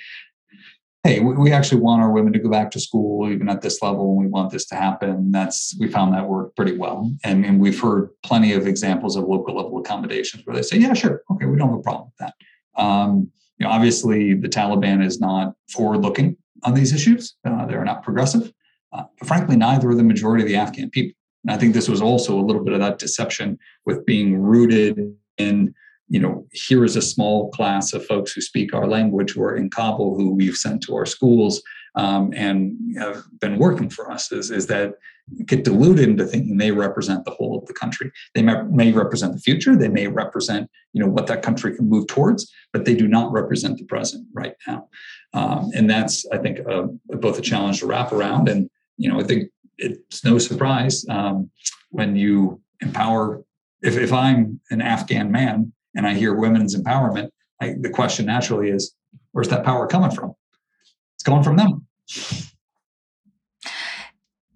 "Hey, 1.03 1.19
we, 1.19 1.35
we, 1.35 1.51
actually 1.51 1.81
want 1.81 2.01
our 2.01 2.13
women 2.13 2.33
to 2.35 2.39
go 2.39 2.49
back 2.49 2.71
to 2.71 2.81
school, 2.81 3.29
even 3.29 3.49
at 3.49 3.63
this 3.63 3.83
level, 3.83 4.13
and 4.13 4.19
we 4.25 4.29
want 4.29 4.53
this 4.53 4.67
to 4.67 4.77
happen." 4.77 5.33
That's 5.33 5.77
we 5.81 5.89
found 5.89 6.15
that 6.15 6.29
worked 6.29 6.55
pretty 6.55 6.79
well, 6.79 7.11
and, 7.25 7.45
and 7.45 7.59
we've 7.59 7.81
heard 7.81 8.11
plenty 8.23 8.53
of 8.53 8.69
examples 8.69 9.17
of 9.17 9.25
local 9.25 9.57
level 9.57 9.79
accommodations 9.81 10.47
where 10.47 10.55
they 10.55 10.63
say, 10.63 10.79
"Yeah, 10.79 10.95
sure, 10.95 11.23
okay, 11.33 11.47
we 11.47 11.59
don't 11.59 11.71
have 11.71 11.81
a 11.81 11.83
problem 11.83 12.13
with 12.13 12.19
that." 12.19 12.81
Um, 12.81 13.33
you 13.59 13.67
know, 13.67 13.73
obviously, 13.73 14.35
the 14.35 14.49
Taliban 14.49 15.05
is 15.05 15.21
not 15.21 15.55
forward-looking 15.71 16.37
on 16.63 16.75
these 16.75 16.93
issues. 16.93 17.37
Uh, 17.45 17.67
they're 17.67 17.85
not 17.85 18.03
progressive. 18.03 18.53
Uh, 18.93 19.05
but 19.19 19.29
frankly, 19.29 19.57
neither 19.57 19.91
are 19.91 19.95
the 19.95 20.03
majority 20.03 20.43
of 20.43 20.49
the 20.49 20.57
Afghan 20.57 20.91
people. 20.91 21.17
And 21.45 21.55
I 21.55 21.59
think 21.59 21.75
this 21.75 21.89
was 21.89 22.03
also 22.03 22.39
a 22.39 22.43
little 22.45 22.65
bit 22.65 22.75
of 22.75 22.81
that 22.81 22.99
deception 22.99 23.59
with 23.85 24.05
being 24.05 24.37
rooted 24.37 25.15
in, 25.39 25.75
you 26.09 26.21
know, 26.21 26.47
here 26.53 26.85
is 26.85 26.97
a 26.97 27.03
small 27.03 27.51
class 27.51 27.93
of 27.93 28.05
folks 28.07 28.33
who 28.33 28.41
speak 28.41 28.75
our 28.75 28.87
language 28.87 29.33
who 29.33 29.43
are 29.43 29.57
in 29.57 29.71
Kabul, 29.71 30.17
who 30.17 30.33
we've 30.33 30.57
sent 30.57 30.83
to 30.83 30.97
our 30.97 31.07
schools 31.07 31.63
um, 31.95 32.33
and 32.35 32.77
have 32.99 33.25
been 33.41 33.59
working 33.59 33.91
for 33.91 34.11
us. 34.11 34.33
Is, 34.33 34.51
is 34.51 34.67
that 34.67 34.95
get 35.45 35.65
deluded 35.65 36.09
into 36.09 36.25
thinking 36.25 36.57
they 36.57 36.71
represent 36.71 37.25
the 37.25 37.33
whole 37.33 37.59
of 37.59 37.67
the 37.67 37.73
country. 37.73 38.13
They 38.35 38.43
may, 38.43 38.63
may, 38.63 38.93
represent 38.93 39.33
the 39.33 39.41
future. 39.41 39.75
They 39.75 39.89
may 39.89 40.07
represent, 40.07 40.71
you 40.93 41.03
know, 41.03 41.11
what 41.11 41.27
that 41.27 41.43
country 41.43 41.75
can 41.75 41.89
move 41.89 42.07
towards, 42.07 42.53
but 42.73 42.85
they 42.85 42.95
do 42.95 43.09
not 43.09 43.33
represent 43.33 43.79
the 43.79 43.85
present 43.85 44.27
right 44.33 44.55
now. 44.69 44.89
Um, 45.35 45.71
and 45.75 45.91
that's, 45.91 46.25
I 46.33 46.39
think, 46.39 46.61
uh, 46.69 46.87
both 47.09 47.39
a 47.39 47.43
challenge 47.43 47.81
to 47.81 47.87
wrap 47.87 48.13
around. 48.13 48.49
And 48.49 48.71
you 48.97 49.11
know, 49.11 49.21
I 49.21 49.25
think 49.25 49.51
it's 49.79 50.25
no 50.25 50.39
surprise 50.39 51.05
um, 51.09 51.51
when 51.91 52.17
you 52.17 52.61
empower. 52.81 53.45
If, 53.83 53.97
if 53.97 54.13
I'm 54.13 54.61
an 54.71 54.81
Afghan 54.81 55.31
man 55.31 55.73
and 55.95 56.07
I 56.07 56.15
hear 56.15 56.35
women's 56.35 56.75
empowerment, 56.75 57.31
I, 57.61 57.75
the 57.81 57.91
question 57.91 58.27
naturally 58.27 58.71
is, 58.71 58.95
where's 59.33 59.49
that 59.49 59.65
power 59.65 59.87
coming 59.87 60.11
from? 60.11 60.35
It's 61.15 61.23
coming 61.23 61.43
from 61.43 61.57
them. 61.57 61.87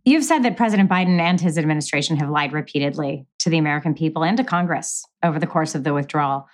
You've 0.05 0.25
said 0.25 0.43
that 0.45 0.57
President 0.57 0.89
Biden 0.89 1.21
and 1.21 1.41
his 1.41 1.59
administration 1.59 2.17
have 2.17 2.31
lied 2.31 2.53
repeatedly 2.53 3.27
to 3.41 3.51
the 3.51 3.59
American 3.59 3.95
people 3.95 4.25
and 4.25 4.37
to 4.37 4.45
Congress 4.45 5.05
over 5.23 5.39
the 5.39 5.47
course 5.47 5.75
of 5.75 5.85
the 5.85 5.93
withdrawal. 5.93 6.49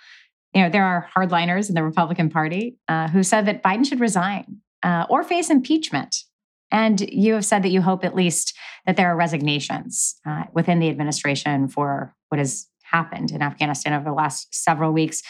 You 0.53 0.63
know, 0.63 0.69
there 0.69 0.85
are 0.85 1.07
hardliners 1.15 1.69
in 1.69 1.75
the 1.75 1.83
Republican 1.83 2.29
Party 2.29 2.77
uh, 2.87 3.07
who 3.07 3.23
said 3.23 3.45
that 3.45 3.63
Biden 3.63 3.87
should 3.87 3.99
resign 3.99 4.57
uh, 4.83 5.05
or 5.09 5.23
face 5.23 5.49
impeachment. 5.49 6.23
And 6.71 6.99
you 7.09 7.35
have 7.35 7.45
said 7.45 7.63
that 7.63 7.69
you 7.69 7.81
hope 7.81 8.03
at 8.03 8.15
least 8.15 8.57
that 8.85 8.97
there 8.97 9.11
are 9.11 9.15
resignations 9.15 10.15
uh, 10.25 10.43
within 10.53 10.79
the 10.79 10.89
administration 10.89 11.69
for 11.69 12.13
what 12.29 12.39
has 12.39 12.67
happened 12.83 13.31
in 13.31 13.41
Afghanistan 13.41 13.93
over 13.93 14.03
the 14.03 14.13
last 14.13 14.53
several 14.53 14.91
weeks. 14.91 15.21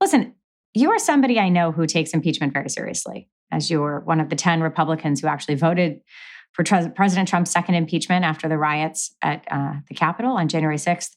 Listen, 0.00 0.34
you 0.74 0.90
are 0.90 0.98
somebody 0.98 1.38
I 1.38 1.48
know 1.48 1.72
who 1.72 1.86
takes 1.86 2.12
impeachment 2.12 2.52
very 2.52 2.68
seriously, 2.68 3.28
as 3.50 3.70
you 3.70 3.80
were 3.80 4.00
one 4.00 4.20
of 4.20 4.28
the 4.28 4.36
10 4.36 4.60
Republicans 4.60 5.20
who 5.20 5.28
actually 5.28 5.54
voted 5.54 6.00
for 6.54 6.62
President 6.62 7.28
Trump's 7.28 7.50
second 7.50 7.74
impeachment 7.74 8.24
after 8.24 8.48
the 8.48 8.56
riots 8.56 9.14
at 9.22 9.44
uh, 9.50 9.74
the 9.88 9.94
Capitol 9.94 10.32
on 10.32 10.48
January 10.48 10.76
6th. 10.76 11.10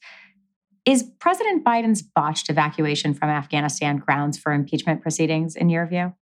Is 0.84 1.04
President 1.20 1.64
Biden's 1.64 2.02
botched 2.02 2.50
evacuation 2.50 3.14
from 3.14 3.30
Afghanistan 3.30 3.98
grounds 3.98 4.38
for 4.38 4.52
impeachment 4.52 5.02
proceedings, 5.02 5.56
in 5.56 5.70
your 5.70 5.86
view? 5.86 6.14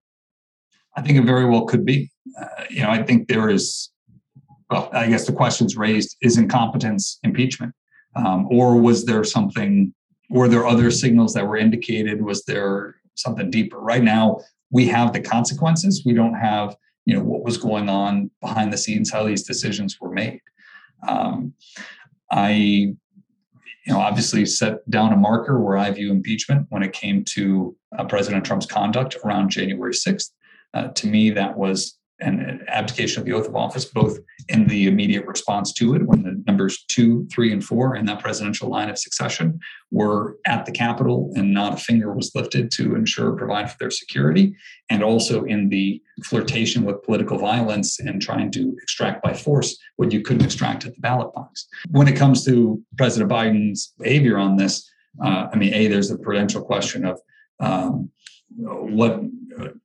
I 0.98 1.02
think 1.02 1.18
it 1.18 1.24
very 1.24 1.46
well 1.46 1.66
could 1.66 1.86
be. 1.86 2.12
Uh, 2.40 2.48
you 2.70 2.82
know, 2.82 2.90
I 2.90 3.04
think 3.04 3.30
there 3.30 3.50
is, 3.50 3.90
well, 4.70 4.90
I 4.92 5.08
guess 5.08 5.26
the 5.26 5.34
questions 5.34 5.78
raised 5.78 6.18
is 6.22 6.38
incompetence 6.38 7.20
impeachment? 7.24 7.74
Um, 8.16 8.48
or 8.50 8.76
was 8.80 9.06
there 9.06 9.24
something, 9.24 9.94
were 10.30 10.50
there 10.50 10.66
other 10.66 10.92
signals 10.92 11.34
that 11.36 11.48
were 11.48 11.58
indicated? 11.58 12.22
Was 12.22 12.44
there 12.46 12.96
something 13.14 13.50
deeper? 13.50 13.80
Right 13.80 14.04
now, 14.04 14.42
we 14.72 14.88
have 14.88 15.14
the 15.14 15.22
consequences. 15.22 16.04
We 16.06 16.14
don't 16.14 16.34
have, 16.34 16.76
you 17.06 17.16
know, 17.16 17.24
what 17.24 17.44
was 17.44 17.58
going 17.58 17.90
on 17.90 18.32
behind 18.42 18.74
the 18.74 18.78
scenes, 18.78 19.12
how 19.12 19.24
these 19.24 19.44
decisions 19.44 20.00
were 20.02 20.12
made. 20.12 20.42
Um, 21.08 21.54
I, 22.32 22.52
you 22.52 22.98
know, 23.88 24.00
obviously 24.00 24.46
set 24.46 24.90
down 24.90 25.14
a 25.14 25.18
marker 25.18 25.60
where 25.60 25.78
I 25.78 25.92
view 25.92 26.12
impeachment 26.12 26.66
when 26.70 26.82
it 26.82 26.94
came 26.94 27.24
to 27.36 27.76
uh, 27.98 28.06
President 28.06 28.44
Trump's 28.44 28.66
conduct 28.66 29.18
around 29.24 29.50
January 29.50 29.94
6th. 29.94 30.32
Uh, 30.74 30.88
to 30.90 31.08
me, 31.08 31.30
that 31.30 31.56
was 31.56 31.98
an 32.20 32.64
abdication 32.68 33.20
of 33.20 33.26
the 33.26 33.34
oath 33.34 33.48
of 33.48 33.56
office, 33.56 33.86
both 33.86 34.20
in 34.48 34.68
the 34.68 34.88
immediate 34.88 35.26
response 35.26 35.74
to 35.74 35.96
it, 35.96 36.06
when 36.08 36.24
the 36.24 36.42
numbers 36.48 36.86
two, 36.88 37.28
three, 37.32 37.52
and 37.52 37.64
four 37.64 37.96
in 37.96 38.06
that 38.06 38.22
presidential 38.22 38.70
line 38.70 38.90
of 38.90 38.98
succession 38.98 39.60
were 39.92 40.38
at 40.46 40.66
the 40.66 40.72
Capitol 40.72 41.32
and 41.36 41.54
not 41.54 41.74
a 41.74 41.78
finger 41.78 42.14
was 42.14 42.32
lifted 42.34 42.72
to 42.72 42.96
ensure 42.96 43.34
provide 43.34 43.70
for 43.70 43.78
their 43.80 43.92
security, 43.92 44.56
and 44.90 45.04
also 45.04 45.44
in 45.44 45.70
the 45.70 46.02
flirtation 46.24 46.86
with 46.86 47.04
political 47.04 47.38
violence 47.38 48.00
and 48.00 48.22
trying 48.22 48.50
to 48.52 48.76
extract 48.82 49.22
by 49.22 49.34
force 49.34 49.78
what 49.98 50.12
you 50.12 50.22
couldn't 50.22 50.46
extract 50.46 50.86
at 50.86 50.96
the 50.96 51.02
ballot 51.02 51.34
box. 51.34 51.68
When 51.92 52.08
it 52.08 52.16
comes 52.16 52.46
to 52.46 52.82
President 52.98 53.30
Biden's 53.30 53.94
behavior 54.00 54.38
on 54.38 54.56
this, 54.56 54.90
uh, 55.24 55.48
I 55.52 55.56
mean, 55.58 55.74
a 55.74 55.88
there's 55.88 56.10
the 56.10 56.18
prudential 56.18 56.62
question 56.62 57.06
of 57.06 57.20
um, 57.60 58.10
what 58.58 59.22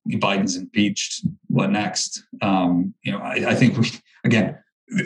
Biden's 0.09 0.57
impeached. 0.57 1.27
What 1.49 1.71
next? 1.71 2.25
Um, 2.43 2.95
you 3.03 3.12
know, 3.12 3.18
I, 3.18 3.51
I, 3.51 3.55
think 3.55 3.77
we 3.77 3.91
again 4.25 4.59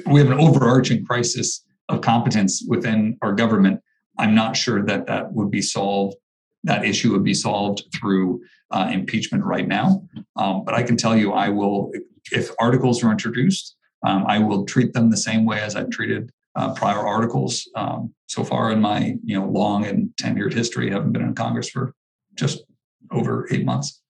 we 0.07 0.21
have 0.21 0.31
an 0.31 0.39
overarching 0.39 1.05
crisis 1.05 1.65
of 1.89 2.01
competence 2.01 2.65
within 2.67 3.19
our 3.23 3.33
government. 3.33 3.81
I'm 4.19 4.35
not 4.35 4.57
sure 4.57 4.85
that 4.85 5.07
that 5.07 5.33
would 5.33 5.51
be 5.51 5.63
solved. 5.63 6.17
That 6.65 6.85
issue 6.85 7.13
would 7.13 7.25
be 7.25 7.35
solved 7.35 7.85
through 7.95 8.43
uh, 8.71 8.91
impeachment 8.93 9.45
right 9.45 9.69
now. 9.69 10.09
Um, 10.37 10.65
but 10.65 10.75
I 10.75 10.83
can 10.83 10.97
tell 10.97 11.17
you, 11.17 11.33
I 11.33 11.51
will 11.51 11.93
if 12.33 12.51
articles 12.59 13.05
are 13.05 13.11
introduced, 13.11 13.77
um, 14.05 14.25
I 14.27 14.39
will 14.39 14.65
treat 14.65 14.93
them 14.93 15.11
the 15.11 15.17
same 15.17 15.45
way 15.45 15.61
as 15.61 15.77
I've 15.77 15.91
treated 15.91 16.31
uh, 16.57 16.73
prior 16.75 17.07
articles. 17.07 17.69
Um, 17.75 18.15
so 18.27 18.45
far 18.45 18.71
in 18.71 18.81
my 18.81 19.17
you 19.25 19.39
know 19.39 19.47
long 19.47 19.85
and 19.87 20.11
tenured 20.21 20.53
history, 20.53 20.91
I 20.91 20.95
haven't 20.95 21.13
been 21.13 21.23
in 21.23 21.35
Congress 21.35 21.69
for 21.69 21.95
just 22.35 22.65
over 23.11 23.47
eight 23.51 23.65
months. 23.65 24.01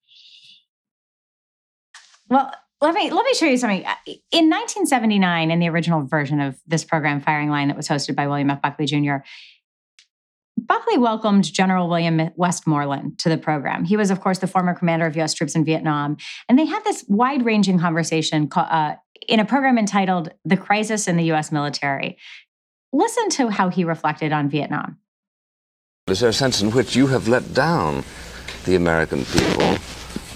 Well, 2.28 2.52
let 2.80 2.94
me 2.94 3.10
let 3.10 3.24
me 3.24 3.34
show 3.34 3.46
you 3.46 3.56
something. 3.56 3.80
In 4.30 4.50
1979, 4.50 5.50
in 5.50 5.58
the 5.58 5.68
original 5.68 6.06
version 6.06 6.40
of 6.40 6.58
this 6.66 6.84
program, 6.84 7.20
Firing 7.20 7.48
Line, 7.48 7.68
that 7.68 7.76
was 7.76 7.88
hosted 7.88 8.14
by 8.14 8.26
William 8.26 8.50
F. 8.50 8.60
Buckley 8.60 8.86
Jr., 8.86 9.16
Buckley 10.56 10.98
welcomed 10.98 11.44
General 11.44 11.88
William 11.88 12.30
Westmoreland 12.36 13.18
to 13.18 13.28
the 13.28 13.36
program. 13.36 13.84
He 13.84 13.96
was, 13.96 14.10
of 14.10 14.20
course, 14.20 14.38
the 14.38 14.46
former 14.46 14.74
commander 14.74 15.06
of 15.06 15.16
U.S. 15.16 15.34
troops 15.34 15.54
in 15.54 15.64
Vietnam, 15.64 16.16
and 16.48 16.58
they 16.58 16.64
had 16.64 16.84
this 16.84 17.04
wide-ranging 17.08 17.78
conversation 17.78 18.48
uh, 18.54 18.94
in 19.28 19.40
a 19.40 19.44
program 19.44 19.78
entitled 19.78 20.30
"The 20.44 20.56
Crisis 20.56 21.08
in 21.08 21.16
the 21.16 21.24
U.S. 21.24 21.50
Military." 21.52 22.18
Listen 22.92 23.28
to 23.30 23.48
how 23.48 23.70
he 23.70 23.82
reflected 23.82 24.32
on 24.32 24.48
Vietnam. 24.48 24.98
Is 26.06 26.20
there 26.20 26.30
a 26.30 26.34
sense 26.34 26.62
in 26.62 26.70
which 26.70 26.94
you 26.94 27.08
have 27.08 27.28
let 27.28 27.54
down 27.54 28.04
the 28.66 28.76
American 28.76 29.24
people 29.24 29.76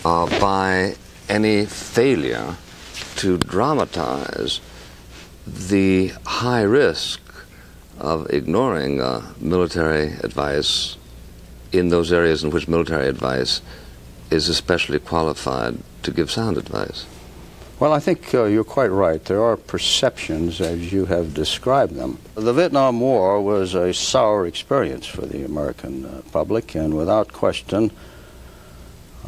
uh, 0.05 0.26
by 0.41 0.97
any 1.29 1.66
failure 1.66 2.57
to 3.16 3.39
dramatize 3.39 4.61
the 5.47 6.09
high 6.26 6.62
risk 6.62 7.20
of 7.99 8.31
ignoring 8.31 9.01
uh, 9.01 9.33
military 9.41 10.12
advice 10.22 10.97
in 11.72 11.89
those 11.89 12.12
areas 12.12 12.45
in 12.45 12.51
which 12.51 12.68
military 12.68 13.09
advice 13.09 13.61
is 14.31 14.49
especially 14.49 14.99
qualified 14.99 15.79
to 16.03 16.11
give 16.11 16.31
sound 16.31 16.57
advice. 16.57 17.07
Well, 17.81 17.93
I 17.93 18.01
think 18.01 18.35
uh, 18.35 18.45
you're 18.45 18.64
quite 18.64 18.91
right. 18.91 19.24
There 19.24 19.43
are 19.43 19.57
perceptions 19.57 20.61
as 20.61 20.93
you 20.93 21.07
have 21.07 21.33
described 21.33 21.95
them. 21.95 22.18
The 22.35 22.53
Vietnam 22.53 22.99
War 22.99 23.41
was 23.41 23.74
a 23.74 23.95
sour 23.95 24.47
experience 24.47 25.07
for 25.07 25.22
the 25.26 25.45
American 25.45 26.05
uh, 26.05 26.22
public, 26.33 26.74
and 26.74 26.97
without 26.97 27.33
question, 27.33 27.93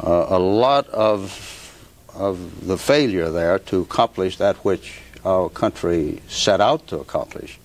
uh, 0.03 0.25
a 0.29 0.39
lot 0.39 0.87
of 0.89 1.60
of 2.15 2.67
the 2.67 2.77
failure 2.77 3.29
there 3.29 3.59
to 3.59 3.81
accomplish 3.81 4.37
that 4.37 4.57
which 4.57 5.01
our 5.23 5.49
country 5.49 6.21
set 6.27 6.61
out 6.61 6.87
to 6.87 6.99
accomplish 6.99 7.59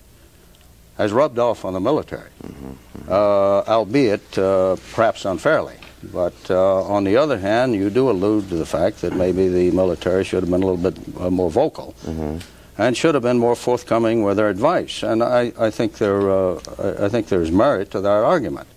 has 0.97 1.11
rubbed 1.11 1.37
off 1.37 1.63
on 1.63 1.73
the 1.73 1.79
military, 1.79 2.29
mm-hmm, 2.43 2.65
mm-hmm. 2.69 3.11
Uh, 3.11 3.61
albeit 3.71 4.37
uh, 4.37 4.75
perhaps 4.93 5.25
unfairly. 5.25 5.75
But 6.11 6.35
uh, 6.49 6.83
on 6.83 7.03
the 7.03 7.17
other 7.17 7.37
hand, 7.37 7.75
you 7.75 7.89
do 7.89 8.09
allude 8.09 8.49
to 8.49 8.55
the 8.55 8.65
fact 8.65 9.01
that 9.01 9.13
maybe 9.13 9.47
the 9.47 9.71
military 9.71 10.23
should 10.23 10.43
have 10.43 10.51
been 10.51 10.63
a 10.63 10.65
little 10.65 10.91
bit 10.91 10.97
uh, 11.19 11.29
more 11.29 11.49
vocal. 11.49 11.95
Mm-hmm. 12.03 12.37
And 12.79 12.95
should 12.95 13.15
have 13.15 13.23
been 13.23 13.39
more 13.39 13.55
forthcoming 13.55 14.23
with 14.23 14.37
their 14.37 14.49
advice, 14.49 15.01
and 15.01 15.23
I, 15.23 15.51
I 15.57 15.71
think 15.71 15.97
there, 15.97 16.29
uh, 16.29 16.59
I 16.99 17.09
think 17.09 17.27
there's 17.27 17.51
merit 17.51 17.89
to 17.91 18.01
that 18.01 18.23
argument. 18.23 18.67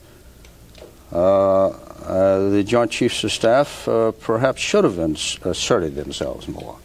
Uh, 2.04 2.48
the 2.50 2.64
Joint 2.64 2.90
Chiefs 2.90 3.22
of 3.24 3.32
Staff 3.32 3.86
uh, 3.88 4.12
perhaps 4.12 4.60
should 4.60 4.84
have 4.84 4.98
asserted 4.98 5.94
themselves 5.94 6.48
more. 6.48 6.78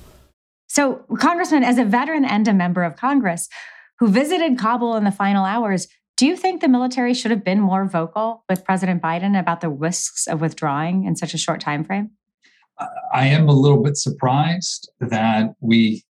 So, 0.68 1.06
Congressman, 1.20 1.64
as 1.64 1.78
a 1.78 1.86
veteran 1.86 2.26
and 2.26 2.48
a 2.48 2.54
member 2.54 2.84
of 2.84 2.98
Congress 2.98 3.48
who 4.00 4.10
visited 4.10 4.58
Kabul 4.58 4.96
in 4.96 5.04
the 5.06 5.12
final 5.12 5.46
hours, 5.46 5.88
do 6.18 6.26
you 6.26 6.36
think 6.36 6.62
the 6.62 6.68
military 6.68 7.14
should 7.14 7.32
have 7.32 7.44
been 7.44 7.60
more 7.60 7.86
vocal 7.86 8.44
with 8.50 8.64
President 8.64 9.02
Biden 9.02 9.40
about 9.40 9.62
the 9.62 9.70
risks 9.70 10.28
of 10.28 10.42
withdrawing 10.42 11.06
in 11.06 11.16
such 11.16 11.34
a 11.34 11.38
short 11.38 11.60
time 11.62 11.84
frame? 11.84 12.12
I 13.14 13.28
am 13.28 13.48
a 13.48 13.54
little 13.54 13.82
bit 13.82 13.98
surprised 13.98 14.90
that 15.00 15.56
we 15.62 16.04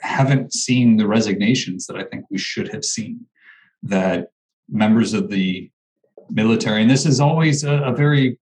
haven't 0.00 0.52
seen 0.52 0.96
the 0.96 1.06
resignations 1.06 1.86
that 1.86 1.96
I 1.96 2.04
think 2.04 2.24
we 2.30 2.38
should 2.38 2.72
have 2.72 2.84
seen. 2.84 3.26
That 3.82 4.28
members 4.68 5.14
of 5.14 5.30
the 5.30 5.70
military. 6.30 6.82
And 6.82 6.90
this 6.90 7.06
is 7.06 7.20
always 7.20 7.64
a, 7.64 7.74
a 7.84 7.92
very 7.92 8.38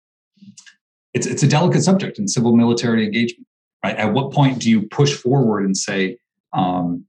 it's 1.14 1.26
it's 1.26 1.42
a 1.42 1.48
delicate 1.48 1.82
subject 1.82 2.18
in 2.18 2.28
civil 2.28 2.54
military 2.54 3.04
engagement, 3.04 3.46
right? 3.84 3.96
At 3.96 4.12
what 4.12 4.32
point 4.32 4.60
do 4.60 4.70
you 4.70 4.82
push 4.88 5.14
forward 5.14 5.64
and 5.64 5.76
say, 5.76 6.18
um, 6.52 7.04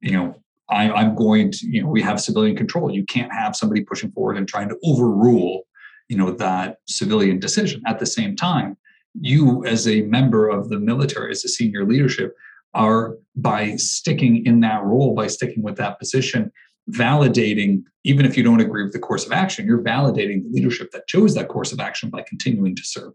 you 0.00 0.12
know, 0.12 0.34
I, 0.68 0.90
I'm 0.90 1.14
going 1.14 1.52
to, 1.52 1.66
you 1.66 1.82
know, 1.82 1.88
we 1.88 2.02
have 2.02 2.20
civilian 2.20 2.56
control. 2.56 2.90
You 2.90 3.04
can't 3.04 3.32
have 3.32 3.54
somebody 3.54 3.82
pushing 3.82 4.10
forward 4.10 4.36
and 4.36 4.48
trying 4.48 4.68
to 4.70 4.78
overrule, 4.84 5.62
you 6.08 6.16
know, 6.16 6.30
that 6.32 6.78
civilian 6.86 7.38
decision. 7.38 7.82
At 7.86 7.98
the 7.98 8.06
same 8.06 8.34
time, 8.34 8.76
you 9.20 9.64
as 9.66 9.86
a 9.86 10.02
member 10.02 10.48
of 10.48 10.70
the 10.70 10.78
military, 10.78 11.30
as 11.30 11.44
a 11.44 11.48
senior 11.48 11.84
leadership, 11.84 12.34
are 12.72 13.16
by 13.36 13.76
sticking 13.76 14.44
in 14.46 14.60
that 14.60 14.82
role, 14.82 15.14
by 15.14 15.28
sticking 15.28 15.62
with 15.62 15.76
that 15.76 15.98
position, 15.98 16.50
validating, 16.90 17.82
even 18.04 18.26
if 18.26 18.36
you 18.36 18.42
don't 18.42 18.60
agree 18.60 18.84
with 18.84 18.92
the 18.92 18.98
course 18.98 19.26
of 19.26 19.32
action, 19.32 19.66
you're 19.66 19.82
validating 19.82 20.42
the 20.42 20.50
leadership 20.50 20.90
that 20.92 21.06
chose 21.06 21.34
that 21.34 21.48
course 21.48 21.72
of 21.72 21.80
action 21.80 22.10
by 22.10 22.22
continuing 22.22 22.76
to 22.76 22.82
serve. 22.84 23.12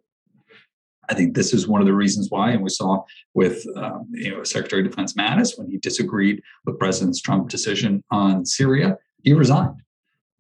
I 1.10 1.16
think 1.16 1.34
this 1.34 1.54
is 1.54 1.68
one 1.68 1.82
of 1.82 1.88
the 1.88 1.94
reasons 1.94 2.28
why, 2.30 2.52
and 2.52 2.62
we 2.62 2.70
saw 2.70 3.04
with 3.34 3.66
um, 3.76 4.08
you 4.12 4.32
know 4.32 4.44
Secretary 4.44 4.84
of 4.84 4.90
Defense 4.90 5.14
Mattis 5.14 5.58
when 5.58 5.68
he 5.68 5.78
disagreed 5.78 6.42
with 6.66 6.78
President 6.78 7.18
Trump's 7.24 7.52
decision 7.52 8.04
on 8.12 8.46
Syria, 8.46 8.98
he 9.24 9.34
resigned. 9.34 9.82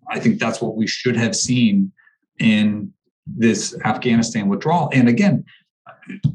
I 0.10 0.20
think 0.20 0.40
that's 0.40 0.62
what 0.62 0.76
we 0.76 0.88
should 0.88 1.16
have 1.18 1.36
seen 1.36 1.92
in 2.40 2.94
this 3.26 3.76
Afghanistan 3.84 4.48
withdrawal. 4.48 4.90
And 4.94 5.08
again, 5.08 5.44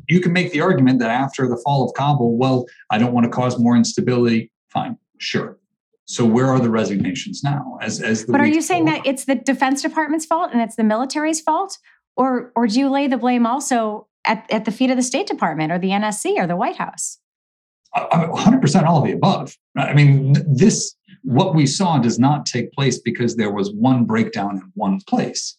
you 0.09 0.21
can 0.21 0.33
make 0.33 0.53
the 0.53 0.61
argument 0.61 1.01
that 1.01 1.11
after 1.11 1.49
the 1.49 1.61
fall 1.65 1.85
of 1.85 1.95
Kabul, 1.95 2.37
well, 2.37 2.67
I 2.91 2.99
don't 2.99 3.13
want 3.13 3.25
to 3.25 3.31
cause 3.31 3.59
more 3.59 3.77
instability. 3.77 4.51
Fine, 4.69 4.99
sure. 5.19 5.59
So 6.07 6.25
where 6.25 6.47
are 6.47 6.61
the 6.61 6.71
resignations 6.71 7.43
now? 7.43 7.79
As 7.81 8.01
as 8.01 8.27
the 8.27 8.33
but 8.33 8.41
are 8.41 8.47
you 8.47 8.61
saying 8.61 8.85
that 8.87 9.07
it's 9.07 9.25
the 9.25 9.35
Defense 9.35 9.83
Department's 9.83 10.27
fault 10.27 10.51
and 10.53 10.61
it's 10.61 10.77
the 10.77 10.85
military's 10.85 11.41
fault, 11.41 11.79
or 12.17 12.53
or 12.55 12.67
do 12.67 12.79
you 12.79 12.91
lay 12.91 13.07
the 13.07 13.17
blame 13.17 13.47
also 13.47 14.07
at, 14.27 14.47
at 14.51 14.65
the 14.65 14.71
feet 14.71 14.91
of 14.91 14.97
the 14.97 15.03
State 15.03 15.27
Department 15.27 15.73
or 15.73 15.79
the 15.79 15.91
NSC 15.91 16.37
or 16.37 16.47
the 16.47 16.57
White 16.57 16.77
House? 16.77 17.19
100% 17.97 18.85
all 18.85 18.99
of 18.99 19.05
the 19.05 19.13
above. 19.13 19.57
I 19.77 19.95
mean, 19.95 20.35
this 20.53 20.97
what 21.23 21.55
we 21.55 21.65
saw 21.65 21.99
does 21.99 22.19
not 22.19 22.45
take 22.45 22.73
place 22.73 22.99
because 22.99 23.37
there 23.37 23.53
was 23.53 23.73
one 23.73 24.05
breakdown 24.05 24.57
in 24.57 24.73
one 24.75 25.01
place. 25.09 25.57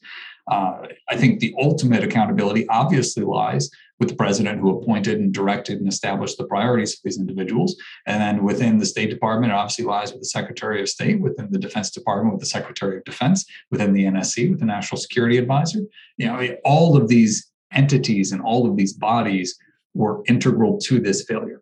Uh, 0.51 0.87
I 1.09 1.17
think 1.17 1.39
the 1.39 1.55
ultimate 1.59 2.03
accountability 2.03 2.67
obviously 2.67 3.23
lies 3.23 3.69
with 3.99 4.09
the 4.09 4.15
president 4.15 4.59
who 4.59 4.77
appointed 4.77 5.19
and 5.19 5.33
directed 5.33 5.79
and 5.79 5.87
established 5.87 6.37
the 6.37 6.45
priorities 6.45 6.93
of 6.93 6.99
these 7.03 7.17
individuals. 7.17 7.75
And 8.05 8.21
then 8.21 8.43
within 8.43 8.77
the 8.77 8.85
State 8.85 9.09
Department, 9.09 9.51
it 9.51 9.55
obviously 9.55 9.85
lies 9.85 10.11
with 10.11 10.21
the 10.21 10.27
Secretary 10.27 10.81
of 10.81 10.89
State, 10.89 11.21
within 11.21 11.49
the 11.51 11.59
Defense 11.59 11.91
Department, 11.91 12.33
with 12.33 12.41
the 12.41 12.47
Secretary 12.47 12.97
of 12.97 13.03
Defense, 13.05 13.45
within 13.71 13.93
the 13.93 14.05
NSC, 14.05 14.49
with 14.49 14.59
the 14.59 14.65
National 14.65 14.99
Security 14.99 15.37
Advisor. 15.37 15.79
You 16.17 16.27
know, 16.27 16.55
all 16.65 16.97
of 16.97 17.07
these 17.07 17.49
entities 17.71 18.31
and 18.31 18.41
all 18.41 18.69
of 18.69 18.75
these 18.75 18.93
bodies 18.93 19.57
were 19.93 20.23
integral 20.27 20.77
to 20.79 20.99
this 20.99 21.23
failure. 21.23 21.61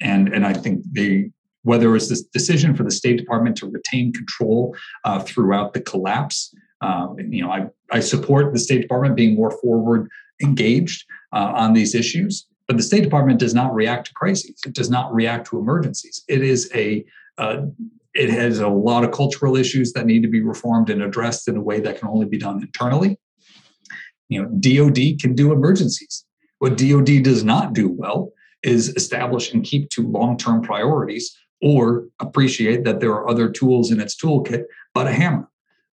And, 0.00 0.28
and 0.28 0.46
I 0.46 0.52
think 0.52 0.84
they 0.92 1.30
whether 1.64 1.88
it 1.88 1.92
was 1.92 2.08
this 2.08 2.22
decision 2.22 2.76
for 2.76 2.84
the 2.84 2.90
State 2.90 3.16
Department 3.16 3.56
to 3.56 3.66
retain 3.66 4.12
control 4.12 4.76
uh, 5.04 5.18
throughout 5.20 5.72
the 5.72 5.80
collapse. 5.80 6.54
Um, 6.80 7.16
you 7.18 7.42
know, 7.42 7.50
I, 7.50 7.66
I 7.90 8.00
support 8.00 8.52
the 8.52 8.58
State 8.58 8.82
Department 8.82 9.16
being 9.16 9.34
more 9.34 9.50
forward 9.50 10.08
engaged 10.42 11.04
uh, 11.32 11.52
on 11.54 11.72
these 11.72 11.94
issues. 11.94 12.46
But 12.66 12.76
the 12.76 12.82
State 12.82 13.02
Department 13.02 13.38
does 13.38 13.54
not 13.54 13.74
react 13.74 14.06
to 14.06 14.14
crises. 14.14 14.60
It 14.66 14.74
does 14.74 14.90
not 14.90 15.12
react 15.12 15.48
to 15.48 15.58
emergencies. 15.58 16.24
It 16.28 16.42
is 16.42 16.70
a 16.74 17.04
uh, 17.36 17.62
it 18.14 18.30
has 18.30 18.60
a 18.60 18.68
lot 18.68 19.04
of 19.04 19.10
cultural 19.10 19.56
issues 19.56 19.92
that 19.92 20.06
need 20.06 20.22
to 20.22 20.28
be 20.28 20.40
reformed 20.40 20.88
and 20.88 21.02
addressed 21.02 21.48
in 21.48 21.56
a 21.56 21.60
way 21.60 21.80
that 21.80 21.98
can 21.98 22.08
only 22.08 22.26
be 22.26 22.38
done 22.38 22.62
internally. 22.62 23.18
You 24.28 24.42
know, 24.42 24.48
DoD 24.60 25.20
can 25.20 25.34
do 25.34 25.52
emergencies. 25.52 26.24
What 26.60 26.78
DoD 26.78 27.22
does 27.22 27.42
not 27.42 27.72
do 27.72 27.90
well 27.90 28.30
is 28.62 28.90
establish 28.90 29.52
and 29.52 29.64
keep 29.64 29.90
to 29.90 30.06
long-term 30.06 30.62
priorities 30.62 31.36
or 31.60 32.06
appreciate 32.20 32.84
that 32.84 33.00
there 33.00 33.10
are 33.10 33.28
other 33.28 33.50
tools 33.50 33.90
in 33.90 34.00
its 34.00 34.16
toolkit 34.16 34.64
but 34.94 35.06
a 35.06 35.12
hammer. 35.12 35.48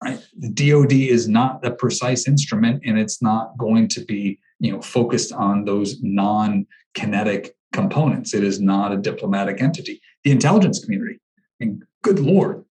The 0.02 0.48
DoD 0.48 0.92
is 0.92 1.28
not 1.28 1.64
a 1.64 1.70
precise 1.70 2.28
instrument, 2.28 2.82
and 2.84 2.98
it's 2.98 3.20
not 3.20 3.56
going 3.58 3.88
to 3.88 4.04
be 4.04 4.38
you 4.60 4.72
know 4.72 4.80
focused 4.80 5.32
on 5.32 5.64
those 5.64 6.00
non-kinetic 6.02 7.56
components. 7.72 8.34
It 8.34 8.44
is 8.44 8.60
not 8.60 8.92
a 8.92 8.96
diplomatic 8.96 9.60
entity. 9.60 10.00
The 10.24 10.30
intelligence 10.30 10.82
community, 10.84 11.20
mean, 11.60 11.82
good 12.02 12.18
lord, 12.18 12.64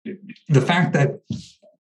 the 0.49 0.61
fact 0.61 0.93
that 0.95 1.21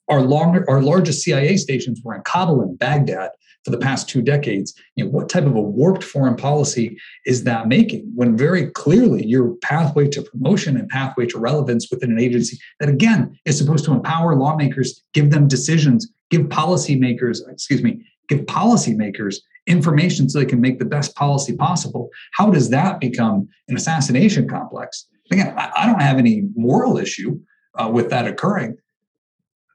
our 0.09 0.21
longer, 0.21 0.65
our 0.69 0.83
largest 0.83 1.23
CIA 1.23 1.57
stations 1.57 2.01
were 2.05 2.15
in 2.15 2.23
Kabul 2.23 2.61
and 2.63 2.79
Baghdad 2.79 3.31
for 3.65 3.71
the 3.71 3.79
past 3.79 4.09
two 4.09 4.23
decades. 4.23 4.75
You 4.97 5.05
know, 5.05 5.11
what 5.11 5.29
type 5.29 5.45
of 5.45 5.57
a 5.57 5.61
warped 5.61 6.05
foreign 6.05 6.37
policy 6.37 6.99
is 7.27 7.45
that 7.45 7.67
making 7.67 8.11
when 8.15 8.37
very 8.37 8.71
clearly 8.71 9.25
your 9.27 9.55
pathway 9.62 10.09
to 10.09 10.23
promotion 10.23 10.77
and 10.77 10.89
pathway 10.89 11.27
to 11.27 11.39
relevance 11.39 11.91
within 11.91 12.12
an 12.12 12.19
agency 12.19 12.59
that 12.81 12.89
again 12.89 13.39
is 13.45 13.57
supposed 13.57 13.85
to 13.87 13.93
empower 13.93 14.37
lawmakers, 14.37 15.03
give 15.15 15.31
them 15.31 15.49
decisions, 15.49 16.09
give 16.31 16.43
policymakers, 16.43 17.39
excuse 17.51 17.83
me, 17.83 18.05
give 18.29 18.41
policymakers 18.41 19.37
information 19.67 20.29
so 20.29 20.39
they 20.39 20.45
can 20.45 20.61
make 20.61 20.79
the 20.79 20.85
best 20.85 21.15
policy 21.17 21.57
possible. 21.57 22.11
How 22.33 22.51
does 22.51 22.71
that 22.71 23.01
become 23.01 23.49
an 23.69 23.77
assassination 23.77 24.49
complex? 24.49 25.07
Again, 25.31 25.55
I, 25.57 25.87
don't 25.87 26.03
have 26.03 26.19
any 26.19 26.43
moral 26.55 26.99
issue 26.99 27.41
uh, 27.79 27.89
with 27.91 28.11
that 28.11 28.27
occurring, 28.27 28.77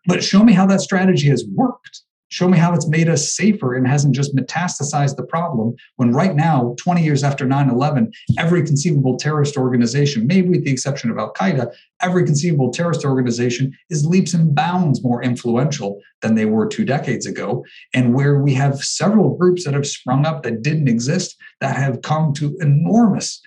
but 0.05 0.23
show 0.23 0.43
me 0.43 0.53
how 0.53 0.67
that 0.67 0.81
strategy 0.81 1.27
has 1.29 1.43
worked. 1.53 2.03
Show 2.31 2.47
me 2.47 2.59
how 2.59 2.75
it's 2.75 2.87
made 2.87 3.09
us 3.09 3.35
safer 3.35 3.73
and 3.73 3.87
hasn't 3.87 4.13
just 4.13 4.35
metastasized 4.35 5.15
the 5.15 5.25
problem 5.25 5.75
when 5.95 6.13
right 6.13 6.35
now, 6.35 6.75
20 6.77 7.03
years 7.03 7.23
after 7.23 7.43
9 7.43 7.69
11, 7.69 8.11
every 8.37 8.63
conceivable 8.63 9.17
terrorist 9.17 9.57
organization, 9.57 10.27
maybe 10.27 10.49
with 10.49 10.63
the 10.63 10.71
exception 10.71 11.09
of 11.09 11.17
Al 11.17 11.33
Qaeda, 11.33 11.73
every 12.01 12.23
conceivable 12.23 12.71
terrorist 12.71 13.03
organization 13.03 13.75
is 13.89 14.05
leaps 14.05 14.35
and 14.35 14.53
bounds 14.53 15.03
more 15.03 15.23
influential 15.23 15.99
than 16.21 16.35
they 16.35 16.45
were 16.45 16.67
two 16.67 16.85
decades 16.85 17.25
ago. 17.25 17.65
And 17.95 18.13
where 18.13 18.39
we 18.39 18.53
have 18.53 18.77
several 18.77 19.35
groups 19.35 19.65
that 19.65 19.73
have 19.73 19.87
sprung 19.87 20.27
up 20.27 20.43
that 20.43 20.61
didn't 20.61 20.87
exist 20.87 21.35
that 21.61 21.77
have 21.77 22.03
come 22.03 22.33
to 22.33 22.55
enormous, 22.61 23.41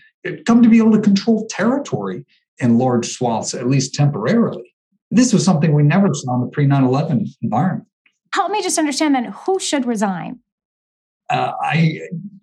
come 0.44 0.60
to 0.60 0.68
be 0.68 0.78
able 0.78 0.92
to 0.92 1.00
control 1.00 1.46
territory 1.48 2.26
in 2.58 2.78
large 2.78 3.06
swaths, 3.06 3.54
at 3.54 3.68
least 3.68 3.94
temporarily. 3.94 4.74
This 5.12 5.32
was 5.32 5.44
something 5.44 5.72
we 5.72 5.84
never 5.84 6.08
saw 6.12 6.34
in 6.34 6.40
the 6.40 6.48
pre 6.48 6.66
9 6.66 6.82
11 6.82 7.26
environment 7.42 7.86
help 8.34 8.50
me 8.50 8.62
just 8.62 8.78
understand 8.78 9.14
then 9.14 9.26
who 9.26 9.58
should 9.58 9.86
resign? 9.86 10.40
Uh, 11.30 11.52
I, 11.62 11.98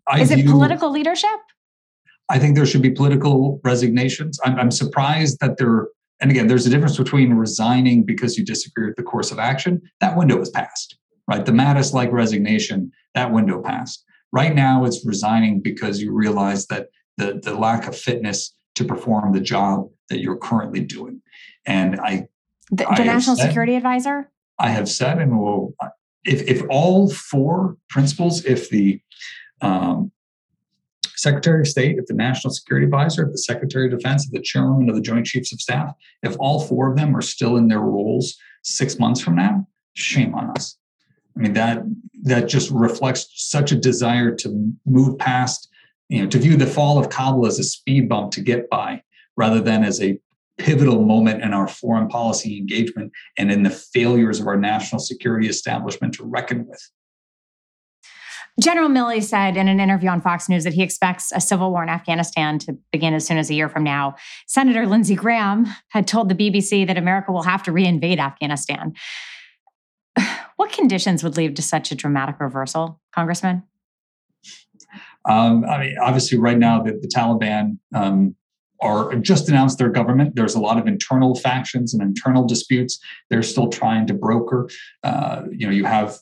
I 0.07 0.21
is 0.21 0.31
view, 0.31 0.43
it 0.43 0.47
political 0.47 0.91
leadership? 0.91 1.29
I 2.29 2.39
think 2.39 2.55
there 2.55 2.65
should 2.65 2.81
be 2.81 2.91
political 2.91 3.59
resignations. 3.63 4.39
I'm, 4.45 4.57
I'm 4.57 4.71
surprised 4.71 5.39
that 5.41 5.57
there. 5.57 5.87
And 6.21 6.31
again, 6.31 6.47
there's 6.47 6.65
a 6.65 6.69
difference 6.69 6.97
between 6.97 7.33
resigning 7.33 8.03
because 8.03 8.37
you 8.37 8.43
disagree 8.43 8.87
with 8.87 8.97
the 8.97 9.03
course 9.03 9.31
of 9.31 9.39
action. 9.39 9.81
That 10.01 10.17
window 10.17 10.39
is 10.41 10.49
passed, 10.49 10.97
right? 11.27 11.45
The 11.45 11.53
Mattis 11.53 11.93
like 11.93 12.11
resignation, 12.11 12.91
that 13.15 13.31
window 13.31 13.61
passed. 13.61 14.03
Right 14.31 14.53
now, 14.53 14.85
it's 14.85 15.05
resigning 15.05 15.61
because 15.61 16.01
you 16.01 16.13
realize 16.13 16.67
that 16.67 16.87
the, 17.17 17.39
the 17.41 17.55
lack 17.55 17.87
of 17.87 17.95
fitness 17.95 18.53
to 18.75 18.85
perform 18.85 19.33
the 19.33 19.39
job 19.39 19.89
that 20.09 20.19
you're 20.19 20.37
currently 20.37 20.81
doing. 20.81 21.21
And 21.65 21.99
I, 21.99 22.27
the, 22.69 22.83
the 22.83 22.89
I 22.89 23.03
National 23.05 23.35
said, 23.35 23.47
Security 23.47 23.75
Advisor? 23.75 24.29
I 24.59 24.69
have 24.69 24.89
said 24.89 25.19
and 25.19 25.39
will, 25.39 25.73
if, 26.25 26.41
if 26.43 26.63
all 26.69 27.09
four 27.09 27.77
principles, 27.89 28.43
if 28.45 28.69
the 28.69 29.01
um, 29.61 30.11
Secretary 31.15 31.61
of 31.61 31.67
State, 31.67 31.97
if 31.97 32.05
the 32.05 32.13
National 32.13 32.53
Security 32.53 32.85
Advisor, 32.85 33.25
if 33.25 33.31
the 33.31 33.37
Secretary 33.37 33.85
of 33.85 33.97
Defense, 33.97 34.25
if 34.25 34.31
the 34.31 34.41
Chairman 34.41 34.89
of 34.89 34.95
the 34.95 35.01
Joint 35.01 35.25
Chiefs 35.25 35.51
of 35.53 35.61
Staff, 35.61 35.93
if 36.23 36.35
all 36.39 36.61
four 36.61 36.89
of 36.89 36.97
them 36.97 37.15
are 37.15 37.21
still 37.21 37.57
in 37.57 37.67
their 37.67 37.81
roles 37.81 38.37
six 38.63 38.99
months 38.99 39.21
from 39.21 39.35
now, 39.35 39.67
shame 39.93 40.33
on 40.35 40.49
us. 40.51 40.77
I 41.35 41.41
mean 41.41 41.53
that 41.53 41.83
that 42.23 42.47
just 42.47 42.69
reflects 42.71 43.29
such 43.35 43.71
a 43.71 43.75
desire 43.75 44.35
to 44.35 44.73
move 44.85 45.17
past, 45.19 45.69
you 46.09 46.21
know, 46.21 46.29
to 46.29 46.37
view 46.37 46.57
the 46.57 46.67
fall 46.67 46.97
of 46.97 47.09
Kabul 47.09 47.45
as 47.45 47.59
a 47.59 47.63
speed 47.63 48.09
bump 48.09 48.31
to 48.33 48.41
get 48.41 48.69
by, 48.69 49.01
rather 49.37 49.61
than 49.61 49.83
as 49.83 50.01
a 50.01 50.19
pivotal 50.59 51.01
moment 51.03 51.41
in 51.41 51.53
our 51.53 51.67
foreign 51.67 52.07
policy 52.07 52.57
engagement 52.57 53.11
and 53.37 53.51
in 53.51 53.63
the 53.63 53.69
failures 53.69 54.39
of 54.39 54.47
our 54.47 54.57
national 54.57 54.99
security 54.99 55.47
establishment 55.47 56.13
to 56.13 56.23
reckon 56.23 56.67
with. 56.67 56.81
General 58.59 58.89
Milley 58.89 59.23
said 59.23 59.55
in 59.55 59.69
an 59.69 59.79
interview 59.79 60.09
on 60.09 60.19
Fox 60.21 60.49
News 60.49 60.65
that 60.65 60.73
he 60.73 60.83
expects 60.83 61.31
a 61.31 61.39
civil 61.39 61.71
war 61.71 61.81
in 61.81 61.87
Afghanistan 61.87 62.59
to 62.59 62.77
begin 62.91 63.13
as 63.13 63.25
soon 63.25 63.37
as 63.37 63.49
a 63.49 63.53
year 63.53 63.69
from 63.69 63.85
now. 63.85 64.15
Senator 64.47 64.85
Lindsey 64.85 65.15
Graham 65.15 65.65
had 65.89 66.07
told 66.07 66.27
the 66.27 66.35
BBC 66.35 66.85
that 66.85 66.97
America 66.97 67.31
will 67.31 67.43
have 67.43 67.63
to 67.63 67.71
reinvade 67.71 68.19
Afghanistan. 68.19 68.93
What 70.57 70.73
conditions 70.73 71.23
would 71.23 71.37
lead 71.37 71.55
to 71.55 71.61
such 71.61 71.89
a 71.89 71.95
dramatic 71.95 72.41
reversal, 72.41 72.99
Congressman? 73.15 73.63
Um, 75.23 75.63
I 75.63 75.79
mean, 75.79 75.95
obviously, 76.01 76.37
right 76.37 76.57
now 76.57 76.83
the, 76.83 76.99
the 77.01 77.07
Taliban 77.07 77.77
um, 77.95 78.35
are 78.81 79.15
just 79.15 79.49
announced 79.49 79.77
their 79.77 79.89
government. 79.89 80.35
There's 80.35 80.55
a 80.55 80.59
lot 80.59 80.77
of 80.77 80.87
internal 80.87 81.35
factions 81.35 81.93
and 81.93 82.01
internal 82.01 82.45
disputes. 82.45 82.99
They're 83.29 83.43
still 83.43 83.67
trying 83.67 84.07
to 84.07 84.13
broker. 84.13 84.69
Uh, 85.03 85.43
you 85.51 85.67
know, 85.67 85.73
you 85.73 85.85
have. 85.85 86.17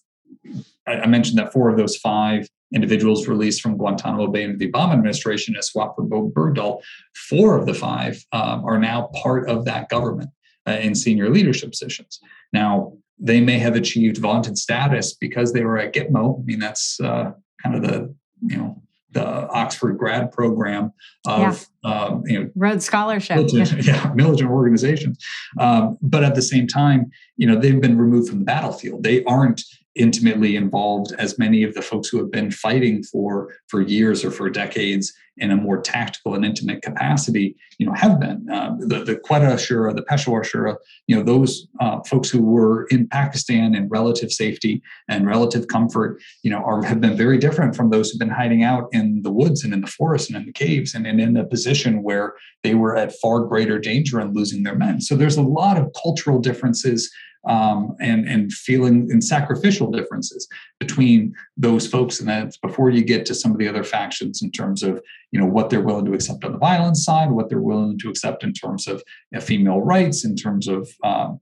I 0.88 1.06
mentioned 1.08 1.38
that 1.38 1.52
four 1.52 1.70
of 1.70 1.78
those 1.78 1.98
five 1.98 2.48
individuals 2.74 3.28
released 3.28 3.62
from 3.62 3.78
Guantanamo 3.78 4.28
Bay 4.28 4.44
into 4.44 4.58
the 4.58 4.72
Obama 4.72 4.94
administration 4.94 5.56
as 5.58 5.68
swap 5.68 5.96
for 5.96 6.04
Bowe 6.04 6.30
Bergdahl. 6.30 6.82
Four 7.30 7.58
of 7.58 7.66
the 7.66 7.74
five 7.74 8.24
um, 8.32 8.66
are 8.66 8.80
now 8.80 9.10
part 9.22 9.50
of 9.50 9.66
that 9.66 9.90
government 9.90 10.30
uh, 10.68 10.72
in 10.72 10.96
senior 10.96 11.30
leadership 11.30 11.72
positions. 11.72 12.20
Now, 12.54 12.94
they 13.20 13.42
may 13.42 13.58
have 13.60 13.76
achieved 13.76 14.18
vaunted 14.18 14.58
status 14.58 15.14
because 15.14 15.54
they 15.54 15.64
were 15.64 15.78
at 15.78 15.94
Gitmo. 15.94 16.40
I 16.40 16.44
mean, 16.44 16.60
that's 16.60 17.00
uh, 17.00 17.32
kind 17.64 17.76
of 17.76 17.82
the 17.82 18.14
you 18.46 18.58
know 18.58 18.82
the 19.12 19.26
Oxford 19.50 19.98
grad 19.98 20.32
program 20.32 20.92
of 21.26 21.68
yeah. 21.84 21.92
um, 21.92 22.24
you 22.26 22.40
know 22.40 22.50
Rhodes 22.56 22.86
Scholarship, 22.86 23.38
militant, 23.38 23.72
yeah, 23.86 24.12
militant 24.14 24.50
organizations. 24.50 25.18
Um, 25.60 25.98
but 26.02 26.24
at 26.24 26.36
the 26.36 26.42
same 26.42 26.68
time, 26.68 27.12
you 27.38 27.48
know, 27.48 27.56
they've 27.56 27.82
been 27.82 27.98
removed 27.98 28.30
from 28.30 28.40
the 28.40 28.46
battlefield. 28.46 29.04
They 29.04 29.24
aren't 29.24 29.64
intimately 29.98 30.56
involved 30.56 31.14
as 31.18 31.40
many 31.40 31.64
of 31.64 31.74
the 31.74 31.82
folks 31.82 32.08
who 32.08 32.18
have 32.20 32.32
been 32.32 32.52
fighting 32.52 33.04
for 33.04 33.54
for 33.68 33.82
years 33.82 34.24
or 34.24 34.32
for 34.32 34.50
decades 34.50 35.14
in 35.40 35.52
a 35.52 35.56
more 35.56 35.80
tactical 35.80 36.34
and 36.34 36.44
intimate 36.44 36.82
capacity, 36.82 37.56
you 37.78 37.86
know, 37.86 37.94
have 37.94 38.20
been 38.20 38.50
uh, 38.50 38.76
the 38.80 39.04
the 39.04 39.16
Quetta 39.16 39.54
Shura, 39.54 39.96
the 39.96 40.02
Peshawar 40.04 40.42
Shura, 40.42 40.76
you 41.08 41.16
know, 41.16 41.24
those 41.24 41.68
uh, 41.80 42.00
folks 42.04 42.30
who 42.30 42.42
were 42.42 42.86
in 42.86 43.08
Pakistan 43.08 43.76
in 43.76 43.88
relative 43.88 44.32
safety 44.32 44.82
and 45.08 45.28
relative 45.28 45.68
comfort, 45.68 46.20
you 46.44 46.50
know, 46.50 46.64
are 46.64 46.84
have 46.84 47.02
been 47.02 47.16
very 47.16 47.38
different 47.38 47.76
from 47.76 47.90
those 47.90 48.10
who've 48.10 48.20
been 48.20 48.30
hiding 48.30 48.64
out 48.64 48.88
in 48.92 49.22
the 49.22 49.32
woods 49.32 49.64
and 49.64 49.74
in 49.74 49.82
the 49.82 49.88
forest 49.88 50.30
and 50.30 50.38
in 50.38 50.46
the 50.46 50.54
caves 50.54 50.96
and, 50.96 51.06
and 51.06 51.20
in 51.20 51.38
a 51.38 51.46
position 51.46 52.04
where 52.04 52.34
they 52.64 52.74
were 52.74 52.96
at 52.96 53.14
far 53.20 53.42
greater 53.42 53.80
danger 53.80 54.20
and 54.20 54.36
losing 54.36 54.64
their 54.64 54.76
men. 54.76 55.02
So 55.02 55.16
there's 55.16 55.38
a 55.38 55.44
lot 55.44 55.78
of 55.78 55.92
cultural 56.02 56.40
differences 56.40 57.12
um, 57.48 57.96
and 58.00 58.28
and 58.28 58.52
feeling 58.52 59.08
and 59.12 59.24
sacrificial 59.24 59.90
differences 59.90 60.48
between 60.80 61.34
those 61.56 61.88
folks, 61.88 62.20
and 62.20 62.30
that's 62.30 62.58
before 62.58 62.90
you 62.90 63.04
get 63.04 63.26
to 63.26 63.36
some 63.36 63.52
of 63.52 63.58
the 63.58 63.68
other 63.68 63.84
factions 63.84 64.42
in 64.42 64.52
terms 64.52 64.84
of 64.84 65.02
you 65.32 65.40
know 65.40 65.46
what 65.46 65.70
they're 65.70 65.82
willing 65.82 66.06
to 66.06 66.14
accept 66.14 66.44
on 66.44 66.52
the 66.52 66.58
violence 66.58 67.04
side, 67.04 67.32
what 67.32 67.50
they're 67.50 67.62
willing 67.62 67.98
to 68.00 68.10
accept 68.10 68.44
in 68.44 68.54
terms 68.54 68.88
of 68.88 69.02
you 69.32 69.38
know, 69.38 69.42
female 69.42 69.82
rights, 69.82 70.26
in 70.26 70.36
terms 70.36 70.68
of 70.68 70.90
um, 71.04 71.40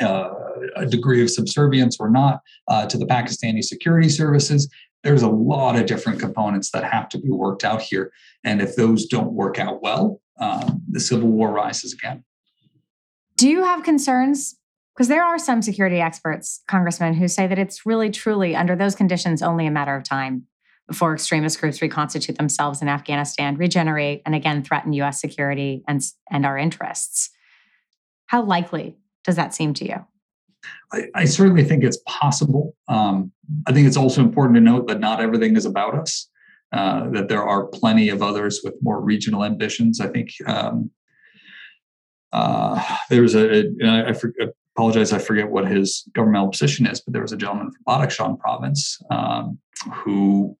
uh, 0.00 0.30
a 0.76 0.86
degree 0.86 1.22
of 1.22 1.30
subservience 1.30 1.98
or 2.00 2.10
not 2.10 2.40
uh, 2.68 2.86
to 2.86 2.96
the 2.96 3.06
Pakistani 3.06 3.62
security 3.62 4.08
services. 4.08 4.70
There's 5.02 5.22
a 5.22 5.28
lot 5.28 5.76
of 5.76 5.86
different 5.86 6.20
components 6.20 6.70
that 6.72 6.84
have 6.84 7.08
to 7.10 7.18
be 7.18 7.30
worked 7.30 7.64
out 7.64 7.82
here, 7.82 8.12
and 8.44 8.60
if 8.60 8.76
those 8.76 9.06
don't 9.06 9.32
work 9.32 9.58
out 9.58 9.82
well, 9.82 10.20
um, 10.38 10.82
the 10.90 11.00
civil 11.00 11.28
war 11.28 11.52
rises 11.52 11.92
again. 11.92 12.24
Do 13.36 13.48
you 13.48 13.64
have 13.64 13.82
concerns? 13.82 14.56
Because 14.94 15.08
there 15.08 15.24
are 15.24 15.38
some 15.38 15.62
security 15.62 16.00
experts, 16.00 16.62
Congressman, 16.68 17.14
who 17.14 17.28
say 17.28 17.46
that 17.46 17.58
it's 17.58 17.86
really, 17.86 18.10
truly, 18.10 18.54
under 18.54 18.76
those 18.76 18.94
conditions, 18.94 19.42
only 19.42 19.66
a 19.66 19.70
matter 19.70 19.94
of 19.94 20.04
time 20.04 20.46
before 20.90 21.14
extremist 21.14 21.60
groups 21.60 21.80
reconstitute 21.80 22.36
themselves 22.36 22.82
in 22.82 22.88
Afghanistan, 22.88 23.56
regenerate, 23.56 24.22
and 24.26 24.34
again 24.34 24.62
threaten 24.62 24.92
US 24.94 25.20
security 25.20 25.84
and, 25.86 26.02
and 26.30 26.44
our 26.44 26.58
interests. 26.58 27.30
How 28.26 28.42
likely 28.42 28.96
does 29.24 29.36
that 29.36 29.54
seem 29.54 29.72
to 29.74 29.84
you? 29.84 30.04
I, 30.92 31.04
I 31.14 31.24
certainly 31.26 31.64
think 31.64 31.84
it's 31.84 31.98
possible. 32.06 32.74
Um, 32.88 33.32
I 33.66 33.72
think 33.72 33.86
it's 33.86 33.96
also 33.96 34.20
important 34.20 34.56
to 34.56 34.60
note 34.60 34.88
that 34.88 34.98
not 34.98 35.20
everything 35.20 35.56
is 35.56 35.64
about 35.64 35.94
us. 35.94 36.28
Uh, 36.72 37.10
that 37.10 37.28
there 37.28 37.42
are 37.42 37.66
plenty 37.66 38.10
of 38.10 38.22
others 38.22 38.60
with 38.62 38.74
more 38.80 39.00
regional 39.00 39.44
ambitions. 39.44 40.00
I 40.00 40.06
think 40.06 40.30
um, 40.46 40.92
uh, 42.32 42.80
there 43.08 43.22
was 43.22 43.34
a, 43.34 43.64
I, 43.84 44.10
I 44.10 44.12
apologize, 44.76 45.12
I 45.12 45.18
forget 45.18 45.50
what 45.50 45.68
his 45.68 46.04
governmental 46.14 46.48
position 46.48 46.86
is, 46.86 47.00
but 47.00 47.12
there 47.12 47.22
was 47.22 47.32
a 47.32 47.36
gentleman 47.36 47.70
from 47.72 47.84
Badakhshan 47.86 48.38
province 48.38 48.98
um, 49.10 49.58
who, 49.92 50.56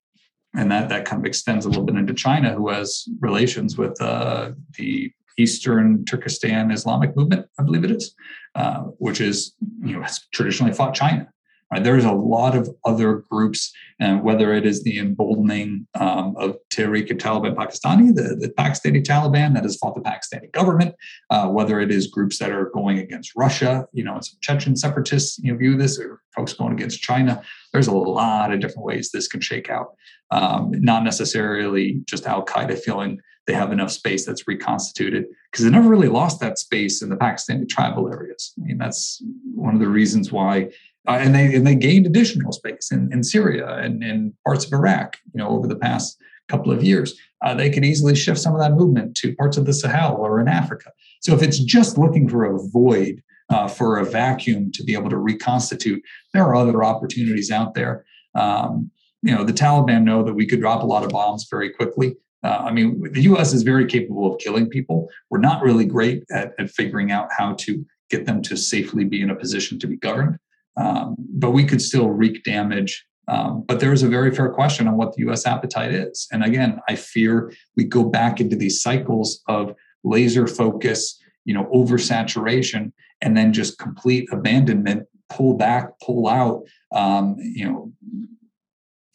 and 0.54 0.70
that, 0.70 0.88
that 0.88 1.04
kind 1.04 1.22
of 1.22 1.26
extends 1.26 1.64
a 1.64 1.68
little 1.68 1.84
bit 1.84 1.96
into 1.96 2.14
China, 2.14 2.54
who 2.54 2.68
has 2.70 3.04
relations 3.20 3.78
with 3.78 4.00
uh, 4.00 4.50
the 4.76 5.12
Eastern 5.38 6.04
Turkestan 6.04 6.70
Islamic 6.70 7.16
movement, 7.16 7.46
I 7.58 7.62
believe 7.62 7.84
it 7.84 7.90
is, 7.90 8.14
uh, 8.54 8.80
which 8.98 9.20
is, 9.20 9.54
you 9.82 9.94
know, 9.94 10.02
has 10.02 10.20
traditionally 10.32 10.72
fought 10.72 10.94
China. 10.94 11.28
Right? 11.72 11.84
There's 11.84 12.04
a 12.04 12.12
lot 12.12 12.56
of 12.56 12.68
other 12.84 13.24
groups, 13.30 13.72
and 14.00 14.22
whether 14.24 14.52
it 14.52 14.66
is 14.66 14.82
the 14.82 14.98
emboldening 14.98 15.86
um, 15.94 16.34
of 16.36 16.56
Tehrik-e-Taliban 16.70 17.54
Pakistani, 17.54 18.14
the, 18.14 18.36
the 18.40 18.52
Pakistani 18.58 19.04
Taliban 19.04 19.54
that 19.54 19.62
has 19.62 19.76
fought 19.76 19.94
the 19.94 20.00
Pakistani 20.00 20.50
government, 20.52 20.94
uh, 21.30 21.48
whether 21.48 21.78
it 21.78 21.90
is 21.90 22.08
groups 22.08 22.38
that 22.38 22.50
are 22.50 22.70
going 22.74 22.98
against 22.98 23.32
Russia, 23.36 23.86
you 23.92 24.02
know, 24.02 24.18
some 24.20 24.38
Chechen 24.40 24.74
separatists 24.74 25.38
you 25.38 25.52
know, 25.52 25.58
view 25.58 25.76
this, 25.76 25.98
or 25.98 26.20
folks 26.34 26.52
going 26.52 26.72
against 26.72 27.02
China. 27.02 27.42
There's 27.72 27.88
a 27.88 27.94
lot 27.94 28.52
of 28.52 28.60
different 28.60 28.84
ways 28.84 29.10
this 29.10 29.28
can 29.28 29.40
shake 29.40 29.70
out. 29.70 29.94
Um, 30.32 30.72
not 30.72 31.04
necessarily 31.04 32.00
just 32.06 32.26
Al 32.26 32.44
Qaeda 32.44 32.78
feeling 32.78 33.20
they 33.46 33.56
have 33.56 33.72
enough 33.72 33.90
space 33.90 34.24
that's 34.24 34.46
reconstituted 34.46 35.24
because 35.50 35.64
they 35.64 35.70
never 35.70 35.88
really 35.88 36.08
lost 36.08 36.40
that 36.40 36.58
space 36.58 37.02
in 37.02 37.08
the 37.08 37.16
Pakistani 37.16 37.68
tribal 37.68 38.08
areas. 38.08 38.52
I 38.58 38.64
mean, 38.64 38.78
that's 38.78 39.22
one 39.54 39.74
of 39.74 39.80
the 39.80 39.88
reasons 39.88 40.30
why. 40.30 40.70
Uh, 41.08 41.12
and 41.12 41.34
they 41.34 41.54
and 41.54 41.66
they 41.66 41.74
gained 41.74 42.06
additional 42.06 42.52
space 42.52 42.90
in, 42.92 43.10
in 43.12 43.24
Syria 43.24 43.76
and 43.76 44.02
in 44.02 44.34
parts 44.44 44.66
of 44.66 44.72
Iraq, 44.72 45.16
you 45.32 45.38
know, 45.38 45.48
over 45.48 45.66
the 45.66 45.76
past 45.76 46.18
couple 46.48 46.72
of 46.72 46.82
years. 46.82 47.18
Uh, 47.42 47.54
they 47.54 47.70
could 47.70 47.84
easily 47.84 48.14
shift 48.14 48.38
some 48.38 48.54
of 48.54 48.60
that 48.60 48.72
movement 48.72 49.16
to 49.16 49.34
parts 49.36 49.56
of 49.56 49.64
the 49.64 49.72
Sahel 49.72 50.16
or 50.16 50.40
in 50.40 50.48
Africa. 50.48 50.90
So 51.22 51.34
if 51.34 51.42
it's 51.42 51.58
just 51.58 51.96
looking 51.96 52.28
for 52.28 52.44
a 52.44 52.58
void, 52.68 53.22
uh, 53.48 53.66
for 53.66 53.98
a 53.98 54.04
vacuum 54.04 54.70
to 54.72 54.84
be 54.84 54.94
able 54.94 55.10
to 55.10 55.16
reconstitute, 55.16 56.02
there 56.34 56.44
are 56.44 56.54
other 56.54 56.84
opportunities 56.84 57.50
out 57.50 57.74
there. 57.74 58.04
Um, 58.34 58.90
you 59.22 59.34
know, 59.34 59.44
the 59.44 59.52
Taliban 59.52 60.04
know 60.04 60.22
that 60.22 60.34
we 60.34 60.46
could 60.46 60.60
drop 60.60 60.82
a 60.82 60.86
lot 60.86 61.04
of 61.04 61.10
bombs 61.10 61.46
very 61.50 61.70
quickly. 61.70 62.16
Uh, 62.42 62.62
I 62.64 62.72
mean, 62.72 63.02
the 63.12 63.22
US 63.22 63.52
is 63.52 63.62
very 63.62 63.86
capable 63.86 64.32
of 64.32 64.38
killing 64.38 64.68
people. 64.68 65.08
We're 65.30 65.40
not 65.40 65.62
really 65.62 65.84
great 65.84 66.24
at, 66.30 66.52
at 66.58 66.70
figuring 66.70 67.10
out 67.10 67.28
how 67.36 67.54
to 67.54 67.84
get 68.08 68.26
them 68.26 68.42
to 68.42 68.56
safely 68.56 69.04
be 69.04 69.20
in 69.20 69.30
a 69.30 69.36
position 69.36 69.78
to 69.78 69.86
be 69.86 69.96
governed. 69.96 70.38
Um, 70.76 71.16
but 71.18 71.50
we 71.50 71.64
could 71.64 71.82
still 71.82 72.10
wreak 72.10 72.44
damage. 72.44 73.04
Um, 73.28 73.64
but 73.66 73.80
there 73.80 73.92
is 73.92 74.02
a 74.02 74.08
very 74.08 74.34
fair 74.34 74.48
question 74.48 74.88
on 74.88 74.96
what 74.96 75.14
the 75.14 75.28
US 75.30 75.46
appetite 75.46 75.92
is. 75.92 76.26
And 76.32 76.42
again, 76.42 76.80
I 76.88 76.96
fear 76.96 77.52
we 77.76 77.84
go 77.84 78.04
back 78.04 78.40
into 78.40 78.56
these 78.56 78.82
cycles 78.82 79.42
of 79.46 79.74
laser 80.02 80.46
focus, 80.46 81.20
you 81.44 81.54
know, 81.54 81.64
oversaturation, 81.74 82.92
and 83.20 83.36
then 83.36 83.52
just 83.52 83.78
complete 83.78 84.28
abandonment, 84.32 85.06
pull 85.28 85.56
back, 85.56 85.92
pull 86.00 86.26
out, 86.26 86.62
um, 86.92 87.36
you 87.38 87.70
know, 87.70 87.92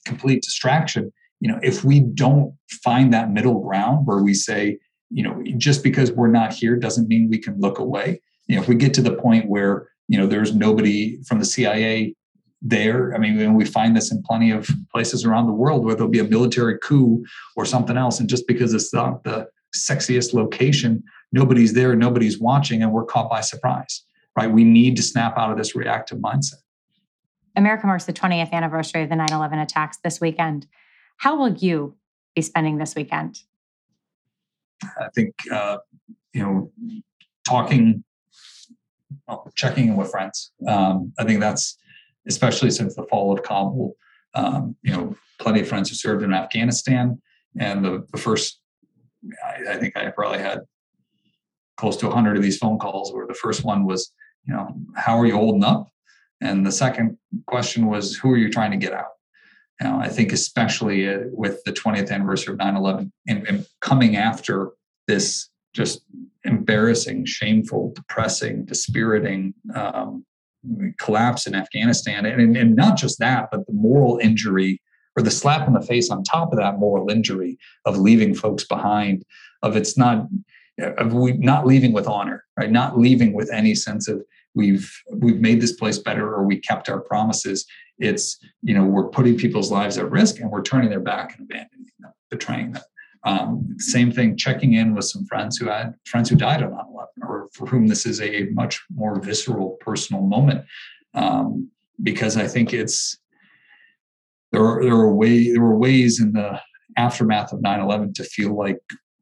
complete 0.05 0.43
distraction 0.43 1.11
you 1.39 1.51
know 1.51 1.59
if 1.61 1.83
we 1.83 1.99
don't 1.99 2.53
find 2.83 3.13
that 3.13 3.31
middle 3.31 3.59
ground 3.61 4.05
where 4.07 4.23
we 4.23 4.33
say 4.33 4.77
you 5.09 5.23
know 5.23 5.43
just 5.57 5.83
because 5.83 6.11
we're 6.11 6.27
not 6.27 6.53
here 6.53 6.75
doesn't 6.75 7.07
mean 7.07 7.29
we 7.29 7.37
can 7.37 7.59
look 7.59 7.79
away 7.79 8.21
you 8.47 8.55
know 8.55 8.61
if 8.61 8.67
we 8.67 8.75
get 8.75 8.93
to 8.93 9.01
the 9.01 9.13
point 9.13 9.49
where 9.49 9.89
you 10.07 10.17
know 10.17 10.27
there's 10.27 10.53
nobody 10.53 11.21
from 11.23 11.39
the 11.39 11.45
cia 11.45 12.13
there. 12.61 13.13
I 13.13 13.17
mean 13.17 13.53
we 13.53 13.65
find 13.65 13.95
this 13.95 14.11
in 14.11 14.23
plenty 14.23 14.51
of 14.51 14.69
places 14.91 15.25
around 15.25 15.47
the 15.47 15.53
world 15.53 15.85
where 15.85 15.95
there'll 15.95 16.09
be 16.09 16.19
a 16.19 16.23
military 16.23 16.77
coup 16.79 17.23
or 17.55 17.65
something 17.65 17.97
else. 17.97 18.19
And 18.19 18.29
just 18.29 18.47
because 18.47 18.73
it's 18.73 18.93
not 18.93 19.23
the 19.23 19.47
sexiest 19.75 20.33
location 20.33 21.03
nobody's 21.33 21.73
there 21.73 21.95
nobody's 21.97 22.39
watching 22.39 22.81
and 22.81 22.93
we're 22.93 23.03
caught 23.03 23.29
by 23.29 23.41
surprise 23.41 24.05
right? 24.35 24.51
We 24.51 24.63
need 24.63 24.95
to 24.97 25.03
snap 25.03 25.37
out 25.37 25.51
of 25.51 25.57
this 25.57 25.75
reactive 25.75 26.19
mindset. 26.19 26.61
America 27.55 27.87
marks 27.87 28.05
the 28.05 28.13
20th 28.13 28.51
anniversary 28.51 29.03
of 29.03 29.09
the 29.09 29.15
9-11 29.15 29.61
attacks 29.61 29.97
this 30.03 30.19
weekend. 30.19 30.67
How 31.17 31.37
will 31.37 31.53
you 31.53 31.95
be 32.35 32.41
spending 32.41 32.77
this 32.77 32.95
weekend? 32.95 33.39
I 34.83 35.07
think, 35.15 35.33
uh, 35.51 35.77
you 36.33 36.43
know, 36.43 36.71
talking, 37.47 38.03
checking 39.55 39.87
in 39.87 39.95
with 39.95 40.11
friends. 40.11 40.51
Um, 40.67 41.13
I 41.17 41.23
think 41.23 41.39
that's, 41.39 41.77
especially 42.27 42.71
since 42.71 42.95
the 42.95 43.03
fall 43.03 43.33
of 43.33 43.43
Kabul, 43.43 43.95
um, 44.33 44.75
you 44.83 44.91
know, 44.91 45.15
plenty 45.39 45.61
of 45.61 45.67
friends 45.67 45.89
who 45.89 45.95
served 45.95 46.23
in 46.23 46.33
Afghanistan. 46.33 47.21
And 47.59 47.83
the, 47.83 48.05
the 48.11 48.17
first, 48.17 48.59
I, 49.43 49.73
I 49.73 49.77
think 49.77 49.95
I 49.95 50.09
probably 50.09 50.39
had 50.39 50.59
close 51.77 51.97
to 51.97 52.07
100 52.07 52.37
of 52.37 52.43
these 52.43 52.57
phone 52.57 52.79
calls 52.79 53.13
where 53.13 53.27
the 53.27 53.33
first 53.33 53.63
one 53.63 53.85
was, 53.85 54.13
you 54.45 54.53
know, 54.53 54.75
how 54.95 55.17
are 55.17 55.25
you 55.25 55.35
holding 55.35 55.63
up? 55.63 55.89
And 56.41 56.65
the 56.65 56.71
second 56.71 57.17
question 57.47 57.87
was, 57.87 58.15
who 58.15 58.31
are 58.31 58.37
you 58.37 58.49
trying 58.49 58.71
to 58.71 58.77
get 58.77 58.93
out? 58.93 59.07
Know, 59.81 59.99
I 59.99 60.07
think 60.07 60.31
especially 60.31 61.07
uh, 61.07 61.19
with 61.31 61.61
the 61.65 61.73
20th 61.73 62.09
anniversary 62.09 62.53
of 62.53 62.59
9/11 62.59 63.11
and, 63.27 63.47
and 63.47 63.65
coming 63.81 64.15
after 64.15 64.71
this 65.07 65.49
just 65.75 66.01
embarrassing, 66.43 67.25
shameful, 67.25 67.91
depressing, 67.95 68.65
dispiriting 68.65 69.53
um, 69.75 70.25
collapse 70.99 71.45
in 71.45 71.53
Afghanistan, 71.53 72.25
and, 72.25 72.57
and 72.57 72.75
not 72.75 72.97
just 72.97 73.19
that, 73.19 73.49
but 73.51 73.65
the 73.67 73.73
moral 73.73 74.17
injury 74.19 74.81
or 75.17 75.23
the 75.23 75.31
slap 75.31 75.67
in 75.67 75.73
the 75.73 75.81
face 75.81 76.09
on 76.09 76.23
top 76.23 76.51
of 76.51 76.59
that 76.59 76.79
moral 76.79 77.09
injury 77.09 77.57
of 77.85 77.97
leaving 77.97 78.33
folks 78.33 78.65
behind. 78.65 79.23
Of 79.61 79.75
it's 79.75 79.97
not 79.97 80.27
of 80.77 81.13
we 81.13 81.33
not 81.33 81.65
leaving 81.65 81.93
with 81.93 82.07
honor, 82.07 82.43
right? 82.57 82.71
Not 82.71 82.97
leaving 82.97 83.33
with 83.33 83.51
any 83.51 83.75
sense 83.75 84.07
of 84.07 84.23
we've 84.55 84.91
we've 85.11 85.39
made 85.39 85.61
this 85.61 85.73
place 85.73 85.99
better 85.99 86.33
or 86.33 86.43
we 86.43 86.57
kept 86.57 86.89
our 86.89 87.01
promises 87.01 87.65
it's 87.99 88.39
you 88.61 88.73
know 88.73 88.83
we're 88.83 89.07
putting 89.07 89.37
people's 89.37 89.71
lives 89.71 89.97
at 89.97 90.09
risk 90.09 90.39
and 90.39 90.49
we're 90.49 90.63
turning 90.63 90.89
their 90.89 90.99
back 90.99 91.37
and 91.37 91.49
abandoning 91.49 91.85
them 91.99 92.11
betraying 92.29 92.71
them 92.71 92.83
um, 93.25 93.75
same 93.79 94.11
thing 94.11 94.37
checking 94.37 94.73
in 94.73 94.93
with 94.93 95.05
some 95.05 95.25
friends 95.25 95.57
who 95.57 95.67
had 95.67 95.95
friends 96.05 96.29
who 96.29 96.35
died 96.35 96.63
on 96.63 96.71
9-11 96.71 97.05
or 97.21 97.49
for 97.53 97.65
whom 97.65 97.87
this 97.87 98.05
is 98.05 98.21
a 98.21 98.45
much 98.51 98.81
more 98.93 99.19
visceral 99.19 99.77
personal 99.81 100.21
moment 100.21 100.63
um, 101.13 101.69
because 102.03 102.37
i 102.37 102.47
think 102.47 102.73
it's 102.73 103.17
there 104.51 104.63
are 104.63 104.83
there 104.83 104.95
are 104.95 105.13
way 105.13 105.51
there 105.51 105.61
were 105.61 105.77
ways 105.77 106.21
in 106.21 106.31
the 106.33 106.59
aftermath 106.97 107.51
of 107.51 107.59
9-11 107.59 108.13
to 108.15 108.23
feel 108.23 108.55
like 108.55 108.79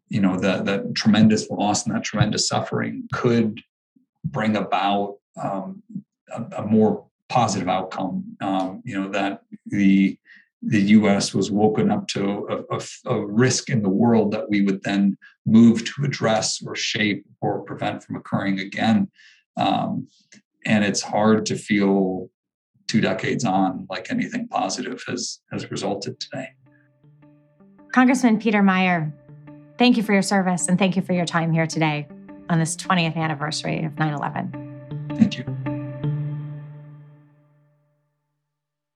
you 0.09 0.21
know 0.21 0.37
that 0.37 0.65
that 0.65 0.93
tremendous 0.93 1.49
loss 1.49 1.85
and 1.85 1.95
that 1.95 2.03
tremendous 2.03 2.47
suffering 2.47 3.07
could 3.13 3.61
bring 4.23 4.55
about 4.55 5.17
um, 5.41 5.81
a, 6.31 6.43
a, 6.57 6.65
more 6.65 7.05
positive 7.29 7.67
outcome. 7.67 8.37
Um, 8.41 8.81
you 8.85 8.99
know 8.99 9.09
that 9.09 9.41
the 9.65 10.17
the 10.65 10.81
U.S. 10.81 11.33
was 11.33 11.51
woken 11.51 11.91
up 11.91 12.07
to 12.09 12.47
a, 12.49 12.77
a, 12.77 12.81
a, 13.05 13.25
risk 13.25 13.69
in 13.69 13.81
the 13.81 13.89
world 13.89 14.31
that 14.31 14.49
we 14.49 14.61
would 14.61 14.81
then 14.83 15.17
move 15.45 15.83
to 15.85 16.03
address 16.03 16.61
or 16.65 16.75
shape 16.75 17.25
or 17.41 17.61
prevent 17.63 18.01
from 18.03 18.15
occurring 18.15 18.59
again. 18.59 19.09
Um, 19.57 20.07
and 20.65 20.85
it's 20.85 21.01
hard 21.01 21.45
to 21.47 21.55
feel 21.55 22.29
two 22.87 23.01
decades 23.01 23.43
on 23.43 23.87
like 23.89 24.09
anything 24.09 24.47
positive 24.47 25.03
has 25.07 25.39
has 25.51 25.69
resulted 25.69 26.19
today. 26.19 26.49
Congressman 27.91 28.39
Peter 28.39 28.61
Meijer, 28.61 29.11
thank 29.77 29.97
you 29.97 30.03
for 30.03 30.13
your 30.13 30.21
service 30.21 30.67
and 30.67 30.79
thank 30.79 30.95
you 30.95 31.01
for 31.01 31.13
your 31.13 31.25
time 31.25 31.51
here 31.51 31.67
today 31.67 32.07
on 32.49 32.59
this 32.59 32.75
20th 32.75 33.15
anniversary 33.15 33.83
of 33.83 33.97
9 33.97 34.13
11. 34.13 35.15
Thank 35.15 35.37
you. 35.37 35.62